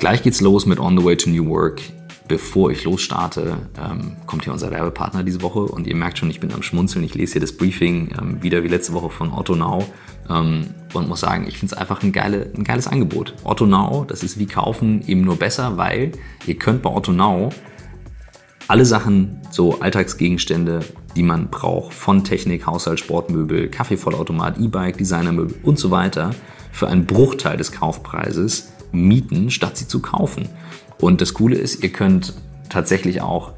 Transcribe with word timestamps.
gleich 0.00 0.22
geht's 0.22 0.40
los 0.40 0.66
mit 0.66 0.80
On 0.80 0.98
the 0.98 1.04
Way 1.04 1.16
to 1.18 1.30
New 1.30 1.46
Work. 1.48 1.82
Bevor 2.26 2.70
ich 2.70 2.84
losstarte, 2.84 3.58
ähm, 3.78 4.16
kommt 4.26 4.44
hier 4.44 4.52
unser 4.52 4.70
Werbepartner 4.70 5.22
diese 5.24 5.42
Woche 5.42 5.60
und 5.60 5.86
ihr 5.86 5.94
merkt 5.94 6.18
schon, 6.18 6.30
ich 6.30 6.40
bin 6.40 6.52
am 6.52 6.62
Schmunzeln. 6.62 7.04
Ich 7.04 7.14
lese 7.14 7.32
hier 7.32 7.40
das 7.40 7.56
Briefing 7.56 8.10
ähm, 8.18 8.42
wieder 8.42 8.62
wie 8.62 8.68
letzte 8.68 8.94
Woche 8.94 9.10
von 9.10 9.32
Otto 9.32 9.54
Now 9.54 9.84
ähm, 10.28 10.68
und 10.94 11.08
muss 11.08 11.20
sagen, 11.20 11.46
ich 11.46 11.58
finde 11.58 11.74
es 11.74 11.78
einfach 11.78 12.02
ein, 12.02 12.12
geile, 12.12 12.50
ein 12.56 12.64
geiles 12.64 12.86
Angebot. 12.86 13.34
Otto 13.44 13.66
Now, 13.66 14.04
das 14.08 14.22
ist 14.22 14.38
wie 14.38 14.46
kaufen 14.46 15.02
eben 15.06 15.20
nur 15.20 15.36
besser, 15.36 15.76
weil 15.76 16.12
ihr 16.46 16.54
könnt 16.54 16.82
bei 16.82 16.90
Otto 16.90 17.12
Now 17.12 17.50
alle 18.68 18.86
Sachen, 18.86 19.40
so 19.50 19.80
Alltagsgegenstände, 19.80 20.80
die 21.16 21.24
man 21.24 21.50
braucht, 21.50 21.92
von 21.92 22.24
Technik, 22.24 22.64
Haushalt, 22.64 23.00
Sportmöbel, 23.00 23.68
Kaffeevollautomat, 23.68 24.58
E-Bike, 24.58 24.96
Designermöbel 24.96 25.58
und 25.64 25.78
so 25.78 25.90
weiter, 25.90 26.30
für 26.70 26.88
einen 26.88 27.04
Bruchteil 27.04 27.56
des 27.56 27.72
Kaufpreises 27.72 28.70
mieten, 28.92 29.50
statt 29.50 29.76
sie 29.76 29.88
zu 29.88 30.00
kaufen. 30.00 30.48
Und 30.98 31.20
das 31.20 31.34
Coole 31.34 31.56
ist, 31.56 31.82
ihr 31.82 31.90
könnt 31.90 32.34
tatsächlich 32.68 33.20
auch 33.22 33.52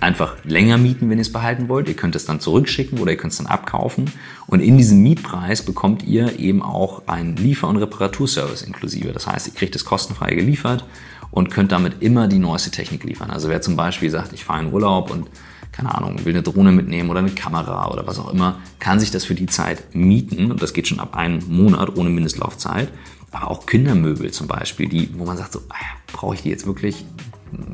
einfach 0.00 0.36
länger 0.44 0.76
mieten, 0.76 1.08
wenn 1.08 1.18
ihr 1.18 1.22
es 1.22 1.32
behalten 1.32 1.68
wollt. 1.68 1.88
Ihr 1.88 1.94
könnt 1.94 2.14
es 2.14 2.26
dann 2.26 2.40
zurückschicken 2.40 2.98
oder 2.98 3.12
ihr 3.12 3.16
könnt 3.16 3.32
es 3.32 3.38
dann 3.38 3.46
abkaufen. 3.46 4.10
Und 4.46 4.60
in 4.60 4.76
diesem 4.76 5.02
Mietpreis 5.02 5.62
bekommt 5.62 6.02
ihr 6.02 6.38
eben 6.38 6.62
auch 6.62 7.02
einen 7.06 7.36
Liefer- 7.36 7.68
und 7.68 7.78
Reparaturservice 7.78 8.62
inklusive. 8.62 9.12
Das 9.12 9.26
heißt, 9.26 9.46
ihr 9.48 9.54
kriegt 9.54 9.74
es 9.74 9.84
kostenfrei 9.84 10.34
geliefert 10.34 10.84
und 11.30 11.50
könnt 11.50 11.72
damit 11.72 12.02
immer 12.02 12.28
die 12.28 12.38
neueste 12.38 12.70
Technik 12.70 13.04
liefern. 13.04 13.30
Also 13.30 13.48
wer 13.48 13.62
zum 13.62 13.76
Beispiel 13.76 14.10
sagt, 14.10 14.32
ich 14.32 14.44
fahre 14.44 14.64
in 14.64 14.72
Urlaub 14.72 15.10
und 15.10 15.28
keine 15.72 15.92
Ahnung, 15.92 16.24
will 16.24 16.32
eine 16.32 16.42
Drohne 16.42 16.70
mitnehmen 16.70 17.10
oder 17.10 17.18
eine 17.18 17.32
Kamera 17.32 17.90
oder 17.90 18.06
was 18.06 18.20
auch 18.20 18.32
immer, 18.32 18.60
kann 18.78 19.00
sich 19.00 19.10
das 19.10 19.24
für 19.24 19.34
die 19.34 19.46
Zeit 19.46 19.94
mieten. 19.94 20.52
Und 20.52 20.62
das 20.62 20.72
geht 20.72 20.86
schon 20.86 21.00
ab 21.00 21.16
einem 21.16 21.40
Monat 21.48 21.96
ohne 21.96 22.10
Mindestlaufzeit 22.10 22.90
aber 23.34 23.50
auch 23.50 23.66
Kindermöbel 23.66 24.30
zum 24.30 24.46
Beispiel, 24.46 24.88
die, 24.88 25.10
wo 25.18 25.24
man 25.24 25.36
sagt, 25.36 25.52
so, 25.52 25.60
ah 25.68 25.74
brauche 26.12 26.36
ich 26.36 26.42
die 26.42 26.50
jetzt 26.50 26.66
wirklich? 26.66 27.04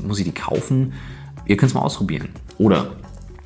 Muss 0.03 0.19
ich 0.19 0.25
die 0.25 0.33
kaufen? 0.33 0.95
Ihr 1.47 1.57
könnt 1.57 1.71
es 1.71 1.75
mal 1.75 1.83
ausprobieren. 1.83 2.31
Oder 2.59 2.97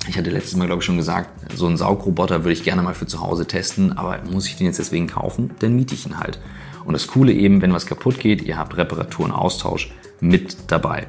ich 0.07 0.17
hatte 0.17 0.29
letztes 0.29 0.55
Mal, 0.55 0.65
glaube 0.65 0.81
ich, 0.81 0.85
schon 0.85 0.97
gesagt, 0.97 1.29
so 1.55 1.67
einen 1.67 1.77
Saugroboter 1.77 2.43
würde 2.43 2.53
ich 2.53 2.63
gerne 2.63 2.81
mal 2.81 2.93
für 2.93 3.05
zu 3.05 3.21
Hause 3.21 3.45
testen, 3.45 3.97
aber 3.97 4.19
muss 4.31 4.47
ich 4.47 4.55
den 4.55 4.67
jetzt 4.67 4.79
deswegen 4.79 5.07
kaufen? 5.07 5.51
Dann 5.59 5.75
miete 5.75 5.93
ich 5.93 6.05
ihn 6.05 6.19
halt. 6.19 6.39
Und 6.85 6.93
das 6.93 7.07
Coole 7.07 7.33
eben, 7.33 7.61
wenn 7.61 7.73
was 7.73 7.85
kaputt 7.85 8.19
geht, 8.19 8.41
ihr 8.41 8.57
habt 8.57 8.77
Reparatur 8.77 9.25
und 9.25 9.31
Austausch 9.31 9.91
mit 10.19 10.57
dabei. 10.67 11.07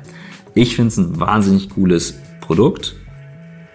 Ich 0.55 0.75
finde 0.75 0.89
es 0.89 0.97
ein 0.97 1.21
wahnsinnig 1.21 1.71
cooles 1.71 2.15
Produkt 2.41 2.97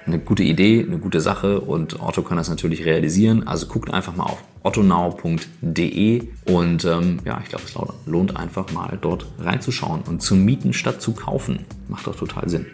eine 0.05 0.19
gute 0.19 0.44
Idee, 0.44 0.85
eine 0.88 0.97
gute 0.97 1.21
Sache 1.21 1.61
und 1.61 2.02
Otto 2.02 2.21
kann 2.21 2.38
das 2.38 2.49
natürlich 2.49 2.85
realisieren. 2.85 3.47
Also 3.47 3.67
guckt 3.67 3.94
einfach 3.94 4.16
mal 4.16 4.25
auf 4.25 4.44
ottonau.de 4.63 6.27
und 6.45 6.85
ähm, 6.85 7.19
ja, 7.25 7.39
ich 7.44 7.49
glaube, 7.49 7.66
es 7.66 7.75
lohnt 8.05 8.38
einfach 8.38 8.72
mal 8.72 8.97
dort 9.02 9.25
reinzuschauen 9.39 10.02
und 10.02 10.22
zu 10.22 10.35
mieten 10.35 10.73
statt 10.73 11.02
zu 11.02 11.13
kaufen. 11.13 11.66
Macht 11.88 12.07
doch 12.07 12.16
total 12.16 12.49
Sinn. 12.49 12.66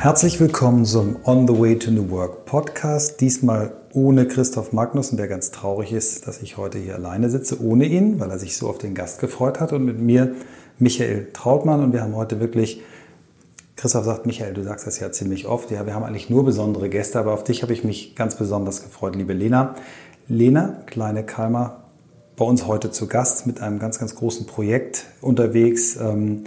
Herzlich 0.00 0.38
willkommen 0.38 0.84
zum 0.84 1.16
On 1.24 1.48
the 1.48 1.58
Way 1.58 1.76
to 1.76 1.90
New 1.90 2.08
Work 2.10 2.44
Podcast. 2.44 3.20
Diesmal 3.20 3.72
ohne 3.92 4.28
Christoph 4.28 4.72
Magnussen, 4.72 5.16
der 5.16 5.26
ganz 5.26 5.50
traurig 5.50 5.92
ist, 5.92 6.28
dass 6.28 6.40
ich 6.40 6.56
heute 6.56 6.78
hier 6.78 6.94
alleine 6.94 7.28
sitze, 7.30 7.60
ohne 7.60 7.84
ihn, 7.84 8.20
weil 8.20 8.30
er 8.30 8.38
sich 8.38 8.56
so 8.56 8.68
auf 8.68 8.78
den 8.78 8.94
Gast 8.94 9.18
gefreut 9.18 9.58
hat. 9.58 9.72
Und 9.72 9.84
mit 9.84 9.98
mir 9.98 10.36
Michael 10.78 11.26
Trautmann. 11.32 11.82
Und 11.82 11.92
wir 11.92 12.00
haben 12.00 12.14
heute 12.14 12.38
wirklich, 12.38 12.80
Christoph 13.74 14.04
sagt, 14.04 14.24
Michael, 14.24 14.54
du 14.54 14.62
sagst 14.62 14.86
das 14.86 15.00
ja 15.00 15.10
ziemlich 15.10 15.48
oft. 15.48 15.72
Ja, 15.72 15.84
wir 15.84 15.96
haben 15.96 16.04
eigentlich 16.04 16.30
nur 16.30 16.44
besondere 16.44 16.88
Gäste, 16.88 17.18
aber 17.18 17.32
auf 17.32 17.42
dich 17.42 17.62
habe 17.62 17.72
ich 17.72 17.82
mich 17.82 18.14
ganz 18.14 18.36
besonders 18.36 18.84
gefreut, 18.84 19.16
liebe 19.16 19.32
Lena. 19.32 19.74
Lena, 20.28 20.80
kleine 20.86 21.26
Kalmer, 21.26 21.82
bei 22.36 22.44
uns 22.44 22.68
heute 22.68 22.92
zu 22.92 23.08
Gast 23.08 23.48
mit 23.48 23.60
einem 23.60 23.80
ganz, 23.80 23.98
ganz 23.98 24.14
großen 24.14 24.46
Projekt 24.46 25.06
unterwegs. 25.20 25.96
Ähm, 25.96 26.44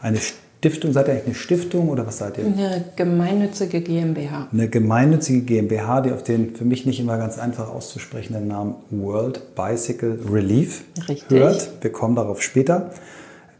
eine 0.00 0.20
Stiftung, 0.64 0.94
seid 0.94 1.08
ihr 1.08 1.12
eigentlich 1.12 1.26
eine 1.26 1.34
Stiftung 1.34 1.90
oder 1.90 2.06
was 2.06 2.16
seid 2.16 2.38
ihr? 2.38 2.46
Eine 2.46 2.84
gemeinnützige 2.96 3.82
GmbH. 3.82 4.48
Eine 4.50 4.70
gemeinnützige 4.70 5.42
GmbH, 5.42 6.00
die 6.00 6.10
auf 6.10 6.22
den 6.22 6.56
für 6.56 6.64
mich 6.64 6.86
nicht 6.86 7.00
immer 7.00 7.18
ganz 7.18 7.38
einfach 7.38 7.68
auszusprechenden 7.68 8.48
Namen 8.48 8.76
World 8.88 9.54
Bicycle 9.54 10.20
Relief 10.26 10.84
Richtig. 11.06 11.28
hört. 11.28 11.70
Wir 11.82 11.92
kommen 11.92 12.16
darauf 12.16 12.40
später. 12.40 12.92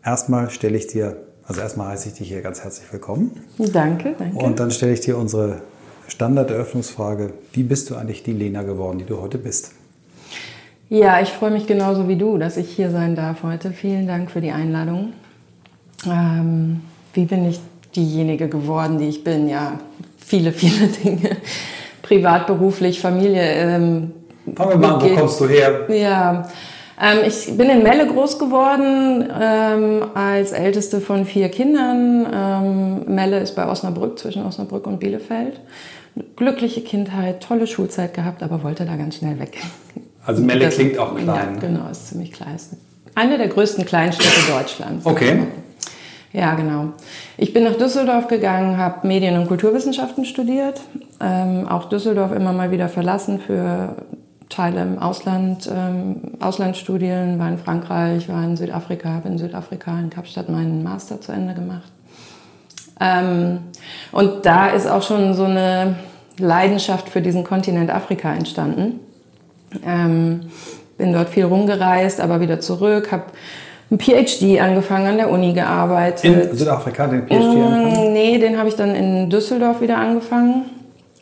Erstmal 0.02 0.48
stelle 0.48 0.78
ich 0.78 0.86
dir, 0.86 1.18
also 1.46 1.60
erstmal 1.60 1.88
heiße 1.88 2.08
ich 2.08 2.14
dich 2.14 2.28
hier 2.28 2.40
ganz 2.40 2.64
herzlich 2.64 2.90
willkommen. 2.90 3.32
Danke, 3.58 4.14
danke. 4.18 4.38
Und 4.38 4.58
dann 4.58 4.70
stelle 4.70 4.94
ich 4.94 5.00
dir 5.00 5.18
unsere 5.18 5.60
Standarderöffnungsfrage. 6.08 7.34
Wie 7.52 7.64
bist 7.64 7.90
du 7.90 7.96
eigentlich 7.96 8.22
die 8.22 8.32
Lena 8.32 8.62
geworden, 8.62 8.96
die 8.96 9.04
du 9.04 9.20
heute 9.20 9.36
bist? 9.36 9.72
Ja, 10.88 11.20
ich 11.20 11.28
freue 11.28 11.50
mich 11.50 11.66
genauso 11.66 12.08
wie 12.08 12.16
du, 12.16 12.38
dass 12.38 12.56
ich 12.56 12.70
hier 12.70 12.90
sein 12.90 13.14
darf 13.14 13.42
heute. 13.42 13.72
Vielen 13.72 14.06
Dank 14.06 14.30
für 14.30 14.40
die 14.40 14.52
Einladung. 14.52 15.12
Ähm, 16.06 16.80
wie 17.14 17.24
bin 17.24 17.48
ich 17.48 17.60
diejenige 17.96 18.48
geworden, 18.48 18.98
die 18.98 19.08
ich 19.08 19.24
bin? 19.24 19.48
Ja, 19.48 19.78
viele, 20.18 20.52
viele 20.52 20.88
Dinge. 21.04 21.36
Privat, 22.02 22.46
beruflich, 22.46 23.00
Familie. 23.00 23.42
Ähm, 23.42 24.12
Fangen 24.54 24.70
wir 24.70 24.76
mal 24.76 24.94
an, 24.96 25.02
wo 25.02 25.14
kommst 25.14 25.40
du 25.40 25.48
her? 25.48 25.88
Ja, 25.88 26.46
ähm, 27.00 27.18
ich 27.26 27.56
bin 27.56 27.70
in 27.70 27.82
Melle 27.82 28.06
groß 28.06 28.38
geworden, 28.38 29.28
ähm, 29.40 30.04
als 30.14 30.52
älteste 30.52 31.00
von 31.00 31.24
vier 31.24 31.48
Kindern. 31.48 32.26
Ähm, 32.32 33.14
Melle 33.14 33.40
ist 33.40 33.56
bei 33.56 33.66
Osnabrück, 33.66 34.18
zwischen 34.18 34.44
Osnabrück 34.44 34.86
und 34.86 35.00
Bielefeld. 35.00 35.60
Glückliche 36.36 36.82
Kindheit, 36.82 37.42
tolle 37.42 37.66
Schulzeit 37.66 38.14
gehabt, 38.14 38.42
aber 38.42 38.62
wollte 38.62 38.84
da 38.84 38.96
ganz 38.96 39.16
schnell 39.16 39.40
weg. 39.40 39.58
Also 40.24 40.42
Melle 40.42 40.66
das, 40.66 40.74
klingt 40.74 40.98
auch 40.98 41.16
klein. 41.16 41.54
Ja, 41.54 41.60
genau, 41.60 41.90
ist 41.90 42.08
ziemlich 42.08 42.32
klein. 42.32 42.56
Eine 43.16 43.38
der 43.38 43.48
größten 43.48 43.84
Kleinstädte 43.84 44.52
Deutschlands. 44.52 45.04
Okay. 45.04 45.38
Ja, 46.34 46.54
genau. 46.54 46.88
Ich 47.36 47.52
bin 47.52 47.62
nach 47.62 47.76
Düsseldorf 47.76 48.26
gegangen, 48.26 48.76
habe 48.76 49.06
Medien- 49.06 49.38
und 49.38 49.46
Kulturwissenschaften 49.46 50.24
studiert. 50.24 50.80
Ähm, 51.20 51.68
auch 51.68 51.84
Düsseldorf 51.88 52.32
immer 52.32 52.52
mal 52.52 52.72
wieder 52.72 52.88
verlassen 52.88 53.38
für 53.38 53.94
Teile 54.48 54.82
im 54.82 54.98
Ausland, 54.98 55.70
ähm, 55.72 56.16
Auslandsstudien, 56.40 57.38
war 57.38 57.48
in 57.48 57.58
Frankreich, 57.58 58.28
war 58.28 58.42
in 58.42 58.56
Südafrika, 58.56 59.10
habe 59.10 59.28
in 59.28 59.38
Südafrika 59.38 59.96
in 60.00 60.10
Kapstadt 60.10 60.48
meinen 60.48 60.82
Master 60.82 61.20
zu 61.20 61.30
Ende 61.30 61.54
gemacht. 61.54 61.92
Ähm, 63.00 63.60
und 64.10 64.44
da 64.44 64.70
ist 64.70 64.88
auch 64.88 65.02
schon 65.02 65.34
so 65.34 65.44
eine 65.44 65.94
Leidenschaft 66.38 67.10
für 67.10 67.22
diesen 67.22 67.44
Kontinent 67.44 67.92
Afrika 67.92 68.34
entstanden. 68.34 68.98
Ähm, 69.86 70.50
bin 70.98 71.12
dort 71.12 71.28
viel 71.28 71.44
rumgereist, 71.44 72.20
aber 72.20 72.40
wieder 72.40 72.58
zurück, 72.58 73.12
habe 73.12 73.26
ein 73.90 73.98
PhD 73.98 74.60
angefangen, 74.60 75.06
an 75.06 75.16
der 75.16 75.30
Uni 75.30 75.52
gearbeitet. 75.52 76.24
In 76.24 76.56
Südafrika 76.56 77.06
den 77.06 77.26
PhD 77.26 77.30
mm, 77.30 77.62
angefangen? 77.62 78.12
Nee, 78.12 78.38
den 78.38 78.58
habe 78.58 78.68
ich 78.68 78.76
dann 78.76 78.94
in 78.94 79.30
Düsseldorf 79.30 79.80
wieder 79.80 79.98
angefangen. 79.98 80.64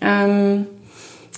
Ähm, 0.01 0.67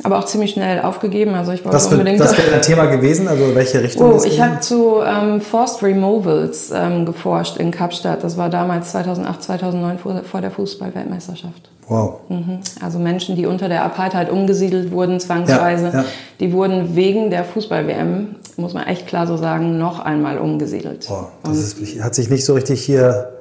aber 0.02 0.18
auch 0.18 0.24
ziemlich 0.24 0.52
schnell 0.52 0.80
aufgegeben. 0.82 1.34
Also 1.34 1.52
ich 1.52 1.64
wollte 1.64 1.76
das 1.76 1.86
unbedingt. 1.86 2.18
Das 2.18 2.36
wäre 2.38 2.50
dein 2.50 2.62
Thema 2.62 2.86
gewesen, 2.86 3.28
also 3.28 3.54
welche 3.54 3.82
Richtung? 3.82 4.14
Oh, 4.14 4.24
ich 4.24 4.40
habe 4.40 4.60
zu 4.60 5.00
ähm, 5.06 5.40
Forced 5.40 5.82
Removals 5.82 6.72
ähm, 6.74 7.06
geforscht 7.06 7.58
in 7.58 7.70
Kapstadt. 7.70 8.24
Das 8.24 8.36
war 8.36 8.50
damals 8.50 8.90
2008, 8.90 9.42
2009 9.42 9.98
vor, 9.98 10.22
vor 10.24 10.40
der 10.40 10.50
Fußballweltmeisterschaft. 10.50 11.70
Wow. 11.86 12.20
Mhm. 12.28 12.60
Also 12.82 12.98
Menschen, 12.98 13.36
die 13.36 13.46
unter 13.46 13.68
der 13.68 13.84
Apartheid 13.84 14.30
umgesiedelt 14.30 14.90
wurden, 14.90 15.20
zwangsweise, 15.20 15.86
ja, 15.88 16.00
ja. 16.00 16.04
die 16.40 16.52
wurden 16.52 16.96
wegen 16.96 17.30
der 17.30 17.44
Fußball-WM, 17.44 18.36
muss 18.56 18.72
man 18.74 18.86
echt 18.86 19.06
klar 19.06 19.26
so 19.26 19.36
sagen, 19.36 19.78
noch 19.78 20.00
einmal 20.00 20.38
umgesiedelt. 20.38 21.08
Wow. 21.08 21.28
Das 21.42 21.58
ist, 21.58 22.02
hat 22.02 22.14
sich 22.14 22.30
nicht 22.30 22.44
so 22.44 22.54
richtig 22.54 22.82
hier 22.82 23.33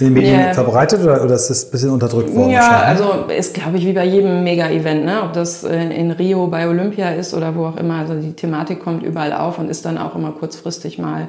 in 0.00 0.08
den 0.08 0.14
Medien 0.14 0.40
yeah. 0.40 0.54
verbreitet 0.54 1.02
oder, 1.02 1.22
oder 1.22 1.34
ist 1.34 1.50
das 1.50 1.64
ein 1.64 1.70
bisschen 1.70 1.90
unterdrückt 1.90 2.34
worden? 2.34 2.50
Ja, 2.50 2.82
also 2.82 3.24
ist, 3.36 3.54
glaube 3.54 3.78
ich, 3.78 3.86
wie 3.86 3.92
bei 3.92 4.04
jedem 4.04 4.44
Mega-Event, 4.44 5.04
ne? 5.04 5.22
ob 5.22 5.32
das 5.32 5.64
äh, 5.64 5.76
in 5.76 6.10
Rio 6.10 6.46
bei 6.46 6.68
Olympia 6.68 7.10
ist 7.10 7.34
oder 7.34 7.54
wo 7.54 7.66
auch 7.66 7.76
immer. 7.76 7.96
Also 7.96 8.14
die 8.14 8.32
Thematik 8.32 8.80
kommt 8.80 9.02
überall 9.02 9.32
auf 9.32 9.58
und 9.58 9.70
ist 9.70 9.84
dann 9.84 9.98
auch 9.98 10.14
immer 10.14 10.32
kurzfristig 10.32 10.98
mal 10.98 11.28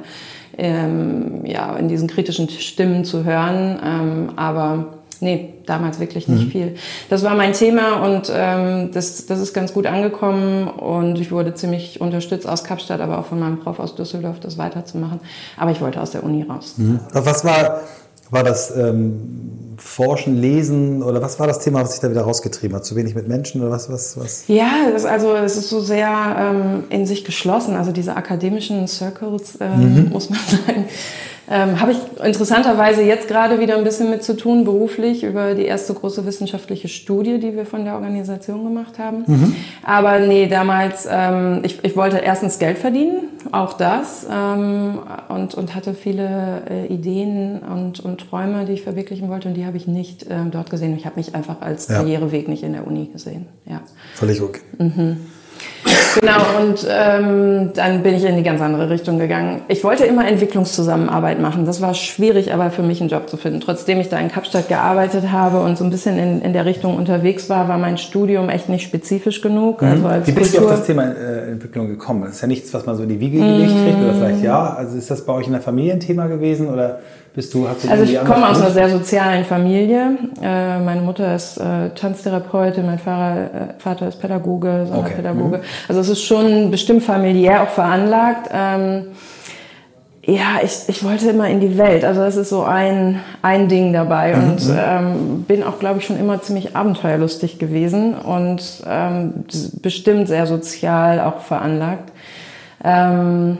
ähm, 0.58 1.44
ja, 1.44 1.76
in 1.76 1.88
diesen 1.88 2.08
kritischen 2.08 2.48
Stimmen 2.48 3.04
zu 3.04 3.24
hören. 3.24 3.78
Ähm, 3.84 4.32
aber 4.36 4.86
nee, 5.22 5.54
damals 5.66 6.00
wirklich 6.00 6.28
nicht 6.28 6.46
mhm. 6.46 6.50
viel. 6.50 6.74
Das 7.08 7.22
war 7.22 7.34
mein 7.34 7.52
Thema 7.52 8.04
und 8.04 8.30
ähm, 8.34 8.90
das, 8.92 9.26
das 9.26 9.40
ist 9.40 9.54
ganz 9.54 9.72
gut 9.72 9.86
angekommen 9.86 10.68
und 10.68 11.18
ich 11.18 11.30
wurde 11.30 11.54
ziemlich 11.54 12.00
unterstützt 12.00 12.48
aus 12.48 12.64
Kapstadt, 12.64 13.00
aber 13.00 13.18
auch 13.18 13.26
von 13.26 13.38
meinem 13.38 13.60
Prof 13.60 13.78
aus 13.78 13.94
Düsseldorf, 13.94 14.40
das 14.40 14.58
weiterzumachen. 14.58 15.20
Aber 15.56 15.70
ich 15.70 15.80
wollte 15.80 16.00
aus 16.00 16.10
der 16.10 16.24
Uni 16.24 16.42
raus. 16.42 16.74
Mhm. 16.76 17.00
Was 17.12 17.44
war 17.44 17.80
war 18.32 18.42
das 18.42 18.74
ähm, 18.74 19.76
Forschen, 19.76 20.40
Lesen 20.40 21.02
oder 21.02 21.20
was 21.20 21.38
war 21.38 21.46
das 21.46 21.58
Thema, 21.60 21.82
was 21.82 21.92
sich 21.92 22.00
da 22.00 22.10
wieder 22.10 22.22
rausgetrieben 22.22 22.76
hat? 22.76 22.84
Zu 22.84 22.96
wenig 22.96 23.14
mit 23.14 23.28
Menschen 23.28 23.60
oder 23.60 23.70
was? 23.70 23.90
was, 23.90 24.18
was? 24.18 24.44
Ja, 24.48 24.90
das, 24.90 25.04
also 25.04 25.34
es 25.36 25.56
ist 25.56 25.68
so 25.68 25.80
sehr 25.80 26.36
ähm, 26.38 26.84
in 26.88 27.04
sich 27.06 27.24
geschlossen. 27.24 27.76
Also 27.76 27.92
diese 27.92 28.16
akademischen 28.16 28.88
Circles, 28.88 29.58
ähm, 29.60 30.06
mhm. 30.06 30.08
muss 30.10 30.30
man 30.30 30.38
sagen, 30.66 30.86
Ähm, 31.52 31.78
Habe 31.80 31.92
ich 31.92 31.98
interessanterweise 32.24 33.02
jetzt 33.02 33.28
gerade 33.28 33.60
wieder 33.60 33.76
ein 33.76 33.84
bisschen 33.84 34.08
mit 34.08 34.24
zu 34.24 34.34
tun, 34.38 34.64
beruflich, 34.64 35.22
über 35.22 35.54
die 35.54 35.66
erste 35.66 35.92
große 35.92 36.24
wissenschaftliche 36.24 36.88
Studie, 36.88 37.38
die 37.38 37.54
wir 37.54 37.66
von 37.66 37.84
der 37.84 37.94
Organisation 37.94 38.64
gemacht 38.64 38.98
haben. 38.98 39.24
Mhm. 39.26 39.56
Aber 39.82 40.18
nee, 40.18 40.46
damals, 40.46 41.06
ähm, 41.10 41.60
ich, 41.62 41.84
ich 41.84 41.94
wollte 41.94 42.16
erstens 42.16 42.58
Geld 42.58 42.78
verdienen, 42.78 43.24
auch 43.50 43.74
das, 43.74 44.26
ähm, 44.32 45.00
und, 45.28 45.54
und 45.54 45.74
hatte 45.74 45.92
viele 45.92 46.62
äh, 46.70 46.86
Ideen 46.86 47.58
und, 47.58 48.00
und 48.00 48.30
Träume, 48.30 48.64
die 48.64 48.72
ich 48.72 48.82
verwirklichen 48.82 49.28
wollte, 49.28 49.48
und 49.48 49.54
die 49.54 49.66
habe 49.66 49.76
ich 49.76 49.86
nicht 49.86 50.24
ähm, 50.30 50.50
dort 50.52 50.70
gesehen. 50.70 50.96
Ich 50.96 51.04
habe 51.04 51.16
mich 51.16 51.34
einfach 51.34 51.60
als 51.60 51.88
ja. 51.88 51.96
Karriereweg 51.96 52.48
nicht 52.48 52.62
in 52.62 52.72
der 52.72 52.86
Uni 52.86 53.10
gesehen. 53.12 53.46
Ja. 53.66 53.82
Völlig 54.14 54.40
okay. 54.40 54.62
Mhm. 54.78 55.18
Genau, 56.20 56.40
und 56.60 56.86
ähm, 56.88 57.70
dann 57.74 58.02
bin 58.02 58.14
ich 58.14 58.24
in 58.24 58.36
die 58.36 58.42
ganz 58.42 58.60
andere 58.60 58.90
Richtung 58.90 59.18
gegangen. 59.18 59.62
Ich 59.68 59.82
wollte 59.82 60.04
immer 60.04 60.26
Entwicklungszusammenarbeit 60.28 61.40
machen. 61.40 61.64
Das 61.64 61.80
war 61.80 61.94
schwierig, 61.94 62.52
aber 62.52 62.70
für 62.70 62.82
mich 62.82 63.00
einen 63.00 63.08
Job 63.08 63.28
zu 63.28 63.36
finden. 63.36 63.60
Trotzdem 63.60 63.98
ich 63.98 64.08
da 64.08 64.18
in 64.18 64.28
Kapstadt 64.28 64.68
gearbeitet 64.68 65.32
habe 65.32 65.60
und 65.60 65.78
so 65.78 65.84
ein 65.84 65.90
bisschen 65.90 66.18
in, 66.18 66.42
in 66.42 66.52
der 66.52 66.66
Richtung 66.66 66.96
unterwegs 66.96 67.48
war, 67.48 67.68
war 67.68 67.78
mein 67.78 67.98
Studium 67.98 68.50
echt 68.50 68.68
nicht 68.68 68.84
spezifisch 68.84 69.40
genug. 69.40 69.80
Mhm. 69.80 69.88
Also 69.88 70.06
als 70.06 70.26
Wie 70.26 70.32
bist 70.32 70.52
Kultur 70.52 70.68
du 70.68 70.72
auf 70.72 70.78
das 70.80 70.86
Thema 70.86 71.04
äh, 71.04 71.50
Entwicklung 71.50 71.88
gekommen? 71.88 72.22
Das 72.22 72.32
ist 72.32 72.42
ja 72.42 72.48
nichts, 72.48 72.74
was 72.74 72.84
man 72.84 72.96
so 72.96 73.04
in 73.04 73.08
die 73.08 73.20
Wiege 73.20 73.38
gelegt 73.38 73.72
kriegt, 73.84 73.98
oder 74.02 74.14
vielleicht 74.14 74.42
ja. 74.42 74.74
Also 74.74 74.98
ist 74.98 75.10
das 75.10 75.24
bei 75.24 75.32
euch 75.32 75.46
in 75.46 75.52
der 75.52 75.62
Familie 75.62 75.94
ein 75.94 76.00
Thema 76.00 76.26
gewesen 76.26 76.68
oder 76.68 77.00
bist 77.34 77.54
du, 77.54 77.66
hast 77.66 77.84
du 77.84 77.90
Also 77.90 78.04
ich 78.04 78.22
komme 78.24 78.48
aus 78.48 78.60
einer 78.60 78.70
sehr 78.70 78.90
sozialen 78.90 79.44
Familie. 79.44 80.18
Äh, 80.42 80.78
meine 80.80 81.00
Mutter 81.00 81.34
ist 81.34 81.56
äh, 81.56 81.90
Tanztherapeutin, 81.94 82.84
mein 82.84 82.98
Vater, 82.98 83.40
äh, 83.40 83.48
Vater 83.78 84.08
ist 84.08 84.20
Pädagoge, 84.20 84.86
Sonderpädagoge. 84.86 85.56
Okay. 85.56 85.58
Mhm. 85.58 85.88
Also 85.88 86.00
es 86.02 86.08
ist 86.10 86.22
schon 86.22 86.70
bestimmt 86.70 87.02
familiär 87.02 87.62
auch 87.62 87.70
veranlagt. 87.70 88.50
Ähm, 88.52 89.06
ja, 90.24 90.60
ich, 90.62 90.82
ich 90.88 91.02
wollte 91.02 91.30
immer 91.30 91.48
in 91.48 91.60
die 91.60 91.78
Welt. 91.78 92.04
Also 92.04 92.20
das 92.20 92.36
ist 92.36 92.50
so 92.50 92.62
ein, 92.62 93.20
ein 93.40 93.68
Ding 93.68 93.92
dabei. 93.92 94.36
Mhm. 94.36 94.42
Und 94.42 94.60
ähm, 94.76 95.44
bin 95.48 95.62
auch, 95.64 95.78
glaube 95.78 96.00
ich, 96.00 96.06
schon 96.06 96.18
immer 96.18 96.40
ziemlich 96.42 96.76
abenteuerlustig 96.76 97.58
gewesen 97.58 98.14
und 98.14 98.62
ähm, 98.86 99.44
bestimmt 99.80 100.28
sehr 100.28 100.46
sozial 100.46 101.18
auch 101.18 101.40
veranlagt. 101.40 102.12
Ähm, 102.84 103.58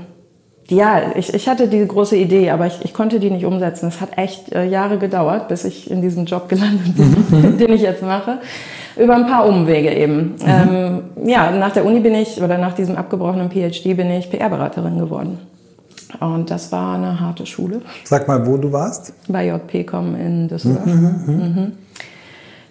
ja, 0.73 1.13
ich, 1.17 1.33
ich 1.33 1.49
hatte 1.49 1.69
diese 1.69 1.87
große 1.87 2.17
Idee, 2.17 2.51
aber 2.51 2.67
ich, 2.67 2.81
ich 2.83 2.95
konnte 2.95 3.21
die 3.21 3.31
nicht 3.31 3.45
umsetzen. 3.45 3.89
Es 3.89 4.01
hat 4.01 4.17
echt 4.17 4.53
äh, 4.53 4.65
Jahre 4.65 4.99
gedauert, 4.99 5.49
bis 5.49 5.65
ich 5.65 5.91
in 5.91 6.03
diesem 6.03 6.25
Job 6.25 6.49
gelandet 6.49 6.97
bin, 6.97 7.17
mhm. 7.31 7.59
den 7.59 7.73
ich 7.73 7.83
jetzt 7.83 8.03
mache. 8.03 8.39
Über 8.97 9.15
ein 9.15 9.27
paar 9.27 9.47
Umwege 9.47 9.95
eben. 9.95 10.17
Mhm. 10.17 10.37
Ähm, 10.47 11.01
ja, 11.25 11.51
nach 11.51 11.73
der 11.73 11.85
Uni 11.85 12.01
bin 12.01 12.15
ich, 12.15 12.41
oder 12.43 12.59
nach 12.59 12.75
diesem 12.75 12.97
abgebrochenen 12.97 13.51
PhD 13.51 13.97
bin 13.97 14.11
ich 14.11 14.31
PR-Beraterin 14.31 14.99
geworden. 14.99 15.39
Und 16.21 16.51
das 16.51 16.73
war 16.73 16.97
eine 16.97 17.21
harte 17.21 17.47
Schule. 17.47 17.81
Sag 18.05 18.29
mal, 18.29 18.47
wo 18.47 18.57
du 18.57 18.71
warst? 18.73 19.15
Bei 19.29 19.47
JPCom 19.47 20.15
in 20.15 20.49
Düsseldorf. 20.49 20.87
Mhm, 20.87 21.25
mhm, 21.27 21.35
mhm. 21.35 21.73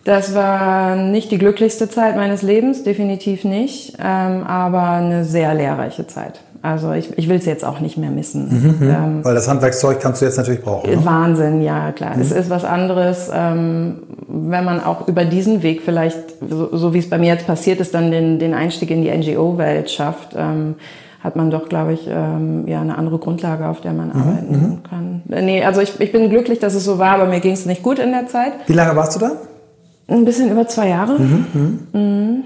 Das 0.03 0.33
war 0.33 0.95
nicht 0.95 1.31
die 1.31 1.37
glücklichste 1.37 1.87
Zeit 1.87 2.15
meines 2.15 2.41
Lebens, 2.41 2.83
definitiv 2.83 3.43
nicht, 3.43 3.97
ähm, 3.99 4.43
aber 4.43 4.89
eine 4.89 5.25
sehr 5.25 5.53
lehrreiche 5.53 6.07
Zeit. 6.07 6.41
Also 6.63 6.91
ich, 6.91 7.17
ich 7.17 7.27
will 7.27 7.37
es 7.37 7.45
jetzt 7.45 7.65
auch 7.65 7.79
nicht 7.79 7.97
mehr 7.97 8.11
missen. 8.11 8.49
Mhm, 8.49 8.85
mhm, 8.85 8.91
ähm, 8.91 9.25
Weil 9.25 9.33
das 9.33 9.47
Handwerkszeug 9.47 9.99
kannst 9.99 10.21
du 10.21 10.25
jetzt 10.25 10.37
natürlich 10.37 10.61
brauchen. 10.61 10.91
Ne? 10.91 11.03
Wahnsinn, 11.03 11.61
ja 11.61 11.91
klar. 11.91 12.15
Mhm. 12.15 12.21
Es 12.21 12.31
ist 12.31 12.49
was 12.49 12.65
anderes, 12.65 13.31
ähm, 13.33 14.03
wenn 14.27 14.63
man 14.63 14.83
auch 14.83 15.07
über 15.07 15.25
diesen 15.25 15.63
Weg 15.63 15.81
vielleicht, 15.81 16.19
so, 16.47 16.75
so 16.75 16.93
wie 16.93 16.99
es 16.99 17.09
bei 17.09 17.17
mir 17.17 17.27
jetzt 17.27 17.47
passiert 17.47 17.79
ist, 17.79 17.95
dann 17.95 18.11
den, 18.11 18.37
den 18.37 18.53
Einstieg 18.53 18.91
in 18.91 19.01
die 19.01 19.09
NGO-Welt 19.09 19.89
schafft. 19.89 20.35
Ähm, 20.35 20.75
hat 21.23 21.35
man 21.35 21.51
doch, 21.51 21.69
glaube 21.69 21.93
ich, 21.93 22.07
ähm, 22.07 22.67
ja 22.67 22.81
eine 22.81 22.97
andere 22.97 23.19
Grundlage, 23.19 23.67
auf 23.67 23.81
der 23.81 23.93
man 23.93 24.07
mhm, 24.07 24.21
arbeiten 24.21 24.51
mhm. 24.51 24.83
kann. 24.83 25.21
Äh, 25.29 25.41
nee, 25.43 25.63
also 25.63 25.81
ich, 25.81 25.99
ich 25.99 26.11
bin 26.11 26.29
glücklich, 26.29 26.59
dass 26.59 26.73
es 26.73 26.83
so 26.83 26.97
war, 26.97 27.15
aber 27.15 27.27
mir 27.27 27.39
ging 27.39 27.53
es 27.53 27.65
nicht 27.65 27.83
gut 27.83 27.99
in 27.99 28.11
der 28.11 28.27
Zeit. 28.27 28.53
Wie 28.67 28.73
lange 28.73 28.95
warst 28.95 29.15
du 29.15 29.19
da? 29.19 29.31
Ein 30.07 30.25
bisschen 30.25 30.51
über 30.51 30.67
zwei 30.67 30.89
Jahre. 30.89 31.19
Mhm, 31.19 31.79
mhm. 31.93 32.43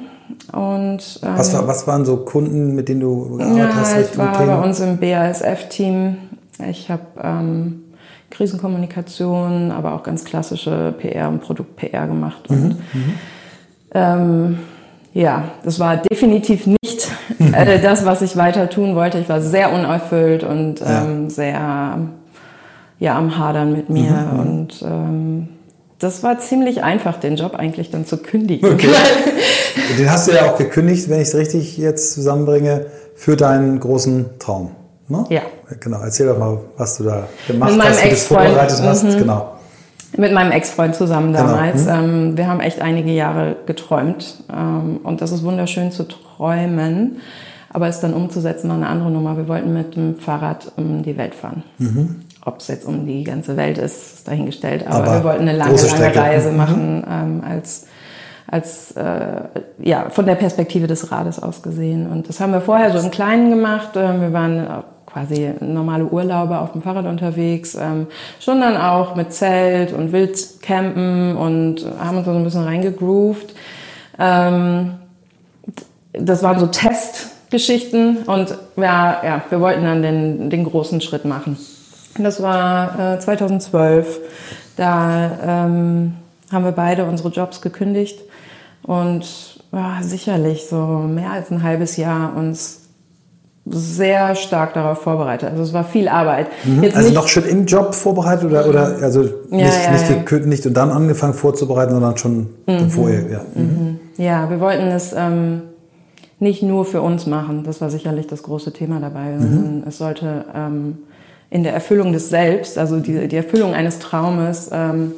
Und, 0.51 1.19
ähm, 1.24 1.38
was, 1.38 1.54
war, 1.54 1.68
was 1.68 1.88
waren 1.88 2.06
so 2.06 2.18
Kunden, 2.18 2.75
mit 2.75 2.89
denen 2.89 3.01
du 3.01 3.38
gearbeitet 3.38 3.57
ja, 3.57 3.75
hast? 3.75 3.98
Ich 4.12 4.18
war 4.18 4.33
Themen? 4.33 4.48
bei 4.48 4.63
uns 4.63 4.80
im 4.80 4.98
BASF-Team. 4.98 6.18
Ich 6.69 6.89
habe 6.89 7.04
ähm, 7.22 7.83
Krisenkommunikation, 8.31 9.72
aber 9.72 9.94
auch 9.94 10.04
ganz 10.04 10.25
klassische 10.25 10.94
PR 10.98 11.30
und 11.30 11.42
Produkt-PR 11.42 12.07
gemacht. 12.07 12.50
Mhm, 12.50 12.56
und, 12.56 12.69
mhm. 12.69 13.13
ähm, 13.94 14.60
ja, 15.13 15.45
das 15.63 15.80
war 15.80 15.98
definitiv 15.98 16.68
nicht 16.68 17.12
äh, 17.54 17.80
das, 17.80 18.06
was 18.06 18.21
ich 18.21 18.36
weiter 18.36 18.69
tun 18.69 18.95
wollte. 18.95 19.19
Ich 19.19 19.30
war 19.30 19.42
sehr 19.42 19.71
unerfüllt 19.71 20.44
und 20.44 20.81
ähm, 20.81 21.24
ja. 21.24 21.30
sehr 21.30 22.00
ja, 23.00 23.18
am 23.18 23.38
Hadern 23.38 23.74
mit 23.74 23.89
mir. 23.89 24.12
Mhm, 24.12 24.33
mhm. 24.33 24.39
und 24.39 24.81
ähm, 24.86 25.48
das 26.00 26.24
war 26.24 26.39
ziemlich 26.39 26.83
einfach, 26.83 27.19
den 27.19 27.36
Job 27.36 27.56
eigentlich 27.56 27.89
dann 27.92 28.06
zu 28.06 28.18
kündigen. 28.18 28.74
Okay. 28.74 28.89
Den 29.97 30.09
hast 30.09 30.27
du 30.27 30.31
ja 30.33 30.51
auch 30.51 30.57
gekündigt, 30.57 31.09
wenn 31.09 31.21
ich 31.21 31.27
es 31.30 31.36
richtig 31.36 31.77
jetzt 31.77 32.13
zusammenbringe, 32.13 32.88
für 33.15 33.36
deinen 33.38 33.80
großen 33.80 34.39
Traum. 34.39 34.71
Ne? 35.07 35.25
Ja. 35.30 35.42
Genau, 35.80 36.00
erzähl 36.01 36.27
doch 36.27 36.38
mal, 36.38 36.59
was 36.77 36.97
du 36.97 37.03
da 37.03 37.27
gemacht 37.47 37.74
hast, 37.80 38.03
wie 38.03 38.09
du 38.09 38.13
es 38.13 38.27
vorbereitet 38.27 38.81
hast. 38.81 39.03
Mhm. 39.03 39.18
Genau. 39.18 39.51
Mit 40.18 40.33
meinem 40.33 40.51
Ex-Freund 40.51 40.95
zusammen 40.95 41.33
genau. 41.33 41.47
damals. 41.47 41.86
Genau. 41.86 42.01
Mhm. 42.01 42.38
wir 42.38 42.47
haben 42.47 42.59
echt 42.59 42.81
einige 42.81 43.12
Jahre 43.12 43.56
geträumt. 43.65 44.44
Ähm, 44.51 44.97
und 45.03 45.21
das 45.21 45.31
ist 45.31 45.44
wunderschön 45.44 45.92
zu 45.92 46.03
träumen. 46.03 47.18
Aber 47.69 47.88
es 47.88 48.00
dann 48.00 48.13
umzusetzen, 48.13 48.69
war 48.69 48.77
eine 48.77 48.88
andere 48.88 49.12
Nummer. 49.12 49.36
Wir 49.38 49.47
wollten 49.47 49.74
mit 49.74 49.95
dem 49.95 50.18
Fahrrad 50.18 50.71
um 50.77 51.03
die 51.03 51.18
Welt 51.18 51.36
fahren. 51.36 51.63
Mhm. 51.77 52.21
Ob 52.45 52.59
es 52.59 52.68
jetzt 52.68 52.86
um 52.86 53.06
die 53.06 53.24
ganze 53.24 53.57
Welt 53.57 53.77
ist, 53.80 54.13
ist 54.13 54.27
dahingestellt. 54.27 54.86
Aber, 54.88 54.97
Aber 54.97 55.13
wir 55.13 55.24
wollten 55.24 55.42
eine 55.42 55.57
lange, 55.57 55.75
lange 55.75 56.15
Reise 56.15 56.51
mhm. 56.51 56.57
machen 56.57 57.03
ähm, 57.09 57.44
als 57.47 57.88
als 58.47 58.92
äh, 58.92 59.42
ja 59.80 60.09
von 60.12 60.25
der 60.27 60.36
Perspektive 60.36 60.88
des 60.88 61.12
Rades 61.12 61.42
aus 61.42 61.63
gesehen. 61.63 62.09
Und 62.09 62.30
das 62.30 62.39
haben 62.39 62.53
wir 62.53 62.62
vorher 62.62 62.92
so 62.92 63.00
im 63.00 63.12
Kleinen 63.12 63.50
gemacht. 63.50 63.89
Ähm, 63.95 64.21
wir 64.21 64.33
waren 64.33 64.83
quasi 65.06 65.53
normale 65.62 66.06
Urlauber 66.06 66.62
auf 66.62 66.74
dem 66.74 66.81
Fahrrad 66.81 67.06
unterwegs, 67.06 67.75
ähm, 67.75 68.07
schon 68.39 68.59
dann 68.59 68.75
auch 68.75 69.15
mit 69.15 69.31
Zelt 69.31 69.94
und 69.94 70.12
Wildcampen 70.12 71.38
und 71.38 71.86
haben 72.00 72.18
uns 72.18 72.25
so 72.25 72.31
ein 72.31 72.44
bisschen 72.44 72.63
reingegroovt. 72.63 73.56
Ähm, 74.19 74.95
das 76.12 76.44
waren 76.44 76.59
so 76.59 76.68
Testgeschichten 76.68 78.18
und 78.25 78.57
ja, 78.75 79.21
ja, 79.24 79.42
wir 79.50 79.62
wollten 79.62 79.83
dann 79.83 80.01
den, 80.01 80.50
den 80.50 80.65
großen 80.65 81.01
Schritt 81.01 81.25
machen. 81.25 81.57
Das 82.18 82.42
war 82.42 83.16
äh, 83.16 83.20
2012. 83.20 84.20
Da 84.78 85.66
ähm, 85.66 86.14
haben 86.52 86.66
wir 86.66 86.72
beide 86.72 87.06
unsere 87.06 87.30
Jobs 87.30 87.62
gekündigt 87.62 88.20
und 88.84 89.26
ja, 89.72 89.98
sicherlich 90.02 90.68
so 90.68 90.78
mehr 90.78 91.31
als 91.31 91.52
ein 91.52 91.64
halbes 91.64 91.98
Jahr 91.98 92.36
uns 92.36 92.81
sehr 93.68 94.36
stark 94.36 94.76
darauf 94.76 95.02
vorbereitet. 95.02 95.50
Also 95.50 95.64
es 95.64 95.74
war 95.74 95.84
viel 95.84 96.07
Arbeit. 96.07 96.48
Mhm. 96.64 96.92
also 96.94 97.12
noch 97.12 97.28
schon 97.28 97.45
im 97.45 97.66
Job 97.66 97.95
vorbereitet 97.95 98.45
oder, 98.45 98.68
oder 98.68 98.98
also 99.02 99.22
nicht, 99.22 99.34
ja, 99.52 99.57
ja, 99.57 99.92
nicht 99.92 100.10
ja. 100.10 100.18
gekündigt 100.18 100.66
und 100.68 100.76
dann 100.76 100.92
angefangen 100.92 101.34
vorzubereiten, 101.34 101.94
sondern 101.94 102.16
schon 102.18 102.50
mhm. 102.68 102.90
vorher. 102.92 103.30
Ja. 103.30 103.42
Mhm. 103.56 104.00
ja, 104.18 104.50
wir 104.52 104.60
wollten 104.60 104.88
es 104.88 105.14
ähm, 105.18 105.64
nicht 106.40 106.62
nur 106.62 106.86
für 106.86 107.02
uns 107.02 107.26
machen. 107.26 107.64
Das 107.64 107.81
war 107.81 107.90
sicherlich 107.90 108.28
das 108.28 108.44
große 108.44 108.72
Thema 108.72 109.00
dabei. 109.00 109.31
Mhm. 109.31 109.84
Es 109.88 109.98
sollte 109.98 110.45
ähm, 110.54 111.00
in 111.49 111.64
der 111.64 111.73
Erfüllung 111.73 112.11
des 112.14 112.30
Selbst, 112.30 112.78
also 112.78 112.99
die, 112.99 113.28
die 113.28 113.35
Erfüllung 113.35 113.73
eines 113.73 113.99
Traumes, 113.99 114.69
ähm, 114.73 115.14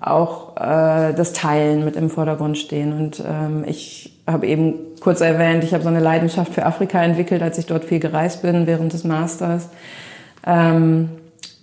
auch 0.00 0.56
äh, 0.56 1.12
das 1.12 1.32
Teilen 1.32 1.84
mit 1.84 1.96
im 1.96 2.10
Vordergrund 2.10 2.56
stehen. 2.56 2.92
Und 2.92 3.22
ähm, 3.26 3.64
ich 3.66 4.18
habe 4.26 4.46
eben 4.46 4.74
kurz 5.00 5.20
erwähnt, 5.20 5.64
ich 5.64 5.74
habe 5.74 5.82
so 5.82 5.88
eine 5.88 6.00
Leidenschaft 6.00 6.54
für 6.54 6.64
Afrika 6.64 7.02
entwickelt, 7.02 7.42
als 7.42 7.58
ich 7.58 7.66
dort 7.66 7.84
viel 7.84 8.00
gereist 8.00 8.42
bin 8.42 8.66
während 8.66 8.92
des 8.92 9.04
Masters. 9.04 9.68
Ähm, 10.46 11.10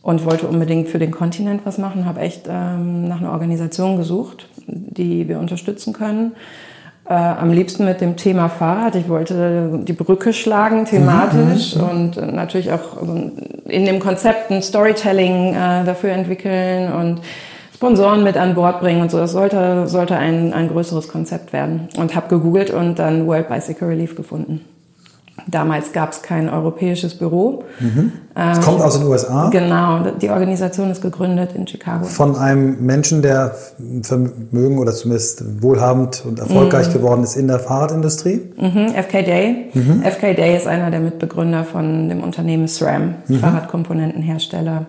und 0.08 0.24
wollte 0.24 0.48
unbedingt 0.48 0.88
für 0.88 1.00
den 1.00 1.12
Kontinent 1.12 1.65
was 1.65 1.77
machen, 1.77 2.06
habe 2.06 2.22
echt 2.22 2.48
ähm, 2.48 3.10
nach 3.10 3.20
einer 3.20 3.34
Organisation 3.34 3.98
gesucht, 3.98 4.48
die 4.65 5.27
wir 5.27 5.38
unterstützen 5.38 5.91
können. 5.91 6.32
Äh, 7.10 7.14
am 7.14 7.52
liebsten 7.52 7.86
mit 7.86 8.02
dem 8.02 8.18
Thema 8.18 8.50
Fahrrad. 8.50 8.96
Ich 8.96 9.08
wollte 9.08 9.80
die 9.82 9.94
Brücke 9.94 10.34
schlagen 10.34 10.84
thematisch 10.84 11.78
mhm, 11.78 11.84
und 11.84 12.34
natürlich 12.34 12.74
auch 12.74 13.02
in 13.66 13.86
dem 13.86 14.00
Konzept 14.00 14.52
ein 14.52 14.62
Storytelling 14.62 15.54
äh, 15.54 15.86
dafür 15.86 16.12
entwickeln 16.12 16.92
und 16.92 17.22
Sponsoren 17.74 18.24
mit 18.24 18.36
an 18.36 18.56
Bord 18.56 18.82
bringen 18.82 19.02
und 19.02 19.12
so. 19.12 19.20
Das 19.20 19.32
sollte, 19.32 19.88
sollte 19.88 20.18
ein, 20.18 20.52
ein 20.52 20.68
größeres 20.68 21.08
Konzept 21.08 21.54
werden. 21.54 21.88
Und 21.98 22.14
habe 22.14 22.28
gegoogelt 22.28 22.72
und 22.72 23.00
dann 23.00 23.26
World 23.26 23.48
Bicycle 23.48 23.88
Relief 23.88 24.16
gefunden. 24.16 24.66
Damals 25.46 25.94
gab 25.94 26.12
es 26.12 26.22
kein 26.22 26.50
europäisches 26.50 27.15
Büro. 27.15 27.63
Mhm. 27.79 28.12
Es 28.34 28.58
ähm, 28.58 28.63
kommt 28.63 28.82
aus 28.82 29.00
den 29.00 29.08
USA. 29.08 29.50
Genau, 29.50 30.00
die 30.20 30.29
Organisation 30.29 30.89
ist 30.89 31.01
gegründet 31.01 31.51
in 31.53 31.67
Chicago. 31.67 32.06
Von 32.06 32.36
einem 32.36 32.86
Menschen, 32.86 33.22
der 33.22 33.56
Vermögen 34.01 34.79
oder 34.79 34.94
zumindest 34.94 35.62
wohlhabend 35.62 36.24
und 36.25 36.39
erfolgreich 36.39 36.89
mhm. 36.89 36.94
geworden 36.94 37.24
ist 37.24 37.36
in 37.36 37.48
der 37.48 37.60
Fahrradindustrie. 37.60 38.41
Mhm. 38.58 38.89
FK 38.89 39.24
Day. 39.24 39.70
Mhm. 39.74 40.03
FK 40.03 40.34
Day 40.34 40.58
ist 40.58 40.67
einer 40.67 40.91
der 40.91 41.00
Mitbegründer 41.00 41.63
von 41.63 42.10
dem 42.10 42.24
Unternehmen 42.24 42.67
SRAM, 42.67 43.15
mhm. 43.27 43.39
Fahrradkomponentenhersteller 43.39 44.88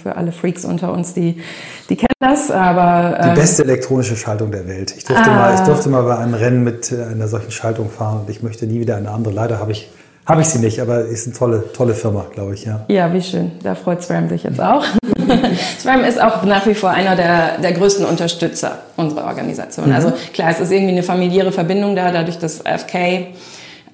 für 0.00 0.16
alle 0.16 0.32
Freaks 0.32 0.64
unter 0.64 0.92
uns, 0.92 1.14
die, 1.14 1.40
die 1.88 1.96
kennen 1.96 2.08
das, 2.20 2.50
aber... 2.50 3.18
Die 3.22 3.28
ähm, 3.28 3.34
beste 3.34 3.64
elektronische 3.64 4.16
Schaltung 4.16 4.50
der 4.50 4.66
Welt. 4.68 4.94
Ich 4.96 5.04
durfte, 5.04 5.30
ah, 5.30 5.34
mal, 5.34 5.54
ich 5.54 5.60
durfte 5.60 5.88
mal 5.88 6.02
bei 6.02 6.18
einem 6.18 6.34
Rennen 6.34 6.64
mit 6.64 6.92
äh, 6.92 7.04
einer 7.04 7.28
solchen 7.28 7.50
Schaltung 7.50 7.90
fahren 7.90 8.20
und 8.20 8.30
ich 8.30 8.42
möchte 8.42 8.66
nie 8.66 8.80
wieder 8.80 8.96
eine 8.96 9.10
andere. 9.10 9.34
Leider 9.34 9.58
habe 9.58 9.72
ich 9.72 9.90
habe 10.28 10.42
ich 10.42 10.48
sie 10.48 10.58
nicht, 10.58 10.78
aber 10.80 11.06
ist 11.06 11.26
eine 11.26 11.34
tolle, 11.34 11.72
tolle 11.72 11.94
Firma, 11.94 12.26
glaube 12.34 12.52
ich, 12.52 12.66
ja. 12.66 12.84
Ja, 12.88 13.14
wie 13.14 13.22
schön. 13.22 13.52
Da 13.62 13.74
freut 13.74 14.02
SRAM 14.02 14.28
sich 14.28 14.42
jetzt 14.42 14.60
auch. 14.60 14.84
SRAM 15.78 16.04
ist 16.04 16.20
auch 16.20 16.44
nach 16.44 16.66
wie 16.66 16.74
vor 16.74 16.90
einer 16.90 17.16
der, 17.16 17.56
der 17.56 17.72
größten 17.72 18.04
Unterstützer 18.04 18.80
unserer 18.98 19.24
Organisation. 19.24 19.86
Mhm. 19.86 19.94
Also 19.94 20.12
klar, 20.34 20.50
es 20.50 20.60
ist 20.60 20.70
irgendwie 20.70 20.92
eine 20.92 21.02
familiäre 21.02 21.50
Verbindung 21.50 21.96
da, 21.96 22.12
dadurch, 22.12 22.38
dass 22.38 22.58
FK 22.58 23.28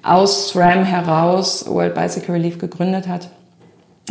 aus 0.03 0.49
SRAM 0.49 0.83
heraus 0.83 1.65
World 1.69 1.95
Bicycle 1.95 2.33
Relief 2.35 2.59
gegründet 2.59 3.07
hat. 3.07 3.29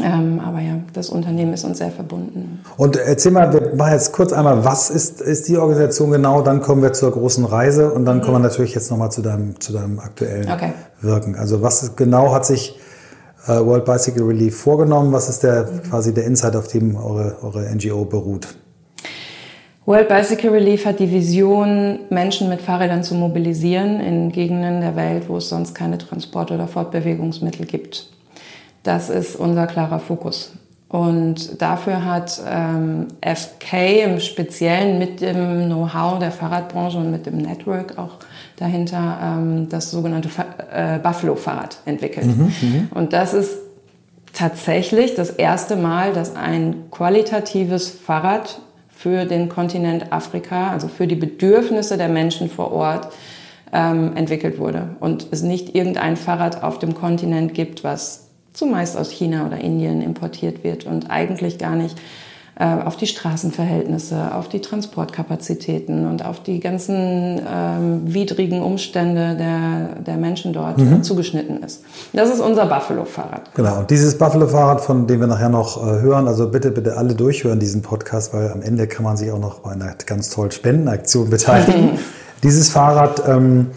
Ähm, 0.02 0.40
aber 0.40 0.60
ja, 0.60 0.80
das 0.92 1.08
Unternehmen 1.08 1.52
ist 1.52 1.64
uns 1.64 1.78
sehr 1.78 1.92
verbunden. 1.92 2.60
Und 2.76 2.96
erzähl 2.96 3.30
mal, 3.30 3.52
wir 3.52 3.76
machen 3.76 3.92
jetzt 3.92 4.12
kurz 4.12 4.32
einmal, 4.32 4.64
was 4.64 4.90
ist, 4.90 5.20
ist 5.20 5.46
die 5.46 5.56
Organisation 5.56 6.10
genau? 6.10 6.42
Dann 6.42 6.60
kommen 6.60 6.82
wir 6.82 6.92
zur 6.92 7.12
großen 7.12 7.44
Reise 7.44 7.92
und 7.92 8.04
dann 8.04 8.18
mhm. 8.18 8.22
kommen 8.22 8.34
wir 8.36 8.48
natürlich 8.48 8.74
jetzt 8.74 8.90
nochmal 8.90 9.12
zu 9.12 9.22
deinem, 9.22 9.60
zu 9.60 9.72
deinem 9.72 10.00
aktuellen 10.00 10.50
okay. 10.50 10.72
Wirken. 11.00 11.36
Also 11.36 11.62
was 11.62 11.94
genau 11.94 12.34
hat 12.34 12.44
sich 12.44 12.76
äh, 13.46 13.52
World 13.52 13.84
Bicycle 13.84 14.24
Relief 14.24 14.56
vorgenommen? 14.56 15.12
Was 15.12 15.28
ist 15.28 15.44
der 15.44 15.64
mhm. 15.64 15.82
quasi 15.88 16.12
der 16.12 16.24
Insight, 16.24 16.56
auf 16.56 16.66
dem 16.66 16.96
eure, 16.96 17.36
eure 17.42 17.62
NGO 17.72 18.04
beruht? 18.04 18.48
World 19.86 20.08
Bicycle 20.08 20.50
Relief 20.50 20.86
hat 20.86 20.98
die 20.98 21.12
Vision, 21.12 22.00
Menschen 22.08 22.48
mit 22.48 22.62
Fahrrädern 22.62 23.04
zu 23.04 23.14
mobilisieren 23.14 24.00
in 24.00 24.32
Gegenden 24.32 24.80
der 24.80 24.96
Welt, 24.96 25.28
wo 25.28 25.36
es 25.36 25.50
sonst 25.50 25.74
keine 25.74 25.98
Transport- 25.98 26.50
oder 26.50 26.66
Fortbewegungsmittel 26.66 27.66
gibt. 27.66 28.08
Das 28.84 29.10
ist 29.10 29.34
unser 29.34 29.66
klarer 29.66 29.98
Fokus. 29.98 30.52
Und 30.88 31.60
dafür 31.60 32.04
hat 32.04 32.40
ähm, 32.48 33.08
FK 33.20 34.04
im 34.04 34.20
Speziellen 34.20 35.00
mit 35.00 35.20
dem 35.20 35.66
Know-how 35.66 36.20
der 36.20 36.30
Fahrradbranche 36.30 36.98
und 36.98 37.10
mit 37.10 37.26
dem 37.26 37.38
Network 37.38 37.98
auch 37.98 38.18
dahinter 38.56 39.18
ähm, 39.20 39.68
das 39.68 39.90
sogenannte 39.90 40.28
äh, 40.72 41.00
Buffalo-Fahrrad 41.00 41.78
entwickelt. 41.84 42.26
Mhm, 42.26 42.52
mhm, 42.60 42.88
und 42.94 43.12
das 43.12 43.34
ist 43.34 43.56
tatsächlich 44.32 45.16
das 45.16 45.30
erste 45.30 45.74
Mal, 45.74 46.12
dass 46.12 46.36
ein 46.36 46.84
qualitatives 46.92 47.90
Fahrrad 47.90 48.60
für 48.88 49.24
den 49.24 49.48
Kontinent 49.48 50.12
Afrika, 50.12 50.70
also 50.70 50.86
für 50.86 51.08
die 51.08 51.16
Bedürfnisse 51.16 51.96
der 51.96 52.08
Menschen 52.08 52.48
vor 52.48 52.70
Ort, 52.70 53.08
ähm, 53.72 54.16
entwickelt 54.16 54.58
wurde. 54.60 54.90
Und 55.00 55.26
es 55.32 55.42
nicht 55.42 55.74
irgendein 55.74 56.16
Fahrrad 56.16 56.62
auf 56.62 56.78
dem 56.78 56.94
Kontinent 56.94 57.54
gibt, 57.54 57.82
was 57.82 58.23
zumeist 58.54 58.96
aus 58.96 59.10
China 59.10 59.46
oder 59.46 59.58
Indien 59.58 60.00
importiert 60.00 60.64
wird 60.64 60.86
und 60.86 61.10
eigentlich 61.10 61.58
gar 61.58 61.76
nicht 61.76 61.96
äh, 62.56 62.66
auf 62.84 62.96
die 62.96 63.08
Straßenverhältnisse, 63.08 64.32
auf 64.32 64.48
die 64.48 64.60
Transportkapazitäten 64.60 66.06
und 66.06 66.24
auf 66.24 66.40
die 66.40 66.60
ganzen 66.60 67.42
ähm, 67.52 68.02
widrigen 68.04 68.62
Umstände 68.62 69.36
der, 69.36 70.00
der 70.00 70.16
Menschen 70.16 70.52
dort 70.52 70.78
mhm. 70.78 71.02
zugeschnitten 71.02 71.64
ist. 71.64 71.82
Das 72.12 72.32
ist 72.32 72.38
unser 72.38 72.66
Buffalo-Fahrrad. 72.66 73.52
Genau, 73.56 73.80
und 73.80 73.90
dieses 73.90 74.16
Buffalo-Fahrrad, 74.16 74.82
von 74.82 75.08
dem 75.08 75.18
wir 75.18 75.26
nachher 75.26 75.48
noch 75.48 75.82
äh, 75.82 76.00
hören, 76.00 76.28
also 76.28 76.48
bitte, 76.48 76.70
bitte 76.70 76.96
alle 76.96 77.16
durchhören 77.16 77.58
diesen 77.58 77.82
Podcast, 77.82 78.32
weil 78.32 78.52
am 78.52 78.62
Ende 78.62 78.86
kann 78.86 79.02
man 79.02 79.16
sich 79.16 79.32
auch 79.32 79.40
noch 79.40 79.58
bei 79.58 79.72
einer 79.72 79.92
ganz 80.06 80.30
tollen 80.30 80.52
Spendenaktion 80.52 81.30
beteiligen. 81.30 81.98
dieses 82.44 82.68
Fahrrad 82.68 83.20
ähm, 83.26 83.72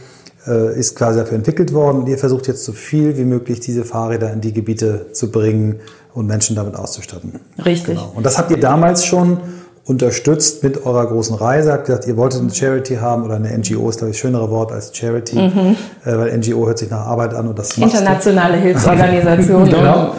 äh, 0.47 0.77
ist 0.77 0.95
quasi 0.95 1.19
dafür 1.19 1.37
entwickelt 1.37 1.73
worden. 1.73 2.01
Und 2.01 2.07
ihr 2.07 2.17
versucht 2.17 2.47
jetzt 2.47 2.63
so 2.63 2.71
viel 2.71 3.17
wie 3.17 3.25
möglich 3.25 3.59
diese 3.59 3.83
Fahrräder 3.83 4.31
in 4.31 4.41
die 4.41 4.53
Gebiete 4.53 5.11
zu 5.13 5.31
bringen 5.31 5.79
und 6.13 6.27
Menschen 6.27 6.55
damit 6.55 6.75
auszustatten. 6.75 7.39
Richtig. 7.63 7.95
Genau. 7.95 8.11
Und 8.15 8.25
das 8.25 8.37
habt 8.37 8.51
ihr 8.51 8.59
damals 8.59 9.05
schon 9.05 9.39
unterstützt 9.85 10.63
mit 10.63 10.85
eurer 10.85 11.07
großen 11.07 11.35
Reise. 11.35 11.71
Habt 11.71 11.85
gesagt, 11.85 12.07
ihr 12.07 12.17
wolltet 12.17 12.41
eine 12.41 12.53
Charity 12.53 12.95
haben 12.95 13.23
oder 13.23 13.35
eine 13.35 13.57
NGO 13.57 13.89
ist, 13.89 13.99
glaube 13.99 14.11
ich, 14.11 14.17
das 14.17 14.17
schönere 14.17 14.49
Wort 14.49 14.71
als 14.71 14.95
Charity, 14.95 15.37
mhm. 15.37 15.75
äh, 16.05 16.17
weil 16.17 16.37
NGO 16.37 16.67
hört 16.67 16.77
sich 16.77 16.89
nach 16.89 17.05
Arbeit 17.05 17.33
an 17.33 17.47
und 17.47 17.57
das 17.57 17.77
Internationale 17.77 18.57
Hilfsorganisation. 18.57 19.65
genau. 19.69 20.13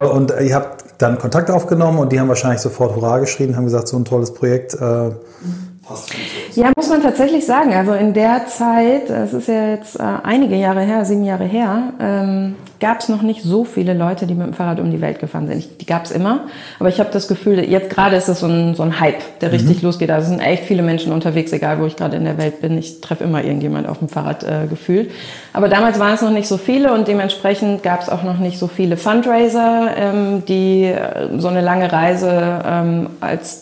Und 0.00 0.32
ihr 0.40 0.54
habt 0.54 0.84
dann 0.98 1.18
Kontakt 1.18 1.50
aufgenommen 1.50 1.98
und 1.98 2.12
die 2.12 2.20
haben 2.20 2.28
wahrscheinlich 2.28 2.60
sofort 2.60 2.94
Hurra 2.94 3.18
geschrien, 3.18 3.56
haben 3.56 3.64
gesagt, 3.64 3.88
so 3.88 3.96
ein 3.96 4.04
tolles 4.04 4.32
Projekt. 4.32 4.74
Äh, 4.74 5.10
Passt 5.82 6.10
ja, 6.54 6.72
muss 6.76 6.88
man 6.88 7.02
tatsächlich 7.02 7.46
sagen. 7.46 7.72
Also 7.74 7.92
in 7.92 8.12
der 8.12 8.46
Zeit, 8.46 9.08
das 9.08 9.32
ist 9.32 9.48
ja 9.48 9.70
jetzt 9.70 9.98
äh, 9.98 10.02
einige 10.22 10.56
Jahre 10.56 10.80
her, 10.82 11.04
sieben 11.04 11.24
Jahre 11.24 11.44
her, 11.44 11.92
ähm, 12.00 12.56
gab 12.80 13.00
es 13.00 13.08
noch 13.08 13.22
nicht 13.22 13.42
so 13.42 13.64
viele 13.64 13.94
Leute, 13.94 14.26
die 14.26 14.34
mit 14.34 14.46
dem 14.46 14.54
Fahrrad 14.54 14.80
um 14.80 14.90
die 14.90 15.00
Welt 15.00 15.20
gefahren 15.20 15.46
sind. 15.46 15.58
Ich, 15.58 15.78
die 15.78 15.86
gab 15.86 16.04
es 16.04 16.10
immer, 16.10 16.46
aber 16.80 16.88
ich 16.88 16.98
habe 16.98 17.10
das 17.12 17.28
Gefühl, 17.28 17.60
jetzt 17.60 17.90
gerade 17.90 18.16
ist 18.16 18.28
es 18.28 18.40
so 18.40 18.46
ein, 18.46 18.74
so 18.74 18.82
ein 18.82 18.98
Hype, 18.98 19.38
der 19.40 19.48
mhm. 19.48 19.54
richtig 19.54 19.82
losgeht. 19.82 20.10
Also 20.10 20.24
es 20.24 20.28
sind 20.30 20.40
echt 20.40 20.64
viele 20.64 20.82
Menschen 20.82 21.12
unterwegs, 21.12 21.52
egal 21.52 21.80
wo 21.80 21.86
ich 21.86 21.96
gerade 21.96 22.16
in 22.16 22.24
der 22.24 22.38
Welt 22.38 22.60
bin. 22.60 22.76
Ich 22.76 23.00
treffe 23.00 23.24
immer 23.24 23.44
irgendjemand 23.44 23.88
auf 23.88 24.00
dem 24.00 24.08
Fahrrad 24.08 24.42
äh, 24.42 24.66
gefühlt. 24.68 25.10
Aber 25.52 25.68
damals 25.68 26.00
waren 26.00 26.14
es 26.14 26.22
noch 26.22 26.30
nicht 26.30 26.48
so 26.48 26.56
viele 26.56 26.92
und 26.92 27.06
dementsprechend 27.06 27.82
gab 27.82 28.02
es 28.02 28.08
auch 28.08 28.24
noch 28.24 28.38
nicht 28.38 28.58
so 28.58 28.66
viele 28.66 28.96
Fundraiser, 28.96 29.90
ähm, 29.96 30.42
die 30.46 30.84
äh, 30.84 31.38
so 31.38 31.48
eine 31.48 31.60
lange 31.60 31.92
Reise 31.92 32.62
ähm, 32.66 33.10
als 33.20 33.61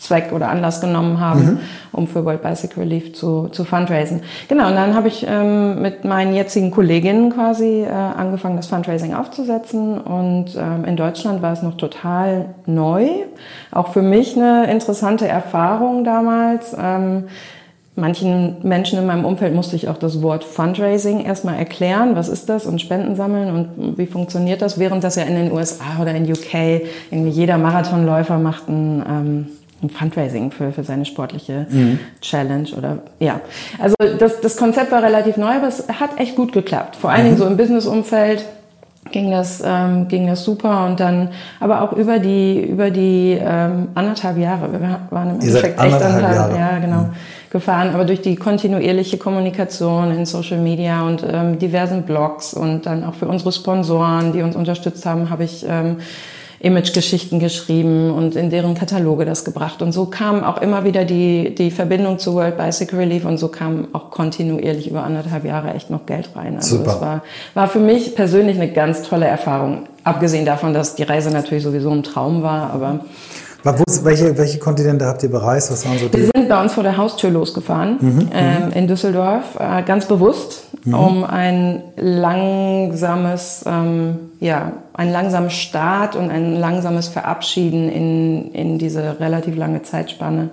Zweck 0.00 0.32
oder 0.32 0.48
Anlass 0.48 0.80
genommen 0.80 1.20
haben, 1.20 1.44
mhm. 1.44 1.60
um 1.92 2.06
für 2.06 2.24
World 2.24 2.42
Bicycle 2.42 2.82
Relief 2.82 3.14
zu, 3.14 3.48
zu 3.48 3.64
fundraisen. 3.64 4.22
Genau, 4.48 4.68
und 4.68 4.74
dann 4.74 4.94
habe 4.94 5.08
ich 5.08 5.26
ähm, 5.28 5.82
mit 5.82 6.04
meinen 6.04 6.34
jetzigen 6.34 6.70
Kolleginnen 6.70 7.30
quasi 7.30 7.82
äh, 7.82 7.90
angefangen, 7.90 8.56
das 8.56 8.66
Fundraising 8.66 9.14
aufzusetzen. 9.14 9.98
Und 10.00 10.56
ähm, 10.56 10.84
in 10.84 10.96
Deutschland 10.96 11.42
war 11.42 11.52
es 11.52 11.62
noch 11.62 11.76
total 11.76 12.46
neu. 12.66 13.08
Auch 13.72 13.88
für 13.88 14.02
mich 14.02 14.36
eine 14.36 14.70
interessante 14.70 15.26
Erfahrung 15.26 16.04
damals. 16.04 16.76
Ähm, 16.78 17.24
manchen 17.96 18.56
Menschen 18.62 18.98
in 18.98 19.06
meinem 19.06 19.24
Umfeld 19.24 19.54
musste 19.54 19.76
ich 19.76 19.88
auch 19.88 19.98
das 19.98 20.22
Wort 20.22 20.44
Fundraising 20.44 21.24
erstmal 21.24 21.56
erklären. 21.56 22.14
Was 22.14 22.28
ist 22.28 22.48
das? 22.48 22.66
Und 22.66 22.80
Spenden 22.80 23.16
sammeln 23.16 23.50
und 23.50 23.98
wie 23.98 24.06
funktioniert 24.06 24.62
das? 24.62 24.78
Während 24.78 25.02
das 25.02 25.16
ja 25.16 25.24
in 25.24 25.34
den 25.34 25.52
USA 25.52 26.00
oder 26.00 26.14
in 26.14 26.30
UK 26.30 26.86
irgendwie 27.10 27.30
jeder 27.30 27.58
Marathonläufer 27.58 28.38
macht 28.38 28.68
ein 28.68 29.04
ähm, 29.08 29.46
ein 29.82 29.90
Fundraising 29.90 30.50
für, 30.50 30.72
für 30.72 30.82
seine 30.82 31.04
sportliche 31.04 31.66
mhm. 31.70 32.00
Challenge 32.20 32.68
oder 32.76 32.98
ja. 33.20 33.40
Also 33.78 33.94
das, 34.18 34.40
das 34.40 34.56
Konzept 34.56 34.90
war 34.90 35.02
relativ 35.02 35.36
neu, 35.36 35.52
aber 35.52 35.68
es 35.68 35.86
hat 35.88 36.18
echt 36.18 36.34
gut 36.34 36.52
geklappt. 36.52 36.96
Vor 36.96 37.10
allen 37.10 37.22
mhm. 37.22 37.26
Dingen 37.26 37.38
so 37.38 37.46
im 37.46 37.56
Businessumfeld 37.56 38.44
ging 39.10 39.30
das 39.30 39.62
ähm, 39.64 40.08
ging 40.08 40.26
das 40.26 40.44
super 40.44 40.84
und 40.86 41.00
dann 41.00 41.30
aber 41.60 41.82
auch 41.82 41.92
über 41.92 42.18
die 42.18 42.60
über 42.60 42.90
die 42.90 43.38
ähm, 43.40 43.88
anderthalb 43.94 44.36
Jahre 44.36 44.70
wir 44.72 45.00
waren 45.10 45.30
im 45.30 45.40
Endeffekt 45.40 45.80
echt 45.80 46.02
anderthalb 46.02 46.52
Jahre. 46.52 46.58
ja 46.58 46.78
genau 46.78 47.02
mhm. 47.04 47.10
gefahren 47.50 47.94
aber 47.94 48.04
durch 48.04 48.20
die 48.20 48.36
kontinuierliche 48.36 49.16
Kommunikation 49.16 50.10
in 50.12 50.26
Social 50.26 50.58
Media 50.58 51.06
und 51.06 51.24
ähm, 51.26 51.58
diversen 51.58 52.02
Blogs 52.02 52.52
und 52.52 52.86
dann 52.86 53.04
auch 53.04 53.14
für 53.14 53.28
unsere 53.28 53.52
Sponsoren 53.52 54.32
die 54.32 54.42
uns 54.42 54.56
unterstützt 54.56 55.06
haben 55.06 55.30
habe 55.30 55.44
ich 55.44 55.64
ähm, 55.66 55.98
Imagegeschichten 56.60 57.38
geschrieben 57.38 58.10
und 58.10 58.34
in 58.34 58.50
deren 58.50 58.74
Kataloge 58.74 59.24
das 59.24 59.44
gebracht. 59.44 59.80
Und 59.80 59.92
so 59.92 60.06
kam 60.06 60.42
auch 60.42 60.60
immer 60.60 60.84
wieder 60.84 61.04
die, 61.04 61.54
die 61.54 61.70
Verbindung 61.70 62.18
zu 62.18 62.34
World 62.34 62.56
Bicycle 62.56 62.98
Relief 62.98 63.24
und 63.24 63.38
so 63.38 63.48
kam 63.48 63.88
auch 63.92 64.10
kontinuierlich 64.10 64.90
über 64.90 65.04
anderthalb 65.04 65.44
Jahre 65.44 65.72
echt 65.74 65.90
noch 65.90 66.06
Geld 66.06 66.30
rein. 66.34 66.56
Also 66.56 66.78
Super. 66.78 66.90
das 66.90 67.00
war, 67.00 67.22
war 67.54 67.68
für 67.68 67.78
mich 67.78 68.16
persönlich 68.16 68.56
eine 68.56 68.72
ganz 68.72 69.02
tolle 69.02 69.26
Erfahrung. 69.26 69.88
Abgesehen 70.02 70.46
davon, 70.46 70.74
dass 70.74 70.96
die 70.96 71.04
Reise 71.04 71.30
natürlich 71.30 71.62
sowieso 71.62 71.90
ein 71.90 72.02
Traum 72.02 72.42
war, 72.42 72.70
aber 72.70 73.00
wo, 73.76 74.04
welche, 74.04 74.36
welche 74.38 74.58
Kontinente 74.58 75.06
habt 75.06 75.22
ihr 75.22 75.30
bereist? 75.30 75.72
Was 75.72 75.86
waren 75.86 75.98
so 75.98 76.08
die? 76.08 76.18
Wir 76.18 76.30
sind 76.34 76.48
bei 76.48 76.60
uns 76.60 76.74
vor 76.74 76.82
der 76.82 76.96
Haustür 76.96 77.30
losgefahren, 77.30 77.98
mhm, 78.00 78.28
ähm, 78.32 78.66
mhm. 78.66 78.72
in 78.72 78.86
Düsseldorf, 78.86 79.56
äh, 79.58 79.82
ganz 79.82 80.06
bewusst, 80.06 80.64
mhm. 80.84 80.94
um 80.94 81.24
ein 81.24 81.82
langsames, 81.96 83.64
ähm, 83.66 84.18
ja, 84.40 84.72
einen 84.94 85.12
langsamen 85.12 85.50
Start 85.50 86.16
und 86.16 86.30
ein 86.30 86.56
langsames 86.56 87.08
Verabschieden 87.08 87.88
in, 87.88 88.52
in 88.52 88.78
diese 88.78 89.20
relativ 89.20 89.56
lange 89.56 89.82
Zeitspanne 89.82 90.50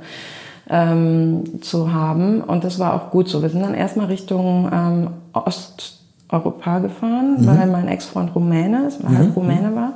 ähm, 0.69 1.62
zu 1.62 1.93
haben. 1.93 2.41
Und 2.41 2.63
das 2.63 2.79
war 2.79 2.93
auch 2.93 3.12
gut 3.12 3.29
so. 3.29 3.41
Wir 3.41 3.50
sind 3.50 3.62
dann 3.62 3.75
erstmal 3.75 4.07
Richtung 4.07 4.69
ähm, 4.72 5.10
Osteuropa 5.34 6.79
gefahren, 6.79 7.38
mhm. 7.39 7.48
weil 7.48 7.67
mein 7.67 7.88
Ex-Freund 7.88 8.36
Rumäne 8.36 8.88
ist, 8.88 9.03
mhm. 9.03 9.17
halb 9.17 9.36
Rumäne 9.36 9.75
war. 9.75 9.93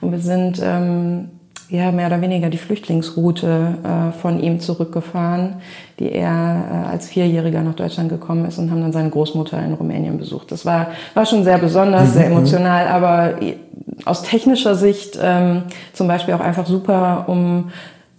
Und 0.00 0.12
wir 0.12 0.20
sind 0.20 0.60
ähm, 0.62 1.30
ja, 1.68 1.90
mehr 1.90 2.06
oder 2.06 2.20
weniger 2.20 2.50
die 2.50 2.58
Flüchtlingsroute 2.58 3.74
äh, 3.82 4.18
von 4.18 4.40
ihm 4.40 4.60
zurückgefahren, 4.60 5.56
die 5.98 6.12
er 6.12 6.84
äh, 6.86 6.90
als 6.90 7.08
Vierjähriger 7.08 7.62
nach 7.62 7.74
Deutschland 7.74 8.08
gekommen 8.08 8.44
ist 8.44 8.58
und 8.58 8.70
haben 8.70 8.82
dann 8.82 8.92
seine 8.92 9.10
Großmutter 9.10 9.62
in 9.62 9.74
Rumänien 9.74 10.18
besucht. 10.18 10.52
Das 10.52 10.66
war, 10.66 10.88
war 11.14 11.26
schon 11.26 11.44
sehr 11.44 11.58
besonders, 11.58 12.10
mhm. 12.10 12.12
sehr 12.12 12.26
emotional, 12.26 12.88
aber 12.88 13.34
aus 14.04 14.22
technischer 14.22 14.74
Sicht 14.74 15.18
ähm, 15.22 15.62
zum 15.92 16.08
Beispiel 16.08 16.34
auch 16.34 16.40
einfach 16.40 16.66
super, 16.66 17.24
um 17.28 17.70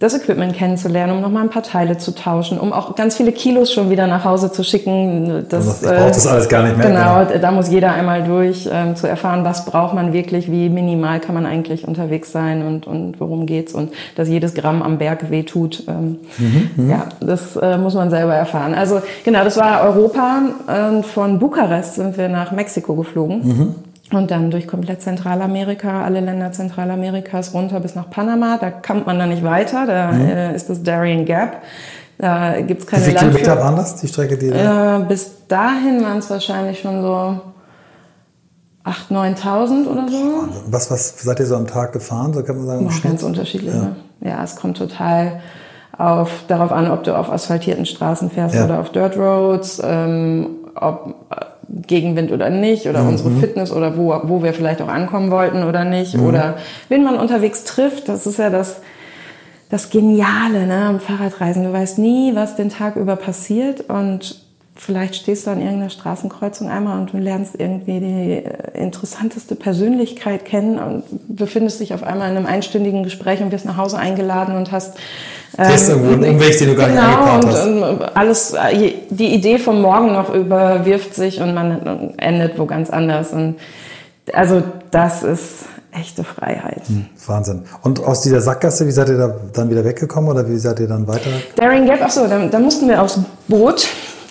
das 0.04 0.14
Equipment 0.14 0.54
kennenzulernen, 0.54 1.14
um 1.14 1.20
nochmal 1.22 1.42
ein 1.42 1.50
paar 1.50 1.62
Teile 1.62 1.96
zu 1.96 2.14
tauschen, 2.14 2.58
um 2.58 2.72
auch 2.72 2.94
ganz 2.94 3.16
viele 3.16 3.32
Kilos 3.32 3.72
schon 3.72 3.90
wieder 3.90 4.06
nach 4.06 4.24
Hause 4.24 4.52
zu 4.52 4.62
schicken. 4.62 5.46
Das, 5.48 5.82
ich 5.82 5.88
brauche 5.88 6.08
das 6.08 6.26
alles 6.26 6.48
gar 6.48 6.62
nicht 6.62 6.76
mehr. 6.76 6.88
Genau, 6.88 7.24
genau. 7.24 7.38
da 7.40 7.50
muss 7.50 7.70
jeder 7.70 7.92
einmal 7.92 8.22
durch, 8.22 8.68
ähm, 8.70 8.96
zu 8.96 9.08
erfahren, 9.08 9.44
was 9.44 9.64
braucht 9.64 9.94
man 9.94 10.12
wirklich, 10.12 10.50
wie 10.50 10.68
minimal 10.68 11.20
kann 11.20 11.34
man 11.34 11.46
eigentlich 11.46 11.88
unterwegs 11.88 12.32
sein 12.32 12.66
und, 12.66 12.86
und 12.86 13.18
worum 13.18 13.46
geht's 13.46 13.72
und 13.72 13.92
dass 14.14 14.28
jedes 14.28 14.54
Gramm 14.54 14.82
am 14.82 14.98
Berg 14.98 15.30
wehtut. 15.30 15.84
Ähm, 15.88 16.18
mhm, 16.38 16.70
mhm, 16.76 16.90
ja, 16.90 17.06
das 17.20 17.56
äh, 17.56 17.78
muss 17.78 17.94
man 17.94 18.10
selber 18.10 18.34
erfahren. 18.34 18.74
Also 18.74 19.00
genau, 19.24 19.42
das 19.42 19.56
war 19.56 19.82
Europa. 19.84 20.42
Äh, 20.68 21.02
von 21.02 21.38
Bukarest 21.38 21.94
sind 21.94 22.18
wir 22.18 22.28
nach 22.28 22.52
Mexiko 22.52 22.94
geflogen. 22.94 23.40
Mhm. 23.42 23.74
Und 24.14 24.30
dann 24.30 24.50
durch 24.50 24.68
komplett 24.68 25.02
Zentralamerika, 25.02 26.04
alle 26.04 26.20
Länder 26.20 26.52
Zentralamerikas 26.52 27.52
runter 27.52 27.80
bis 27.80 27.96
nach 27.96 28.10
Panama. 28.10 28.58
Da 28.60 28.70
kommt 28.70 29.06
man 29.06 29.18
dann 29.18 29.30
nicht 29.30 29.42
weiter. 29.42 29.86
Da 29.86 30.12
mhm. 30.12 30.28
äh, 30.28 30.54
ist 30.54 30.70
das 30.70 30.82
Darien 30.84 31.24
Gap. 31.24 31.62
Da 32.18 32.60
gibt 32.60 32.82
es 32.82 32.86
keine 32.86 33.02
Wie 33.02 33.10
viele 33.10 33.18
Kilometer 33.18 33.58
waren 33.58 33.74
das, 33.74 33.96
die 33.96 34.06
Strecke? 34.06 34.38
Die 34.38 34.50
äh, 34.50 35.04
bis 35.08 35.48
dahin 35.48 36.04
waren 36.04 36.18
es 36.18 36.30
wahrscheinlich 36.30 36.78
schon 36.78 37.02
so 37.02 37.40
8.000, 38.84 39.36
9.000 39.42 39.86
oder 39.88 40.08
so. 40.08 40.48
Was, 40.68 40.90
was 40.92 41.18
seid 41.20 41.40
ihr 41.40 41.46
so 41.46 41.56
am 41.56 41.66
Tag 41.66 41.92
gefahren? 41.92 42.32
So 42.32 42.44
kann 42.44 42.56
man 42.56 42.66
sagen, 42.66 42.86
Boah, 42.86 42.94
ganz 43.02 43.22
unterschiedlich. 43.24 43.74
Ja. 43.74 43.80
Ne? 43.80 43.96
ja, 44.20 44.44
es 44.44 44.54
kommt 44.54 44.76
total 44.76 45.40
auf, 45.98 46.44
darauf 46.46 46.70
an, 46.70 46.88
ob 46.88 47.02
du 47.02 47.16
auf 47.16 47.32
asphaltierten 47.32 47.84
Straßen 47.84 48.30
fährst 48.30 48.54
ja. 48.54 48.64
oder 48.64 48.78
auf 48.78 48.92
Dirt 48.92 49.16
Roads, 49.16 49.80
ähm, 49.84 50.50
ob 50.76 51.14
Gegenwind 51.68 52.32
oder 52.32 52.50
nicht 52.50 52.88
oder 52.88 53.02
mhm. 53.02 53.10
unsere 53.10 53.30
Fitness 53.30 53.72
oder 53.72 53.96
wo, 53.96 54.14
wo 54.24 54.42
wir 54.42 54.52
vielleicht 54.52 54.82
auch 54.82 54.88
ankommen 54.88 55.30
wollten 55.30 55.64
oder 55.64 55.84
nicht 55.84 56.16
mhm. 56.16 56.26
oder 56.26 56.56
wen 56.88 57.04
man 57.04 57.16
unterwegs 57.16 57.64
trifft. 57.64 58.08
Das 58.08 58.26
ist 58.26 58.38
ja 58.38 58.50
das, 58.50 58.80
das 59.70 59.90
Geniale 59.90 60.66
ne, 60.66 60.86
am 60.86 61.00
Fahrradreisen. 61.00 61.64
Du 61.64 61.72
weißt 61.72 61.98
nie, 61.98 62.34
was 62.34 62.56
den 62.56 62.68
Tag 62.68 62.96
über 62.96 63.16
passiert 63.16 63.88
und 63.88 64.43
vielleicht 64.76 65.14
stehst 65.14 65.46
du 65.46 65.50
an 65.50 65.60
irgendeiner 65.60 65.90
Straßenkreuzung 65.90 66.68
einmal 66.68 67.00
und 67.00 67.12
du 67.12 67.18
lernst 67.18 67.54
irgendwie 67.58 68.00
die 68.00 68.32
äh, 68.44 68.82
interessanteste 68.82 69.54
Persönlichkeit 69.54 70.44
kennen 70.44 70.78
und 70.78 71.04
befindest 71.28 71.80
dich 71.80 71.94
auf 71.94 72.02
einmal 72.02 72.30
in 72.30 72.36
einem 72.36 72.46
einstündigen 72.46 73.04
Gespräch 73.04 73.40
und 73.40 73.52
wirst 73.52 73.64
nach 73.64 73.76
Hause 73.76 73.98
eingeladen 73.98 74.56
und 74.56 74.72
hast 74.72 74.96
ähm, 75.56 75.70
irgendwo 75.70 76.12
einen 76.12 76.34
Umweg, 76.34 76.58
den 76.58 76.68
du 76.68 76.74
gar 76.74 76.88
genau, 76.88 77.36
nicht 77.36 77.46
hast. 77.46 77.66
Und, 77.66 77.82
und 77.82 78.16
alles, 78.16 78.52
äh, 78.54 78.92
die 79.10 79.34
Idee 79.34 79.58
vom 79.58 79.80
Morgen 79.80 80.12
noch 80.12 80.34
überwirft 80.34 81.14
sich 81.14 81.40
und 81.40 81.54
man 81.54 82.14
endet 82.18 82.58
wo 82.58 82.66
ganz 82.66 82.90
anders. 82.90 83.32
Und 83.32 83.56
also 84.32 84.62
das 84.90 85.22
ist 85.22 85.66
echte 85.92 86.24
Freiheit. 86.24 86.82
Hm, 86.88 87.06
Wahnsinn. 87.26 87.62
Und 87.82 88.02
aus 88.02 88.22
dieser 88.22 88.40
Sackgasse, 88.40 88.86
wie 88.88 88.90
seid 88.90 89.08
ihr 89.08 89.18
da 89.18 89.36
dann 89.52 89.70
wieder 89.70 89.84
weggekommen 89.84 90.30
oder 90.30 90.48
wie 90.48 90.58
seid 90.58 90.80
ihr 90.80 90.88
dann 90.88 91.06
weiter? 91.06 91.30
Daring 91.54 91.86
Gap, 91.86 92.02
achso, 92.02 92.26
da, 92.26 92.44
da 92.46 92.58
mussten 92.58 92.88
wir 92.88 93.00
aufs 93.00 93.20
Boot 93.46 93.86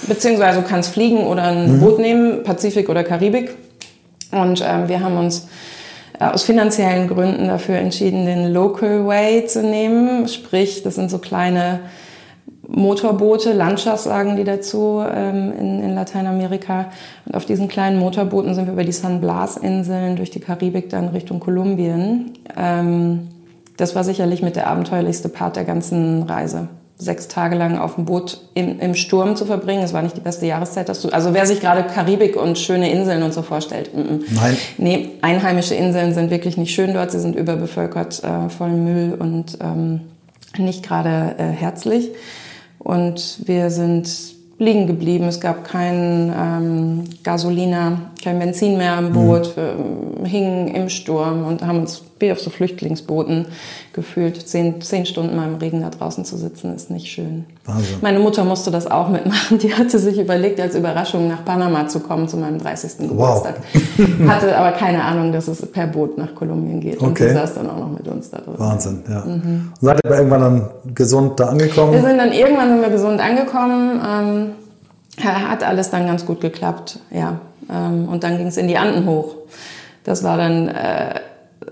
beziehungsweise 0.07 0.61
du 0.61 0.67
kannst 0.67 0.93
fliegen 0.93 1.25
oder 1.25 1.43
ein 1.43 1.75
mhm. 1.75 1.79
Boot 1.79 1.99
nehmen, 1.99 2.43
Pazifik 2.43 2.89
oder 2.89 3.03
Karibik. 3.03 3.55
Und 4.31 4.63
ähm, 4.65 4.87
wir 4.87 4.99
haben 5.01 5.17
uns 5.17 5.47
äh, 6.19 6.25
aus 6.25 6.43
finanziellen 6.43 7.07
Gründen 7.07 7.47
dafür 7.47 7.75
entschieden, 7.75 8.25
den 8.25 8.51
Local 8.53 9.05
Way 9.05 9.45
zu 9.45 9.61
nehmen. 9.61 10.27
Sprich, 10.27 10.83
das 10.83 10.95
sind 10.95 11.09
so 11.09 11.19
kleine 11.19 11.81
Motorboote, 12.67 13.53
Lanchas 13.53 14.05
sagen 14.05 14.35
die 14.35 14.43
dazu 14.45 15.03
ähm, 15.05 15.53
in, 15.59 15.83
in 15.83 15.95
Lateinamerika. 15.95 16.87
Und 17.25 17.35
auf 17.35 17.45
diesen 17.45 17.67
kleinen 17.67 17.99
Motorbooten 17.99 18.55
sind 18.55 18.65
wir 18.65 18.73
über 18.73 18.83
die 18.83 18.91
San 18.91 19.21
Blas-Inseln 19.21 20.15
durch 20.15 20.31
die 20.31 20.39
Karibik 20.39 20.89
dann 20.89 21.09
Richtung 21.09 21.39
Kolumbien. 21.39 22.33
Ähm, 22.57 23.27
das 23.77 23.95
war 23.95 24.03
sicherlich 24.03 24.41
mit 24.41 24.55
der 24.55 24.67
abenteuerlichste 24.67 25.29
Part 25.29 25.55
der 25.55 25.65
ganzen 25.65 26.23
Reise 26.23 26.69
sechs 26.97 27.27
Tage 27.27 27.55
lang 27.55 27.77
auf 27.77 27.95
dem 27.95 28.05
Boot 28.05 28.39
im, 28.53 28.79
im 28.79 28.95
Sturm 28.95 29.35
zu 29.35 29.45
verbringen. 29.45 29.83
Es 29.83 29.93
war 29.93 30.01
nicht 30.01 30.15
die 30.15 30.21
beste 30.21 30.45
Jahreszeit. 30.45 30.89
Dass 30.89 31.01
du, 31.01 31.09
also 31.09 31.33
wer 31.33 31.45
sich 31.45 31.59
gerade 31.59 31.83
Karibik 31.83 32.35
und 32.35 32.57
schöne 32.57 32.91
Inseln 32.91 33.23
und 33.23 33.33
so 33.33 33.41
vorstellt. 33.41 33.91
M 33.93 34.01
-m. 34.01 34.23
Nein. 34.31 34.57
Nee, 34.77 35.09
einheimische 35.21 35.75
Inseln 35.75 36.13
sind 36.13 36.29
wirklich 36.29 36.57
nicht 36.57 36.73
schön 36.73 36.93
dort. 36.93 37.11
Sie 37.11 37.19
sind 37.19 37.35
überbevölkert, 37.35 38.23
äh, 38.23 38.49
voll 38.49 38.71
Müll 38.71 39.15
und 39.17 39.57
ähm, 39.61 40.01
nicht 40.57 40.83
gerade 40.83 41.35
äh, 41.37 41.43
herzlich. 41.43 42.11
Und 42.79 43.39
wir 43.45 43.69
sind 43.69 44.07
liegen 44.59 44.87
geblieben. 44.87 45.25
Es 45.25 45.39
gab 45.39 45.63
kein 45.63 46.33
ähm, 46.37 47.03
Gasolina, 47.23 48.11
kein 48.23 48.39
Benzin 48.39 48.77
mehr 48.77 48.93
am 48.93 49.11
Boot. 49.11 49.55
Mhm. 49.57 50.21
Wir 50.21 50.29
hingen 50.29 50.67
im 50.67 50.89
Sturm 50.89 51.45
und 51.45 51.65
haben 51.65 51.79
uns 51.81 52.03
wie 52.23 52.31
auf 52.31 52.39
so 52.39 52.49
Flüchtlingsbooten 52.49 53.45
gefühlt. 53.93 54.47
Zehn, 54.47 54.81
zehn 54.81 55.05
Stunden 55.05 55.35
mal 55.35 55.47
im 55.47 55.55
Regen 55.55 55.81
da 55.81 55.89
draußen 55.89 56.25
zu 56.25 56.37
sitzen, 56.37 56.75
ist 56.75 56.89
nicht 56.89 57.07
schön. 57.07 57.45
Wahnsinn. 57.65 57.97
Meine 58.01 58.19
Mutter 58.19 58.43
musste 58.43 58.71
das 58.71 58.89
auch 58.89 59.09
mitmachen. 59.09 59.59
Die 59.59 59.73
hatte 59.73 59.99
sich 59.99 60.17
überlegt, 60.17 60.59
als 60.59 60.75
Überraschung 60.75 61.27
nach 61.27 61.45
Panama 61.45 61.87
zu 61.87 61.99
kommen 61.99 62.27
zu 62.27 62.37
meinem 62.37 62.57
30. 62.57 63.09
Geburtstag. 63.09 63.57
Wow. 63.97 64.29
hatte 64.29 64.57
aber 64.57 64.71
keine 64.71 65.03
Ahnung, 65.03 65.31
dass 65.31 65.47
es 65.47 65.63
per 65.71 65.85
Boot 65.87 66.17
nach 66.17 66.33
Kolumbien 66.33 66.79
geht. 66.81 66.97
Okay. 66.97 67.05
Und 67.05 67.17
sie 67.17 67.29
saß 67.29 67.53
dann 67.55 67.69
auch 67.69 67.77
noch 67.77 67.91
mit 67.91 68.07
uns 68.07 68.31
da 68.31 68.37
drin. 68.37 68.55
Wahnsinn, 68.57 69.03
ja. 69.07 69.23
Mhm. 69.25 69.73
Und 69.79 69.85
seid 69.87 69.99
ihr 70.03 70.11
irgendwann 70.11 70.41
dann 70.41 70.69
gesund 70.95 71.39
da 71.39 71.49
angekommen? 71.49 71.93
Wir 71.93 72.01
sind 72.01 72.17
dann 72.17 72.31
irgendwann 72.31 72.69
sind 72.69 72.81
wir 72.81 72.89
gesund 72.89 73.19
angekommen. 73.19 74.01
Ähm, 74.05 74.49
hat 75.23 75.63
alles 75.63 75.91
dann 75.91 76.07
ganz 76.07 76.25
gut 76.25 76.41
geklappt, 76.41 76.99
ja. 77.11 77.39
Ähm, 77.69 78.07
und 78.09 78.23
dann 78.23 78.37
ging 78.37 78.47
es 78.47 78.57
in 78.57 78.67
die 78.67 78.77
Anden 78.77 79.05
hoch. 79.05 79.35
Das 80.03 80.23
war 80.23 80.37
dann 80.37 80.67
äh, 80.67 81.19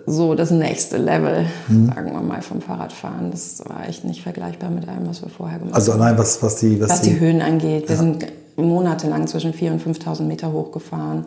so 0.05 0.35
das 0.35 0.51
nächste 0.51 0.97
Level, 0.97 1.45
mhm. 1.67 1.87
sagen 1.87 2.13
wir 2.13 2.21
mal, 2.21 2.41
vom 2.41 2.61
Fahrradfahren. 2.61 3.31
Das 3.31 3.63
war 3.67 3.87
echt 3.87 4.03
nicht 4.03 4.21
vergleichbar 4.21 4.69
mit 4.69 4.87
allem, 4.87 5.07
was 5.07 5.21
wir 5.21 5.29
vorher 5.29 5.59
gemacht 5.59 5.75
also 5.75 5.93
haben. 5.93 6.01
Also 6.01 6.09
allein 6.09 6.19
was, 6.19 6.43
was 6.43 6.55
die... 6.57 6.81
Was, 6.81 6.89
was 6.89 7.01
die, 7.01 7.11
die 7.11 7.19
Höhen 7.19 7.41
angeht. 7.41 7.87
Wir 7.87 7.95
ja. 7.95 8.01
sind 8.01 8.25
monatelang 8.61 9.27
zwischen 9.27 9.53
4.000 9.53 9.71
und 9.71 9.83
5.000 9.83 10.23
Meter 10.23 10.51
hochgefahren 10.51 11.25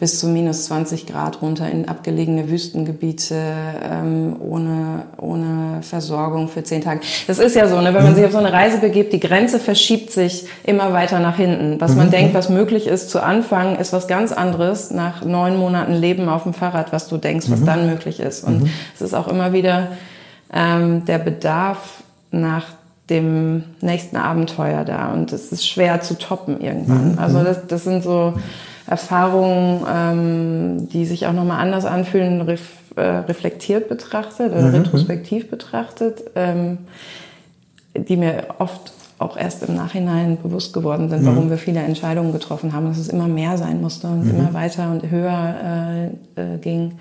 bis 0.00 0.18
zu 0.18 0.26
minus 0.28 0.64
20 0.64 1.06
Grad 1.06 1.42
runter 1.42 1.70
in 1.70 1.86
abgelegene 1.86 2.48
Wüstengebiete 2.50 3.36
ähm, 3.84 4.36
ohne, 4.40 5.02
ohne 5.18 5.82
Versorgung 5.82 6.48
für 6.48 6.64
zehn 6.64 6.80
Tage. 6.80 7.00
Das 7.26 7.38
ist 7.38 7.54
ja 7.54 7.68
so, 7.68 7.78
ne? 7.82 7.92
wenn 7.92 8.02
man 8.02 8.14
sich 8.14 8.24
auf 8.24 8.32
so 8.32 8.38
eine 8.38 8.52
Reise 8.52 8.78
begibt, 8.78 9.12
die 9.12 9.20
Grenze 9.20 9.60
verschiebt 9.60 10.10
sich 10.10 10.46
immer 10.64 10.94
weiter 10.94 11.20
nach 11.20 11.36
hinten. 11.36 11.78
Was 11.82 11.94
man 11.96 12.06
mhm. 12.06 12.12
denkt, 12.12 12.34
was 12.34 12.48
möglich 12.48 12.86
ist 12.86 13.10
zu 13.10 13.22
Anfang, 13.22 13.76
ist 13.76 13.92
was 13.92 14.08
ganz 14.08 14.32
anderes 14.32 14.90
nach 14.90 15.22
neun 15.22 15.58
Monaten 15.58 15.92
Leben 15.92 16.30
auf 16.30 16.44
dem 16.44 16.54
Fahrrad, 16.54 16.94
was 16.94 17.06
du 17.06 17.18
denkst, 17.18 17.50
was 17.50 17.60
mhm. 17.60 17.66
dann 17.66 17.86
möglich 17.86 18.20
ist. 18.20 18.42
Und 18.42 18.62
mhm. 18.62 18.70
es 18.94 19.02
ist 19.02 19.12
auch 19.12 19.28
immer 19.28 19.52
wieder 19.52 19.88
ähm, 20.50 21.04
der 21.04 21.18
Bedarf 21.18 22.02
nach 22.30 22.64
dem 23.10 23.64
nächsten 23.80 24.16
Abenteuer 24.16 24.84
da. 24.84 25.12
Und 25.12 25.32
es 25.32 25.52
ist 25.52 25.66
schwer 25.66 26.00
zu 26.00 26.16
toppen 26.16 26.60
irgendwann. 26.60 27.12
Mhm. 27.12 27.18
Also 27.18 27.42
das, 27.42 27.66
das 27.66 27.84
sind 27.84 28.02
so 28.02 28.34
Erfahrungen, 28.86 29.84
ähm, 29.88 30.88
die 30.88 31.04
sich 31.04 31.26
auch 31.26 31.32
nochmal 31.32 31.60
anders 31.60 31.84
anfühlen, 31.84 32.40
ref, 32.40 32.70
äh, 32.96 33.02
reflektiert 33.02 33.88
betrachtet 33.88 34.52
oder 34.52 34.68
mhm. 34.68 34.76
retrospektiv 34.76 35.50
betrachtet, 35.50 36.22
ähm, 36.34 36.78
die 37.94 38.16
mir 38.16 38.46
oft 38.58 38.92
auch 39.18 39.36
erst 39.36 39.62
im 39.68 39.74
Nachhinein 39.74 40.38
bewusst 40.42 40.72
geworden 40.72 41.10
sind, 41.10 41.26
warum 41.26 41.46
mhm. 41.46 41.50
wir 41.50 41.58
viele 41.58 41.80
Entscheidungen 41.80 42.32
getroffen 42.32 42.72
haben, 42.72 42.86
dass 42.86 42.96
es 42.96 43.08
immer 43.08 43.28
mehr 43.28 43.58
sein 43.58 43.80
musste 43.80 44.06
und 44.06 44.24
mhm. 44.24 44.30
immer 44.30 44.54
weiter 44.54 44.90
und 44.90 45.10
höher 45.10 46.10
äh, 46.36 46.54
äh, 46.54 46.58
ging, 46.58 46.98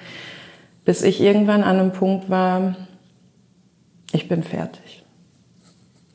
bis 0.83 1.01
ich 1.01 1.21
irgendwann 1.21 1.63
an 1.63 1.79
einem 1.79 1.91
Punkt 1.91 2.29
war, 2.29 2.75
ich 4.11 4.27
bin 4.27 4.43
fertig. 4.43 4.98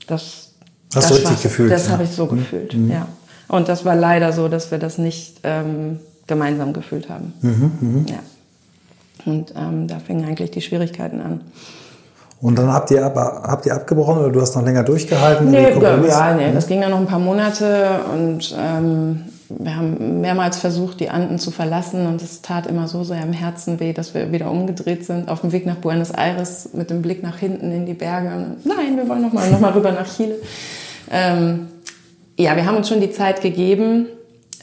Das, 0.07 0.51
Hast 0.95 1.11
das 1.11 1.23
du 1.23 1.29
richtig 1.29 1.43
gefühlt? 1.43 1.73
Das 1.73 1.87
ja. 1.87 1.93
habe 1.93 2.05
ich 2.05 2.11
so 2.11 2.27
mhm. 2.27 2.39
gefühlt, 2.39 2.75
mhm. 2.75 2.91
ja. 2.91 3.07
Und 3.49 3.69
das 3.69 3.85
war 3.85 3.95
leider 3.95 4.33
so, 4.33 4.49
dass 4.49 4.71
wir 4.71 4.79
das 4.79 4.99
nicht 4.99 5.41
ähm, 5.43 6.01
gemeinsam 6.27 6.73
gefühlt 6.73 7.09
haben. 7.09 7.35
Mhm, 7.43 7.73
mh. 7.81 8.11
Ja. 8.11 8.19
Und 9.27 9.55
ähm, 9.57 9.87
da 9.87 9.99
fingen 9.99 10.25
eigentlich 10.25 10.51
die 10.51 10.61
Schwierigkeiten 10.61 11.21
an. 11.21 11.41
Und 12.41 12.59
dann 12.59 12.73
habt 12.73 12.91
ihr, 12.91 13.05
ab, 13.05 13.17
habt 13.17 13.65
ihr 13.65 13.75
abgebrochen 13.75 14.19
oder 14.19 14.31
du 14.31 14.41
hast 14.41 14.55
noch 14.55 14.63
länger 14.63 14.83
durchgehalten? 14.83 15.51
Nee, 15.51 15.73
ja, 16.09 16.35
nee, 16.35 16.53
das 16.53 16.67
ging 16.67 16.81
dann 16.81 16.91
noch 16.91 16.99
ein 16.99 17.07
paar 17.07 17.19
Monate 17.19 18.01
und 18.13 18.55
ähm, 18.59 19.23
wir 19.49 19.77
haben 19.77 20.21
mehrmals 20.21 20.57
versucht, 20.57 21.01
die 21.01 21.11
Anden 21.11 21.39
zu 21.39 21.51
verlassen 21.51 22.07
und 22.07 22.23
es 22.23 22.43
tat 22.43 22.67
immer 22.67 22.89
so 22.89 23.05
sehr 23.05 23.23
im 23.23 23.33
Herzen 23.33 23.79
weh, 23.81 23.93
dass 23.93 24.15
wir 24.15 24.33
wieder 24.33 24.51
umgedreht 24.51 25.05
sind 25.05 25.29
auf 25.29 25.43
dem 25.43 25.53
Weg 25.53 25.67
nach 25.67 25.77
Buenos 25.77 26.11
Aires 26.11 26.71
mit 26.73 26.91
dem 26.91 27.03
Blick 27.03 27.23
nach 27.23 27.39
hinten 27.39 27.71
in 27.73 27.87
die 27.87 27.95
Berge. 27.95 28.29
Und, 28.29 28.67
nein, 28.67 28.97
wir 28.97 29.09
wollen 29.09 29.23
noch 29.23 29.33
mal, 29.33 29.51
noch 29.51 29.61
mal 29.61 29.73
rüber 29.73 29.93
nach 29.93 30.07
Chile. 30.07 30.37
Ähm, 31.11 31.67
ja, 32.37 32.57
wir 32.57 32.67
haben 32.67 32.77
uns 32.77 32.89
schon 32.89 33.01
die 33.01 33.11
Zeit 33.11 33.43
gegeben 33.43 34.07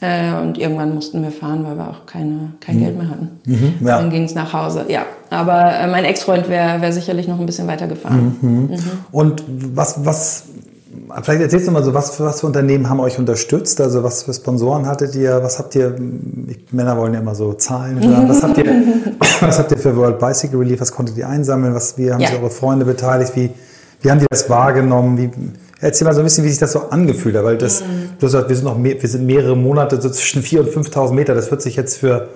äh, 0.02 0.34
und 0.34 0.58
irgendwann 0.58 0.96
mussten 0.96 1.22
wir 1.22 1.32
fahren, 1.32 1.63
weil 1.63 1.78
wir 1.78 1.89
auch 1.89 2.06
keine, 2.06 2.54
kein 2.60 2.78
mhm. 2.78 2.80
Geld 2.80 2.98
mehr 2.98 3.10
hatten. 3.10 3.30
Mhm, 3.46 3.88
ja. 3.88 3.98
Dann 4.00 4.10
ging 4.10 4.24
es 4.24 4.34
nach 4.34 4.52
Hause, 4.52 4.86
ja. 4.89 5.06
Aber 5.30 5.74
äh, 5.74 5.88
mein 5.88 6.04
Ex-Freund 6.06 6.50
wäre 6.50 6.82
wär 6.82 6.91
sicherlich 6.91 7.28
noch 7.28 7.39
ein 7.39 7.46
bisschen 7.46 7.67
weiter 7.67 7.88
gefahren. 7.88 8.38
Mhm. 8.41 8.50
mhm. 8.50 8.80
Und 9.12 9.44
was, 9.48 10.04
was, 10.06 10.46
vielleicht 11.21 11.41
erzählst 11.41 11.67
du 11.67 11.71
mal 11.71 11.84
so, 11.84 11.93
was 11.93 12.15
für, 12.15 12.25
was 12.25 12.41
für 12.41 12.47
Unternehmen 12.47 12.89
haben 12.89 12.99
euch 12.99 13.17
unterstützt? 13.17 13.80
Also 13.82 14.04
was 14.04 14.23
für 14.23 14.34
Sponsoren 14.34 14.88
hattet 14.88 15.15
ihr? 15.15 15.41
Was 15.43 15.60
habt 15.60 15.75
ihr, 15.75 15.95
ich, 16.47 16.71
Männer 16.71 16.97
wollen 16.97 17.13
ja 17.13 17.19
immer 17.19 17.36
so 17.36 17.54
Zahlen 17.54 18.04
hören. 18.04 18.30
Was 18.30 18.43
habt 18.43 18.58
ihr, 18.58 18.65
was 19.41 19.60
habt 19.60 19.71
ihr 19.71 19.77
für 19.77 19.95
World 19.95 20.19
Bicycle 20.19 20.60
Relief? 20.60 20.80
Was 20.82 20.91
konntet 20.91 21.17
ihr 21.17 21.27
einsammeln? 21.27 21.73
Was, 21.73 21.97
wie 21.97 22.12
haben 22.12 22.21
ja. 22.21 22.27
sich 22.27 22.39
eure 22.39 22.49
Freunde 22.49 22.86
beteiligt? 22.86 23.36
Wie, 23.36 23.51
Wie 24.01 24.12
haben 24.12 24.19
die 24.19 24.25
das 24.30 24.49
wahrgenommen? 24.49 25.17
Wie, 25.17 25.30
erzähl 25.80 26.06
mal 26.06 26.13
so 26.13 26.21
ein 26.21 26.23
bisschen, 26.23 26.43
wie 26.43 26.49
sich 26.49 26.60
das 26.60 26.71
so 26.71 26.89
angefühlt 26.89 27.36
hat, 27.36 27.43
weil 27.43 27.58
das, 27.58 27.82
mhm. 27.82 27.86
du 28.19 28.25
hast 28.25 28.34
gesagt, 28.34 28.49
wir 28.49 28.56
sind 28.56 28.65
noch 28.65 28.77
mehr, 28.77 29.01
wir 29.01 29.10
sind 29.10 29.25
mehrere 29.25 29.58
Monate 29.58 30.01
so 30.01 30.10
zwischen 30.10 30.43
4.000 30.43 30.60
und 30.60 30.88
5.000 30.88 31.13
Meter. 31.13 31.36
Das 31.36 31.51
wird 31.51 31.62
sich 31.62 31.75
jetzt 31.75 31.97
für, 31.97 32.30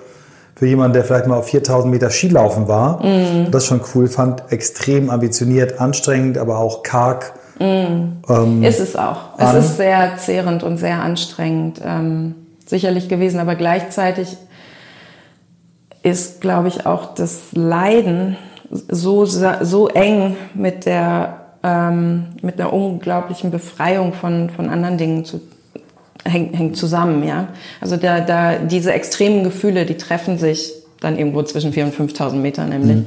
für 0.54 0.66
jemanden, 0.66 0.94
der 0.94 1.04
vielleicht 1.04 1.26
mal 1.26 1.36
auf 1.36 1.48
4.000 1.48 1.86
Meter 1.86 2.10
Skilaufen 2.10 2.68
war, 2.68 3.04
mhm. 3.04 3.50
das 3.50 3.66
schon 3.66 3.80
cool 3.94 4.08
fand, 4.08 4.44
extrem 4.50 5.10
ambitioniert, 5.10 5.80
anstrengend, 5.80 6.38
aber 6.38 6.58
auch 6.58 6.82
karg. 6.82 7.32
Mhm. 7.58 8.18
Ähm, 8.28 8.62
ist 8.62 8.80
es 8.80 8.96
auch. 8.96 9.38
Es 9.38 9.54
ist 9.54 9.76
sehr 9.76 10.16
zehrend 10.16 10.62
und 10.62 10.78
sehr 10.78 11.02
anstrengend 11.02 11.80
ähm, 11.84 12.34
sicherlich 12.66 13.08
gewesen, 13.08 13.40
aber 13.40 13.54
gleichzeitig 13.54 14.36
ist, 16.02 16.40
glaube 16.40 16.68
ich, 16.68 16.86
auch 16.86 17.14
das 17.14 17.52
Leiden 17.52 18.36
so, 18.70 19.24
so 19.24 19.88
eng 19.88 20.36
mit 20.54 20.86
der 20.86 21.46
ähm, 21.66 22.26
mit 22.42 22.60
einer 22.60 22.72
unglaublichen 22.72 23.50
Befreiung 23.50 24.12
von, 24.12 24.50
von 24.50 24.68
anderen 24.68 24.98
Dingen 24.98 25.24
zu, 25.24 25.40
hängt, 26.24 26.56
hängt 26.56 26.76
zusammen, 26.76 27.26
ja. 27.26 27.48
Also 27.80 27.96
da, 27.96 28.20
da, 28.20 28.56
diese 28.56 28.92
extremen 28.92 29.42
Gefühle, 29.42 29.84
die 29.84 29.96
treffen 29.96 30.38
sich 30.38 30.72
dann 31.00 31.18
irgendwo 31.18 31.42
zwischen 31.42 31.72
4.000 31.72 31.98
und 31.98 32.12
5.000 32.12 32.32
Metern 32.34 32.68
nämlich. 32.68 32.96
Mhm. 32.96 33.06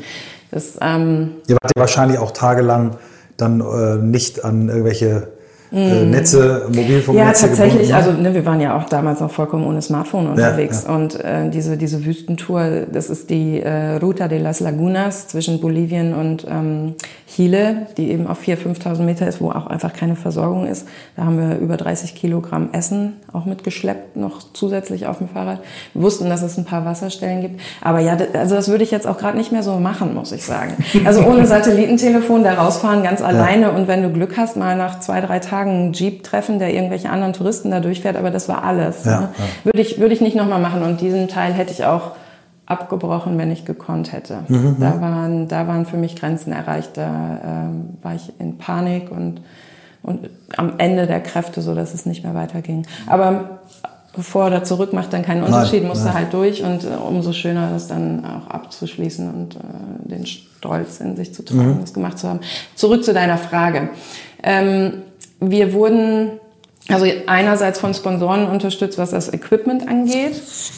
Das, 0.52 0.78
ähm, 0.82 1.36
Ihr 1.48 1.56
wart 1.62 1.72
ja 1.76 1.80
wahrscheinlich 1.80 2.18
auch 2.18 2.32
tagelang 2.32 2.98
dann 3.42 3.62
äh, 3.62 3.98
nicht 3.98 4.44
an 4.44 4.70
irgendwelche 4.70 5.28
mhm. 5.72 6.10
Netze, 6.10 6.66
Mobilfunknetze. 6.68 7.44
Ja, 7.44 7.48
tatsächlich. 7.48 7.94
Also 7.94 8.12
ne, 8.12 8.34
wir 8.34 8.46
waren 8.46 8.62
ja 8.62 8.78
auch 8.78 8.86
damals 8.86 9.20
noch 9.20 9.32
vollkommen 9.32 9.66
ohne 9.66 9.82
Smartphone 9.82 10.28
unterwegs. 10.28 10.84
Ja, 10.84 10.90
ja. 10.90 10.96
Und 10.96 11.24
äh, 11.24 11.50
diese, 11.50 11.78
diese 11.78 12.06
Wüstentour, 12.06 12.88
das 12.92 13.10
ist 13.10 13.30
die 13.30 13.62
äh, 13.62 13.98
Ruta 13.98 14.28
de 14.28 14.40
las 14.40 14.60
Lagunas 14.60 15.28
zwischen 15.28 15.60
Bolivien 15.60 16.14
und 16.14 16.46
ähm, 16.50 16.96
Chile, 17.28 17.88
die 17.98 18.10
eben 18.12 18.28
auf 18.28 18.42
4.000, 18.42 18.82
5.000 18.82 19.02
Meter 19.04 19.28
ist, 19.28 19.40
wo 19.42 19.52
auch 19.52 19.68
einfach 19.68 19.94
keine 19.94 20.16
Versorgung 20.16 20.66
ist. 20.66 20.88
Da 21.16 21.26
haben 21.26 21.38
wir 21.38 21.58
über 21.60 21.78
30 21.78 22.16
Kilogramm 22.16 22.70
Essen 22.72 23.14
auch 23.32 23.46
mitgeschleppt, 23.46 24.18
noch 24.18 24.42
zusätzlich 24.54 25.06
auf 25.06 25.20
dem 25.20 25.30
Fahrrad. 25.30 25.60
Wir 25.94 26.02
wussten, 26.02 26.30
dass 26.30 26.42
es 26.42 26.58
ein 26.58 26.66
paar 26.66 26.86
Wasserstellen 26.86 27.42
gibt. 27.42 27.62
Aber 27.82 28.00
ja, 28.00 28.18
also 28.34 28.56
das 28.56 28.70
würde 28.70 28.84
ich 28.84 28.92
jetzt 28.92 29.08
auch 29.08 29.18
gerade 29.18 29.38
nicht 29.38 29.52
mehr 29.52 29.64
so 29.64 29.76
machen, 29.76 30.14
muss 30.16 30.32
ich 30.32 30.44
sagen. 30.44 30.74
Also 31.06 31.22
ohne 31.24 31.46
Satellitentelefon 31.48 32.44
da 32.44 32.54
rausfahren, 32.56 33.04
ganz 33.04 33.22
alleine. 33.22 33.64
Ja. 33.64 33.70
Und 33.70 33.88
wenn 33.88 34.02
du 34.02 34.10
Glück 34.10 34.36
hast, 34.36 34.58
mal 34.58 34.76
nach 34.76 35.00
zwei, 35.00 35.22
drei 35.22 35.40
Tagen 35.40 35.59
Tagen 35.60 35.94
Jeep 35.94 36.24
treffen, 36.24 36.60
der 36.60 36.74
irgendwelche 36.74 37.10
anderen 37.10 37.34
Touristen 37.34 37.72
da 37.72 37.80
durchfährt, 37.80 38.16
aber 38.16 38.32
das 38.32 38.48
war 38.48 38.64
alles. 38.64 39.06
Ja, 39.06 39.22
ne? 39.22 39.30
ja. 39.38 39.44
Würde 39.66 39.82
ich, 39.82 40.00
würde 40.00 40.14
ich 40.14 40.22
nicht 40.22 40.36
nochmal 40.36 40.60
machen 40.60 40.84
und 40.84 41.02
diesen 41.02 41.28
Teil 41.28 41.54
hätte 41.54 41.74
ich 41.74 41.86
auch 41.86 42.12
abgebrochen, 42.66 43.38
wenn 43.38 43.52
ich 43.52 43.66
gekonnt 43.66 44.14
hätte. 44.14 44.44
Mhm, 44.48 44.58
mhm, 44.58 44.76
da, 44.80 45.02
waren, 45.02 45.48
da 45.48 45.68
waren 45.68 45.86
für 45.86 45.98
mich 45.98 46.16
Grenzen 46.16 46.54
erreicht. 46.54 46.92
Da 46.94 47.70
äh, 47.72 48.04
war 48.04 48.16
ich 48.16 48.32
in 48.40 48.58
Panik 48.58 49.12
und, 49.12 49.42
und 50.04 50.30
am 50.56 50.74
Ende 50.78 51.08
der 51.08 51.20
Kräfte, 51.20 51.62
so 51.62 51.74
dass 51.74 51.94
es 51.94 52.06
nicht 52.06 52.24
mehr 52.24 52.36
weiterging. 52.36 52.86
Aber 53.08 53.60
vor 54.18 54.48
oder 54.48 54.64
zurück 54.64 54.94
macht 54.94 55.14
dann 55.14 55.24
keinen 55.24 55.44
Unterschied, 55.44 55.82
nein, 55.82 55.90
musste 55.90 56.06
nein. 56.06 56.16
halt 56.16 56.34
durch 56.34 56.64
und 56.64 56.84
äh, 56.84 56.88
umso 57.08 57.34
schöner 57.34 57.72
das 57.72 57.88
dann 57.88 58.24
auch 58.26 58.50
abzuschließen 58.50 59.34
und 59.34 59.56
äh, 59.56 59.60
den 60.10 60.26
Stolz 60.26 61.00
in 61.00 61.16
sich 61.16 61.34
zu 61.34 61.44
tragen, 61.44 61.76
mhm. 61.76 61.82
das 61.82 61.94
gemacht 61.94 62.20
zu 62.20 62.30
haben. 62.30 62.40
Zurück 62.76 63.04
zu 63.04 63.14
deiner 63.14 63.38
Frage. 63.38 63.90
Ähm, 64.44 65.04
wir 65.40 65.74
wurden 65.74 66.40
also 66.90 67.06
einerseits 67.28 67.80
von 67.80 67.94
Sponsoren 67.94 68.48
unterstützt, 68.48 68.98
was 68.98 69.12
das 69.12 69.32
Equipment 69.32 69.88
angeht. 69.88 70.34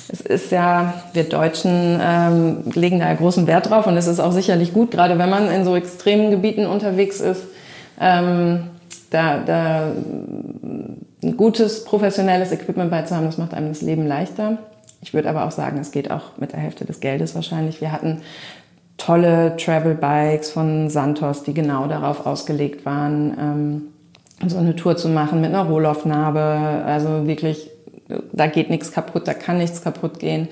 Es 0.09 0.21
ist 0.21 0.51
ja, 0.51 1.01
wir 1.13 1.23
Deutschen 1.23 1.99
ähm, 2.01 2.57
legen 2.73 2.99
da 2.99 3.13
großen 3.13 3.47
Wert 3.47 3.69
drauf 3.69 3.87
und 3.87 3.95
es 3.95 4.07
ist 4.07 4.19
auch 4.19 4.33
sicherlich 4.33 4.73
gut, 4.73 4.91
gerade 4.91 5.17
wenn 5.17 5.29
man 5.29 5.49
in 5.49 5.63
so 5.63 5.75
extremen 5.75 6.29
Gebieten 6.29 6.65
unterwegs 6.65 7.21
ist, 7.21 7.43
ähm, 7.99 8.63
da, 9.09 9.39
da 9.39 9.91
ein 11.23 11.37
gutes 11.37 11.85
professionelles 11.85 12.51
Equipment 12.51 12.91
beizuhaben, 12.91 13.25
das 13.25 13.37
macht 13.37 13.53
einem 13.53 13.69
das 13.69 13.81
Leben 13.81 14.05
leichter. 14.05 14.57
Ich 15.01 15.13
würde 15.13 15.29
aber 15.29 15.45
auch 15.45 15.51
sagen, 15.51 15.79
es 15.79 15.91
geht 15.91 16.11
auch 16.11 16.37
mit 16.37 16.51
der 16.51 16.59
Hälfte 16.59 16.85
des 16.85 16.99
Geldes 16.99 17.35
wahrscheinlich. 17.35 17.79
Wir 17.79 17.91
hatten 17.91 18.21
tolle 18.97 19.55
Travel 19.57 19.95
Bikes 19.95 20.51
von 20.51 20.89
Santos, 20.89 21.43
die 21.43 21.53
genau 21.53 21.87
darauf 21.87 22.25
ausgelegt 22.25 22.85
waren. 22.85 23.37
Ähm, 23.39 23.81
so 24.49 24.57
eine 24.57 24.75
Tour 24.75 24.97
zu 24.97 25.09
machen 25.09 25.41
mit 25.41 25.51
einer 25.53 25.63
Rohloff-Narbe. 25.63 26.83
Also 26.85 27.27
wirklich, 27.27 27.69
da 28.31 28.47
geht 28.47 28.69
nichts 28.69 28.91
kaputt, 28.91 29.27
da 29.27 29.33
kann 29.33 29.57
nichts 29.57 29.81
kaputt 29.81 30.19
gehen. 30.19 30.47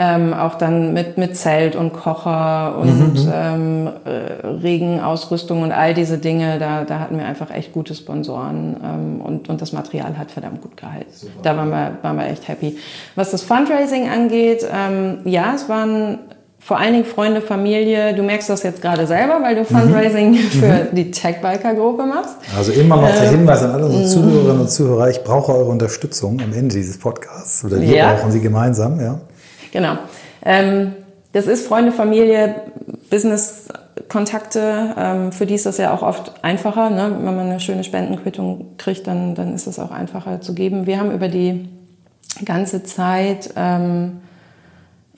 Ähm, 0.00 0.32
auch 0.32 0.54
dann 0.54 0.92
mit, 0.92 1.18
mit 1.18 1.36
Zelt 1.36 1.74
und 1.74 1.92
Kocher 1.92 2.78
und 2.78 3.14
mhm. 3.14 3.24
mhm. 3.24 3.32
ähm, 3.34 3.90
äh, 4.04 4.46
Regenausrüstung 4.46 5.62
und 5.62 5.72
all 5.72 5.92
diese 5.92 6.18
Dinge, 6.18 6.60
da, 6.60 6.84
da 6.84 7.00
hatten 7.00 7.18
wir 7.18 7.26
einfach 7.26 7.50
echt 7.50 7.72
gute 7.72 7.96
Sponsoren 7.96 8.76
ähm, 8.80 9.20
und, 9.20 9.48
und 9.48 9.60
das 9.60 9.72
Material 9.72 10.16
hat 10.16 10.30
verdammt 10.30 10.62
gut 10.62 10.76
gehalten. 10.76 11.10
Super. 11.12 11.32
Da 11.42 11.56
waren 11.56 11.70
wir, 11.70 11.98
waren 12.02 12.16
wir 12.16 12.26
echt 12.28 12.46
happy. 12.46 12.76
Was 13.16 13.32
das 13.32 13.42
Fundraising 13.42 14.08
angeht, 14.08 14.64
ähm, 14.72 15.18
ja, 15.24 15.54
es 15.56 15.68
waren 15.68 16.20
vor 16.60 16.78
allen 16.78 16.92
Dingen 16.92 17.04
Freunde, 17.04 17.40
Familie. 17.40 18.14
Du 18.14 18.22
merkst 18.22 18.50
das 18.50 18.62
jetzt 18.62 18.82
gerade 18.82 19.06
selber, 19.06 19.40
weil 19.42 19.54
du 19.54 19.62
mhm. 19.62 19.66
Fundraising 19.66 20.32
mhm. 20.32 20.36
für 20.36 20.88
die 20.92 21.10
Tech-Biker-Gruppe 21.10 22.04
machst. 22.04 22.36
Also 22.56 22.72
immer 22.72 22.96
noch 22.96 23.10
der 23.10 23.24
ähm, 23.24 23.38
Hinweis 23.38 23.62
an 23.62 23.70
alle 23.70 23.86
unsere 23.86 24.06
Zuhörerinnen 24.06 24.60
und 24.60 24.70
Zuhörer, 24.70 25.08
ich 25.08 25.22
brauche 25.24 25.52
eure 25.52 25.70
Unterstützung 25.70 26.40
am 26.40 26.52
Ende 26.52 26.74
dieses 26.74 26.98
Podcasts. 26.98 27.64
Oder 27.64 27.80
wir 27.80 27.96
ja. 27.96 28.12
brauchen 28.12 28.32
sie 28.32 28.40
gemeinsam, 28.40 29.00
ja. 29.00 29.20
Genau. 29.72 29.98
Ähm, 30.44 30.94
das 31.32 31.46
ist 31.46 31.66
Freunde, 31.66 31.92
Familie, 31.92 32.56
Business-Kontakte. 33.08 34.94
Ähm, 34.98 35.32
für 35.32 35.46
die 35.46 35.54
ist 35.54 35.64
das 35.66 35.78
ja 35.78 35.94
auch 35.94 36.02
oft 36.02 36.42
einfacher. 36.42 36.90
Ne? 36.90 37.16
Wenn 37.18 37.36
man 37.36 37.46
eine 37.46 37.60
schöne 37.60 37.84
Spendenquittung 37.84 38.76
kriegt, 38.78 39.06
dann, 39.06 39.34
dann 39.34 39.54
ist 39.54 39.66
das 39.66 39.78
auch 39.78 39.90
einfacher 39.90 40.40
zu 40.40 40.54
geben. 40.54 40.86
Wir 40.86 40.98
haben 40.98 41.12
über 41.12 41.28
die 41.28 41.68
ganze 42.44 42.82
Zeit... 42.82 43.50
Ähm, 43.56 44.20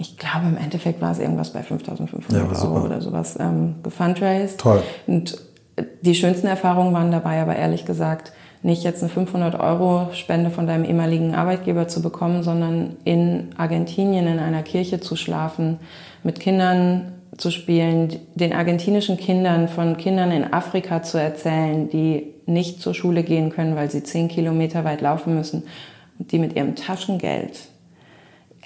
ich 0.00 0.16
glaube, 0.16 0.46
im 0.48 0.56
Endeffekt 0.56 1.02
war 1.02 1.12
es 1.12 1.18
irgendwas 1.18 1.52
bei 1.52 1.60
5.500 1.60 2.34
ja, 2.34 2.62
Euro 2.64 2.86
oder 2.86 3.02
sowas 3.02 3.36
ähm, 3.38 3.76
gefundraised. 3.82 4.58
Toll. 4.58 4.82
Und 5.06 5.36
die 6.00 6.14
schönsten 6.14 6.46
Erfahrungen 6.46 6.94
waren 6.94 7.10
dabei, 7.10 7.42
aber 7.42 7.54
ehrlich 7.54 7.84
gesagt, 7.84 8.32
nicht 8.62 8.82
jetzt 8.82 9.02
eine 9.02 9.12
500 9.12 9.60
Euro 9.60 10.08
Spende 10.14 10.48
von 10.48 10.66
deinem 10.66 10.84
ehemaligen 10.84 11.34
Arbeitgeber 11.34 11.86
zu 11.86 12.00
bekommen, 12.00 12.42
sondern 12.42 12.96
in 13.04 13.50
Argentinien 13.58 14.26
in 14.26 14.38
einer 14.38 14.62
Kirche 14.62 15.00
zu 15.00 15.16
schlafen, 15.16 15.78
mit 16.22 16.40
Kindern 16.40 17.12
zu 17.36 17.50
spielen, 17.50 18.16
den 18.34 18.54
argentinischen 18.54 19.18
Kindern 19.18 19.68
von 19.68 19.98
Kindern 19.98 20.30
in 20.30 20.50
Afrika 20.50 21.02
zu 21.02 21.18
erzählen, 21.18 21.90
die 21.90 22.34
nicht 22.46 22.80
zur 22.80 22.94
Schule 22.94 23.22
gehen 23.22 23.50
können, 23.50 23.76
weil 23.76 23.90
sie 23.90 24.02
zehn 24.02 24.28
Kilometer 24.28 24.82
weit 24.84 25.02
laufen 25.02 25.34
müssen 25.34 25.64
und 26.18 26.32
die 26.32 26.38
mit 26.38 26.56
ihrem 26.56 26.74
Taschengeld 26.74 27.68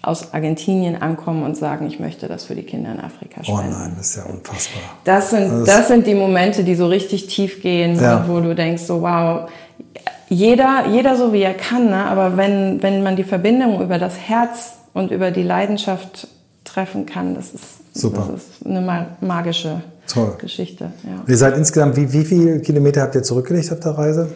aus 0.06 0.32
Argentinien 0.32 1.00
ankommen 1.00 1.42
und 1.42 1.56
sagen, 1.56 1.86
ich 1.86 1.98
möchte 1.98 2.28
das 2.28 2.44
für 2.44 2.54
die 2.54 2.62
Kinder 2.62 2.92
in 2.92 3.00
Afrika 3.00 3.42
spenden. 3.42 3.72
Oh 3.74 3.78
nein, 3.78 3.94
das 3.96 4.10
ist 4.10 4.16
ja 4.16 4.24
unfassbar. 4.24 4.82
Das 5.04 5.30
sind, 5.30 5.50
das, 5.50 5.64
das 5.64 5.88
sind 5.88 6.06
die 6.06 6.14
Momente, 6.14 6.64
die 6.64 6.74
so 6.74 6.86
richtig 6.86 7.26
tief 7.26 7.62
gehen, 7.62 8.00
ja. 8.00 8.24
wo 8.28 8.40
du 8.40 8.54
denkst, 8.54 8.82
so 8.82 9.02
wow, 9.02 9.48
jeder, 10.28 10.86
jeder 10.90 11.16
so 11.16 11.32
wie 11.32 11.42
er 11.42 11.54
kann, 11.54 11.86
ne? 11.86 12.04
aber 12.06 12.36
wenn, 12.36 12.82
wenn 12.82 13.02
man 13.02 13.16
die 13.16 13.24
Verbindung 13.24 13.80
über 13.80 13.98
das 13.98 14.18
Herz 14.18 14.74
und 14.92 15.10
über 15.10 15.30
die 15.30 15.42
Leidenschaft 15.42 16.28
treffen 16.64 17.06
kann, 17.06 17.34
das 17.34 17.52
ist, 17.52 17.64
Super. 17.94 18.28
Das 18.32 18.42
ist 18.42 18.66
eine 18.66 19.06
magische 19.20 19.82
Toll. 20.08 20.36
Geschichte. 20.38 20.90
Ja. 21.04 21.22
Ihr 21.26 21.36
seid 21.36 21.56
insgesamt, 21.56 21.96
wie, 21.96 22.12
wie 22.12 22.24
viele 22.24 22.60
Kilometer 22.60 23.02
habt 23.02 23.14
ihr 23.14 23.22
zurückgelegt 23.22 23.72
auf 23.72 23.80
der 23.80 23.92
Reise? 23.92 24.30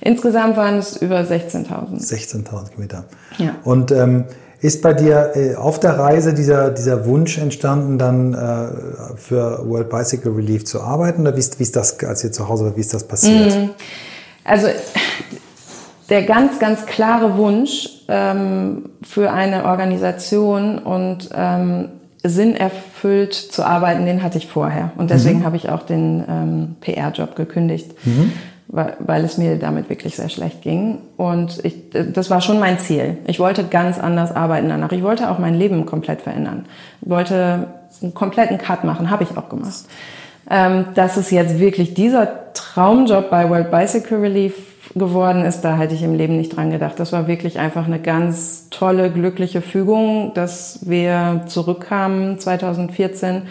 Insgesamt 0.00 0.56
waren 0.56 0.78
es 0.78 0.96
über 0.96 1.20
16.000. 1.20 2.00
16.000 2.00 2.70
Kilometer. 2.70 3.04
Ja. 3.38 3.54
Und 3.64 3.92
ähm, 3.92 4.24
ist 4.64 4.80
bei 4.80 4.94
dir 4.94 5.32
äh, 5.34 5.56
auf 5.56 5.78
der 5.78 5.98
Reise 5.98 6.32
dieser, 6.32 6.70
dieser 6.70 7.04
Wunsch 7.04 7.36
entstanden, 7.36 7.98
dann 7.98 8.32
äh, 8.32 9.18
für 9.18 9.60
World 9.68 9.90
Bicycle 9.90 10.32
Relief 10.32 10.64
zu 10.64 10.80
arbeiten? 10.80 11.20
Oder 11.20 11.36
wie 11.36 11.40
ist, 11.40 11.58
wie 11.58 11.64
ist 11.64 11.76
das, 11.76 12.02
als 12.02 12.24
ihr 12.24 12.32
zu 12.32 12.48
Hause 12.48 12.64
war, 12.64 12.76
wie 12.76 12.80
ist 12.80 12.94
das 12.94 13.06
passiert? 13.06 13.54
Mhm. 13.54 13.70
Also 14.42 14.68
der 16.08 16.22
ganz, 16.22 16.58
ganz 16.58 16.86
klare 16.86 17.36
Wunsch 17.36 17.90
ähm, 18.08 18.88
für 19.02 19.30
eine 19.30 19.66
Organisation 19.66 20.78
und 20.78 21.28
ähm, 21.34 21.90
Sinn 22.22 22.56
erfüllt 22.56 23.34
zu 23.34 23.66
arbeiten, 23.66 24.06
den 24.06 24.22
hatte 24.22 24.38
ich 24.38 24.46
vorher. 24.46 24.92
Und 24.96 25.10
deswegen 25.10 25.40
mhm. 25.40 25.44
habe 25.44 25.56
ich 25.56 25.68
auch 25.68 25.82
den 25.82 26.24
ähm, 26.26 26.76
PR-Job 26.80 27.36
gekündigt. 27.36 27.92
Mhm 28.06 28.32
weil, 28.68 28.96
weil 29.00 29.24
es 29.24 29.38
mir 29.38 29.58
damit 29.58 29.88
wirklich 29.88 30.16
sehr 30.16 30.28
schlecht 30.28 30.62
ging. 30.62 30.98
Und 31.16 31.64
ich, 31.64 31.90
das 31.90 32.30
war 32.30 32.40
schon 32.40 32.58
mein 32.58 32.78
Ziel. 32.78 33.18
Ich 33.26 33.38
wollte 33.38 33.64
ganz 33.64 33.98
anders 33.98 34.34
arbeiten 34.34 34.68
danach. 34.68 34.92
Ich 34.92 35.02
wollte 35.02 35.30
auch 35.30 35.38
mein 35.38 35.54
Leben 35.54 35.86
komplett 35.86 36.22
verändern. 36.22 36.66
Ich 37.02 37.10
wollte 37.10 37.68
einen 38.02 38.14
kompletten 38.14 38.58
Cut 38.58 38.84
machen, 38.84 39.10
habe 39.10 39.24
ich 39.24 39.36
auch 39.36 39.48
gemacht. 39.48 39.84
Ähm, 40.50 40.86
dass 40.94 41.16
es 41.16 41.30
jetzt 41.30 41.58
wirklich 41.58 41.94
dieser 41.94 42.52
Traumjob 42.52 43.30
bei 43.30 43.48
World 43.48 43.70
Bicycle 43.70 44.18
Relief 44.18 44.54
geworden 44.94 45.44
ist, 45.44 45.62
da 45.62 45.76
hätte 45.76 45.94
ich 45.94 46.02
im 46.02 46.14
Leben 46.14 46.36
nicht 46.36 46.54
dran 46.54 46.70
gedacht. 46.70 47.00
Das 47.00 47.12
war 47.12 47.26
wirklich 47.26 47.58
einfach 47.58 47.86
eine 47.86 47.98
ganz 47.98 48.68
tolle, 48.70 49.10
glückliche 49.10 49.62
Fügung, 49.62 50.32
dass 50.34 50.80
wir 50.88 51.42
zurückkamen 51.46 52.38
2014 52.38 53.42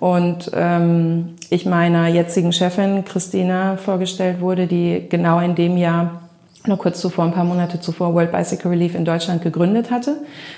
und 0.00 0.50
ähm, 0.54 1.36
ich 1.50 1.66
meiner 1.66 2.08
jetzigen 2.08 2.52
Chefin 2.52 3.04
Christina 3.04 3.76
vorgestellt 3.76 4.40
wurde, 4.40 4.66
die 4.66 5.06
genau 5.08 5.38
in 5.40 5.54
dem 5.54 5.76
Jahr 5.76 6.22
nur 6.66 6.78
kurz 6.78 7.00
zuvor, 7.00 7.24
ein 7.24 7.32
paar 7.32 7.44
Monate 7.44 7.80
zuvor, 7.80 8.14
World 8.14 8.32
Bicycle 8.32 8.70
Relief 8.70 8.94
in 8.94 9.04
Deutschland 9.04 9.42
gegründet 9.42 9.90
hatte, 9.90 10.16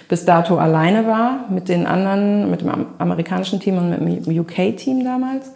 bis 0.08 0.24
dato 0.24 0.58
alleine 0.58 1.06
war 1.06 1.46
mit 1.50 1.68
den 1.68 1.86
anderen, 1.86 2.50
mit 2.50 2.62
dem 2.62 2.86
amerikanischen 2.98 3.60
Team 3.60 3.78
und 3.78 4.04
mit 4.04 4.26
dem 4.26 4.40
UK-Team 4.40 5.04
damals. 5.04 5.52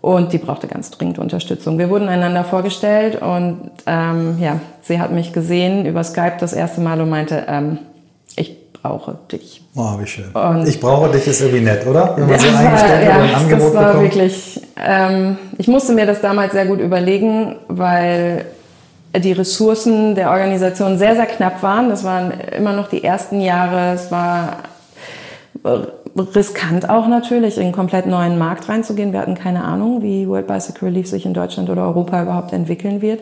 Und 0.00 0.32
die 0.32 0.38
brauchte 0.38 0.66
ganz 0.66 0.90
dringend 0.90 1.18
Unterstützung. 1.18 1.78
Wir 1.78 1.88
wurden 1.88 2.08
einander 2.08 2.44
vorgestellt 2.44 3.22
und 3.22 3.70
ähm, 3.86 4.36
ja, 4.40 4.58
sie 4.80 5.00
hat 5.00 5.12
mich 5.12 5.32
gesehen 5.32 5.86
über 5.86 6.02
Skype 6.02 6.36
das 6.40 6.52
erste 6.52 6.80
Mal 6.80 7.00
und 7.00 7.08
meinte, 7.08 7.44
ähm, 7.46 7.78
brauche 8.82 9.16
dich. 9.30 9.62
Oh, 9.76 9.98
wie 10.00 10.06
schön. 10.06 10.30
Und 10.32 10.66
ich 10.68 10.80
brauche 10.80 11.10
dich 11.10 11.26
ist 11.26 11.40
irgendwie 11.40 11.62
nett, 11.62 11.86
oder? 11.86 12.14
Wenn 12.16 12.28
man 12.28 12.38
so 12.38 12.48
eingestellt 12.56 13.06
ja, 13.06 13.22
ein 13.22 13.34
Angebot 13.34 13.66
das 13.68 13.74
war 13.74 13.86
bekommt. 13.86 14.02
wirklich. 14.02 14.60
Ähm, 14.84 15.38
ich 15.58 15.68
musste 15.68 15.92
mir 15.92 16.06
das 16.06 16.20
damals 16.20 16.52
sehr 16.52 16.66
gut 16.66 16.80
überlegen, 16.80 17.56
weil 17.68 18.44
die 19.16 19.32
Ressourcen 19.32 20.14
der 20.14 20.30
Organisation 20.30 20.98
sehr, 20.98 21.14
sehr 21.14 21.26
knapp 21.26 21.62
waren. 21.62 21.90
Das 21.90 22.02
waren 22.02 22.32
immer 22.56 22.72
noch 22.72 22.88
die 22.88 23.04
ersten 23.04 23.40
Jahre. 23.40 23.94
Es 23.94 24.10
war 24.10 24.56
riskant 26.16 26.90
auch 26.90 27.06
natürlich, 27.06 27.56
in 27.56 27.64
einen 27.64 27.72
komplett 27.72 28.06
neuen 28.06 28.38
Markt 28.38 28.68
reinzugehen. 28.68 29.12
Wir 29.12 29.20
hatten 29.20 29.34
keine 29.34 29.64
Ahnung, 29.64 30.02
wie 30.02 30.28
World 30.28 30.46
Bicycle 30.46 30.88
Relief 30.88 31.06
sich 31.06 31.24
in 31.24 31.34
Deutschland 31.34 31.70
oder 31.70 31.82
Europa 31.82 32.22
überhaupt 32.22 32.52
entwickeln 32.52 33.00
wird. 33.00 33.20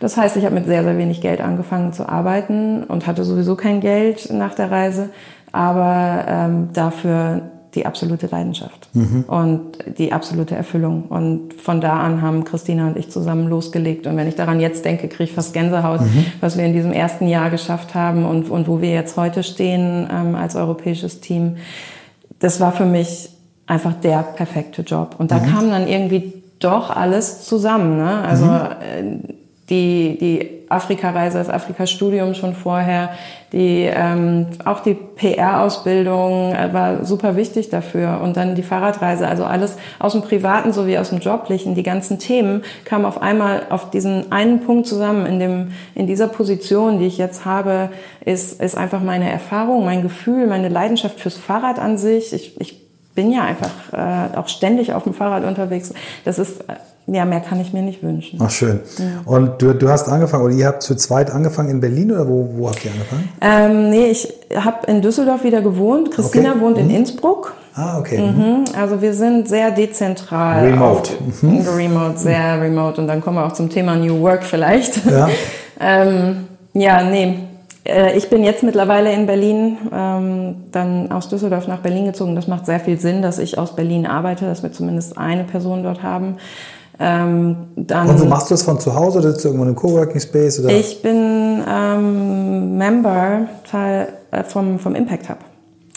Das 0.00 0.16
heißt, 0.16 0.36
ich 0.36 0.44
habe 0.44 0.54
mit 0.54 0.66
sehr, 0.66 0.84
sehr 0.84 0.96
wenig 0.96 1.20
Geld 1.20 1.40
angefangen 1.40 1.92
zu 1.92 2.08
arbeiten 2.08 2.84
und 2.84 3.06
hatte 3.06 3.24
sowieso 3.24 3.56
kein 3.56 3.80
Geld 3.80 4.32
nach 4.32 4.54
der 4.54 4.70
Reise, 4.70 5.10
aber 5.52 6.24
ähm, 6.28 6.68
dafür 6.72 7.42
die 7.74 7.84
absolute 7.84 8.26
Leidenschaft 8.26 8.88
mhm. 8.94 9.24
und 9.26 9.98
die 9.98 10.12
absolute 10.12 10.54
Erfüllung. 10.54 11.04
Und 11.04 11.54
von 11.54 11.80
da 11.80 12.00
an 12.00 12.22
haben 12.22 12.44
Christina 12.44 12.88
und 12.88 12.96
ich 12.96 13.10
zusammen 13.10 13.48
losgelegt. 13.48 14.06
Und 14.06 14.16
wenn 14.16 14.26
ich 14.26 14.36
daran 14.36 14.58
jetzt 14.58 14.84
denke, 14.84 15.08
kriege 15.08 15.24
ich 15.24 15.32
fast 15.32 15.52
Gänsehaut, 15.52 16.00
mhm. 16.00 16.26
was 16.40 16.56
wir 16.56 16.64
in 16.64 16.72
diesem 16.72 16.92
ersten 16.92 17.28
Jahr 17.28 17.50
geschafft 17.50 17.94
haben 17.94 18.24
und, 18.24 18.50
und 18.50 18.68
wo 18.68 18.80
wir 18.80 18.90
jetzt 18.90 19.16
heute 19.16 19.42
stehen 19.42 20.08
ähm, 20.10 20.34
als 20.34 20.56
europäisches 20.56 21.20
Team. 21.20 21.56
Das 22.38 22.60
war 22.60 22.72
für 22.72 22.86
mich 22.86 23.30
einfach 23.66 23.94
der 23.94 24.22
perfekte 24.22 24.82
Job. 24.82 25.16
Und 25.18 25.30
da 25.30 25.38
mhm. 25.38 25.46
kam 25.46 25.70
dann 25.70 25.86
irgendwie 25.86 26.42
doch 26.58 26.90
alles 26.90 27.44
zusammen. 27.44 27.98
Ne? 27.98 28.22
Also 28.22 28.46
mhm. 28.46 29.37
Die, 29.70 30.16
die 30.18 30.58
Afrika-Reise, 30.70 31.38
das 31.38 31.50
Afrika-Studium 31.50 32.34
schon 32.34 32.54
vorher, 32.54 33.10
die, 33.52 33.88
ähm, 33.90 34.46
auch 34.64 34.80
die 34.80 34.94
PR-Ausbildung 34.94 36.52
äh, 36.52 36.72
war 36.72 37.04
super 37.04 37.36
wichtig 37.36 37.70
dafür 37.70 38.20
und 38.22 38.36
dann 38.36 38.54
die 38.54 38.62
Fahrradreise, 38.62 39.26
also 39.26 39.44
alles 39.44 39.78
aus 39.98 40.12
dem 40.12 40.22
Privaten 40.22 40.72
sowie 40.72 40.98
aus 40.98 41.10
dem 41.10 41.20
Joblichen, 41.20 41.74
die 41.74 41.82
ganzen 41.82 42.18
Themen 42.18 42.62
kamen 42.84 43.06
auf 43.06 43.22
einmal 43.22 43.66
auf 43.70 43.90
diesen 43.90 44.30
einen 44.32 44.60
Punkt 44.60 44.86
zusammen. 44.86 45.24
In, 45.24 45.38
dem, 45.38 45.72
in 45.94 46.06
dieser 46.06 46.28
Position, 46.28 46.98
die 46.98 47.06
ich 47.06 47.16
jetzt 47.16 47.44
habe, 47.46 47.90
ist, 48.24 48.60
ist 48.60 48.76
einfach 48.76 49.02
meine 49.02 49.30
Erfahrung, 49.30 49.84
mein 49.84 50.02
Gefühl, 50.02 50.46
meine 50.46 50.68
Leidenschaft 50.68 51.20
fürs 51.20 51.36
Fahrrad 51.36 51.78
an 51.78 51.96
sich. 51.96 52.32
Ich, 52.34 52.60
ich 52.60 52.87
bin 53.18 53.32
ja 53.32 53.42
einfach 53.42 53.72
äh, 53.92 54.36
auch 54.36 54.46
ständig 54.46 54.92
auf 54.92 55.02
dem 55.02 55.12
Fahrrad 55.12 55.42
unterwegs. 55.42 55.92
Das 56.24 56.38
ist 56.38 56.60
äh, 56.60 56.74
ja, 57.08 57.24
mehr 57.24 57.40
kann 57.40 57.60
ich 57.60 57.72
mir 57.72 57.82
nicht 57.82 58.00
wünschen. 58.00 58.38
Ach, 58.40 58.48
schön. 58.48 58.78
Ja. 58.96 59.04
Und 59.24 59.60
du, 59.60 59.72
du 59.72 59.88
hast 59.88 60.08
angefangen, 60.08 60.44
oder 60.44 60.54
ihr 60.54 60.66
habt 60.68 60.84
zu 60.84 60.94
zweit 60.94 61.32
angefangen 61.32 61.70
in 61.70 61.80
Berlin 61.80 62.12
oder 62.12 62.28
wo, 62.28 62.48
wo 62.54 62.68
habt 62.68 62.84
ihr 62.84 62.92
angefangen? 62.92 63.28
Ähm, 63.40 63.90
nee, 63.90 64.06
ich 64.06 64.32
habe 64.54 64.86
in 64.86 65.02
Düsseldorf 65.02 65.42
wieder 65.42 65.62
gewohnt. 65.62 66.12
Christina 66.12 66.50
okay. 66.50 66.60
wohnt 66.60 66.76
mhm. 66.76 66.90
in 66.90 66.96
Innsbruck. 66.96 67.54
Ah, 67.74 67.98
okay. 67.98 68.20
Mhm. 68.20 68.64
Also 68.78 69.02
wir 69.02 69.12
sind 69.14 69.48
sehr 69.48 69.72
dezentral. 69.72 70.64
Remote. 70.64 71.10
Mhm. 71.42 71.66
Remote, 71.76 72.18
sehr 72.18 72.60
remote. 72.60 73.00
Und 73.00 73.08
dann 73.08 73.20
kommen 73.20 73.38
wir 73.38 73.46
auch 73.46 73.52
zum 73.52 73.68
Thema 73.68 73.96
New 73.96 74.20
Work 74.20 74.44
vielleicht. 74.44 75.04
Ja, 75.06 75.28
ähm, 75.80 76.46
ja 76.72 77.02
nee. 77.02 77.47
Äh, 77.88 78.16
ich 78.16 78.28
bin 78.28 78.44
jetzt 78.44 78.62
mittlerweile 78.62 79.12
in 79.12 79.26
Berlin, 79.26 79.78
ähm, 79.92 80.56
dann 80.70 81.10
aus 81.10 81.28
Düsseldorf 81.28 81.66
nach 81.66 81.80
Berlin 81.80 82.04
gezogen. 82.04 82.34
Das 82.34 82.46
macht 82.46 82.66
sehr 82.66 82.80
viel 82.80 83.00
Sinn, 83.00 83.22
dass 83.22 83.38
ich 83.38 83.58
aus 83.58 83.74
Berlin 83.74 84.06
arbeite, 84.06 84.44
dass 84.44 84.62
wir 84.62 84.72
zumindest 84.72 85.16
eine 85.18 85.44
Person 85.44 85.82
dort 85.82 86.02
haben. 86.02 86.36
Ähm, 87.00 87.56
dann, 87.76 88.08
und 88.08 88.20
wo 88.20 88.24
machst 88.24 88.50
du 88.50 88.54
das 88.54 88.62
von 88.64 88.80
zu 88.80 88.94
Hause 88.94 89.20
oder 89.20 89.30
sitzt 89.30 89.44
du 89.44 89.48
irgendwo 89.48 89.64
in 89.64 89.68
einem 89.68 89.76
Coworking 89.76 90.20
Space? 90.20 90.58
Oder? 90.60 90.70
Ich 90.70 91.00
bin 91.00 91.62
ähm, 91.68 92.76
Member 92.76 93.46
Teil, 93.70 94.08
äh, 94.32 94.42
vom, 94.42 94.78
vom 94.78 94.94
Impact 94.94 95.28
Hub. 95.28 95.38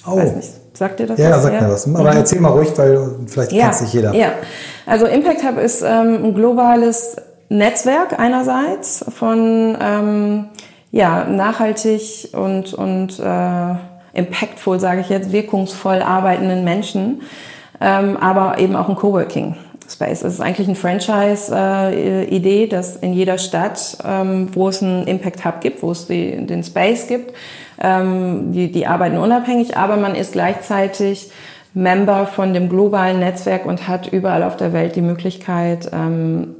Oh. 0.08 0.16
Weiß 0.16 0.36
nicht. 0.36 0.50
Sagt 0.74 1.00
dir 1.00 1.08
das 1.08 1.20
ja, 1.20 1.32
was? 1.32 1.38
Ja, 1.38 1.42
sagt 1.42 1.62
mir 1.62 1.70
was. 1.70 1.88
Aber 1.88 2.12
mhm. 2.12 2.18
erzähl 2.18 2.40
mal 2.40 2.50
ruhig, 2.50 2.70
weil 2.76 3.16
vielleicht 3.28 3.52
ja, 3.52 3.64
kennt 3.64 3.76
es 3.76 3.82
nicht 3.82 3.94
jeder. 3.94 4.14
Ja, 4.14 4.34
also 4.86 5.06
Impact 5.08 5.44
Hub 5.44 5.58
ist 5.58 5.82
ähm, 5.82 6.24
ein 6.24 6.34
globales 6.36 7.16
Netzwerk 7.50 8.18
einerseits 8.20 9.04
von 9.10 9.76
ähm, 9.82 10.46
ja, 10.92 11.26
nachhaltig 11.26 12.30
und, 12.34 12.74
und 12.74 13.20
äh, 13.20 13.76
impactful, 14.14 14.80
sage 14.80 15.02
ich 15.02 15.10
jetzt, 15.10 15.32
wirkungsvoll 15.32 16.02
arbeitenden 16.02 16.64
Menschen, 16.64 17.22
ähm, 17.80 18.18
aber 18.18 18.60
eben 18.60 18.76
auch 18.76 18.90
ein 18.90 18.96
Coworking. 18.96 19.56
Space. 19.90 20.24
Es 20.24 20.36
ist 20.36 20.40
eigentlich 20.40 20.70
ein 20.70 20.76
Franchise-Idee, 20.76 22.68
dass 22.68 22.96
in 22.96 23.12
jeder 23.14 23.38
Stadt, 23.38 23.98
ähm, 24.06 24.48
wo 24.54 24.70
es 24.70 24.82
einen 24.82 25.06
Impact 25.06 25.44
Hub 25.44 25.60
gibt, 25.60 25.84
wo 25.84 25.92
es 25.92 26.08
den 26.08 26.64
Space 26.64 27.08
gibt, 27.08 27.34
ähm, 27.82 28.54
die, 28.54 28.72
die 28.72 28.88
arbeiten 28.88 29.18
unabhängig, 29.18 29.76
aber 29.76 29.98
man 29.98 30.16
ist 30.16 30.32
gleichzeitig 30.32 31.32
Member 31.74 32.26
von 32.26 32.54
dem 32.54 32.70
globalen 32.70 33.20
Netzwerk 33.20 33.66
und 33.66 33.88
hat 33.88 34.08
überall 34.08 34.44
auf 34.44 34.58
der 34.58 34.74
Welt 34.74 34.96
die 34.96 35.02
Möglichkeit, 35.02 35.90
ähm, 35.94 36.56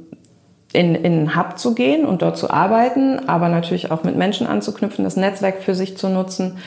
in, 0.72 0.94
in 0.94 1.12
einen 1.12 1.36
Hub 1.36 1.58
zu 1.58 1.74
gehen 1.74 2.04
und 2.04 2.22
dort 2.22 2.36
zu 2.36 2.50
arbeiten, 2.50 3.28
aber 3.28 3.48
natürlich 3.48 3.90
auch 3.90 4.04
mit 4.04 4.16
Menschen 4.16 4.46
anzuknüpfen, 4.46 5.04
das 5.04 5.16
Netzwerk 5.16 5.62
für 5.62 5.74
sich 5.74 5.96
zu 5.96 6.08
nutzen 6.08 6.58